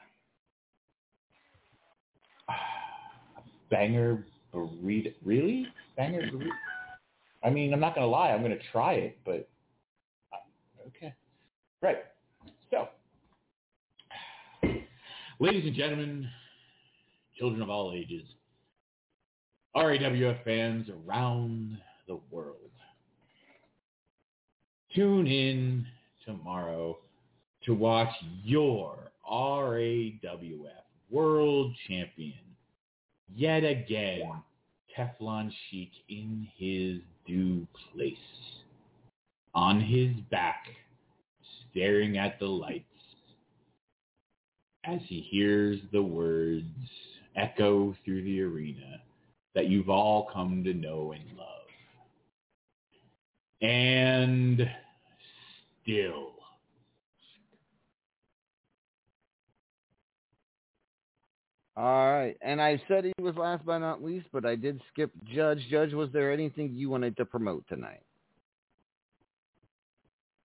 [3.71, 4.25] Banger
[4.57, 5.67] burrito, really?
[5.99, 6.49] Burrito?
[7.45, 9.49] I mean, I'm not gonna lie, I'm gonna try it, but
[10.33, 11.15] uh, okay,
[11.83, 11.99] right.
[12.71, 12.89] So,
[15.39, 16.29] ladies and gentlemen,
[17.39, 18.25] children of all ages,
[19.77, 21.79] RAWF fans around
[22.09, 22.57] the world,
[24.95, 25.87] tune in
[26.25, 26.99] tomorrow
[27.65, 28.13] to watch
[28.43, 28.97] your
[29.31, 30.21] RAWF
[31.11, 32.35] World Champion
[33.35, 34.43] yet again
[34.97, 38.17] Teflon Sheik in his due place.
[39.55, 40.67] On his back,
[41.71, 42.85] staring at the lights
[44.85, 46.65] as he hears the words
[47.35, 49.01] echo through the arena
[49.55, 51.47] that you've all come to know and love.
[53.63, 54.71] And
[55.83, 56.36] still.
[61.77, 65.11] All right, and I said he was last but not least, but I did skip
[65.25, 65.61] Judge.
[65.71, 68.01] Judge, was there anything you wanted to promote tonight?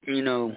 [0.06, 0.56] You know,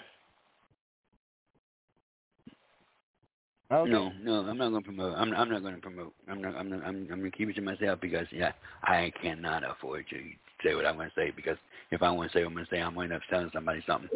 [3.72, 3.90] Okay.
[3.90, 5.16] no, no, I'm not going to promote.
[5.16, 6.12] I'm, I'm not going to promote.
[6.28, 6.54] I'm not.
[6.54, 6.70] I'm.
[6.70, 7.08] Not, I'm.
[7.10, 8.52] I'm going to keep it to myself because yeah,
[8.82, 10.16] I cannot afford to
[10.62, 11.56] say what I'm going to say because
[11.90, 13.28] if I want to say what I'm going to say, I'm going to end up
[13.30, 14.10] telling somebody something.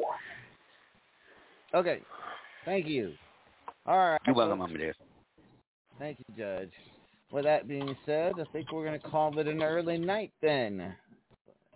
[1.74, 2.02] Okay.
[2.64, 3.14] Thank you.
[3.86, 4.20] All right.
[4.26, 4.72] You're welcome, folks.
[4.72, 4.94] Mama dear.
[5.98, 6.72] Thank you, Judge.
[7.32, 10.94] With that being said, I think we're going to call it an early night then.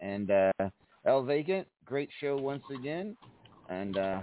[0.01, 0.53] And uh,
[1.05, 1.29] El
[1.85, 3.17] great show once again.
[3.69, 4.21] And uh,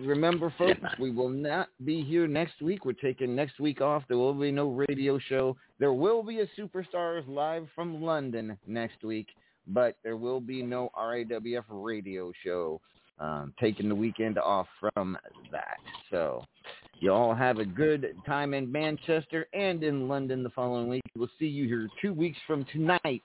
[0.00, 2.84] remember, folks, we will not be here next week.
[2.84, 4.04] We're taking next week off.
[4.08, 5.56] There will be no radio show.
[5.78, 9.28] There will be a Superstars live from London next week,
[9.66, 12.80] but there will be no RAWF radio show.
[13.20, 15.18] Um, taking the weekend off from
[15.52, 15.76] that.
[16.10, 16.42] So
[17.00, 21.02] you all have a good time in Manchester and in London the following week.
[21.14, 23.22] We'll see you here two weeks from tonight,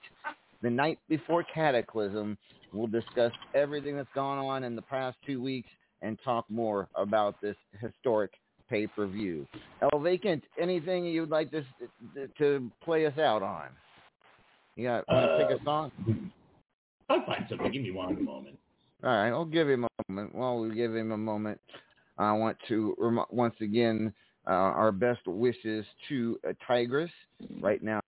[0.60, 2.36] the night before Cataclysm.
[2.74, 5.70] We'll discuss everything that's gone on in the past two weeks
[6.02, 8.32] and talk more about this historic
[8.68, 9.46] pay-per-view.
[9.80, 11.64] El Vacant, anything you'd like to
[12.36, 13.68] to play us out on?
[14.74, 15.90] You got want to pick a song?
[17.08, 17.72] I'll find something.
[17.72, 18.58] Give me one moment.
[19.04, 20.34] All right, I'll give him a moment.
[20.34, 21.60] While we give him a moment,
[22.18, 24.12] I want to rem- once again
[24.46, 27.10] uh, our best wishes to uh, Tigress.
[27.60, 28.00] Right now,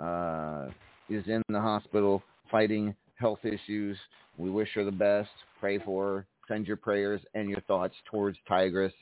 [0.00, 0.70] uh,
[1.08, 3.96] is in the hospital fighting health issues.
[4.36, 5.30] We wish her the best.
[5.60, 6.26] Pray for her.
[6.48, 8.92] Send your prayers and your thoughts towards Tigress.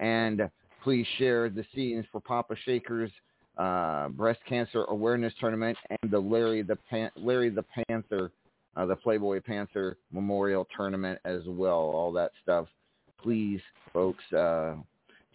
[0.00, 0.50] And
[0.82, 3.10] please share the scenes for Papa Shaker's
[3.56, 8.30] uh, breast cancer awareness tournament and the Larry the Pan- Larry the Panther,
[8.76, 11.78] uh, the Playboy Panther Memorial Tournament as well.
[11.78, 12.66] All that stuff.
[13.20, 13.60] Please,
[13.92, 14.74] folks, uh,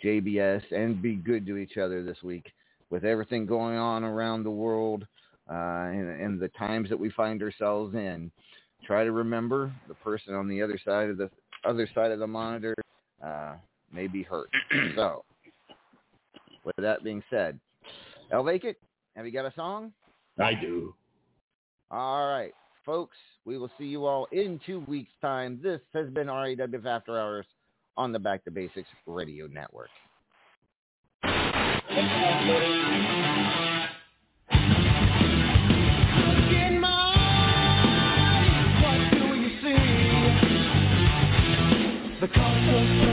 [0.04, 2.52] JBS, and be good to each other this week
[2.90, 5.06] with everything going on around the world
[5.50, 8.32] uh, and, and the times that we find ourselves in.
[8.86, 11.30] Try to remember the person on the other side of the
[11.64, 12.76] other side of the monitor
[13.24, 13.54] uh,
[13.94, 14.50] may be hurt.
[14.96, 15.24] so,
[16.64, 17.60] with that being said,
[18.32, 18.76] El Vacant,
[19.16, 19.94] have you got a song?
[20.40, 20.96] I do.
[21.92, 22.54] All right,
[22.86, 25.60] folks, we will see you all in two weeks' time.
[25.62, 27.46] This has been RAWF After Hours
[27.98, 29.90] on the Back to Basics Radio Network.
[42.22, 43.11] The cost of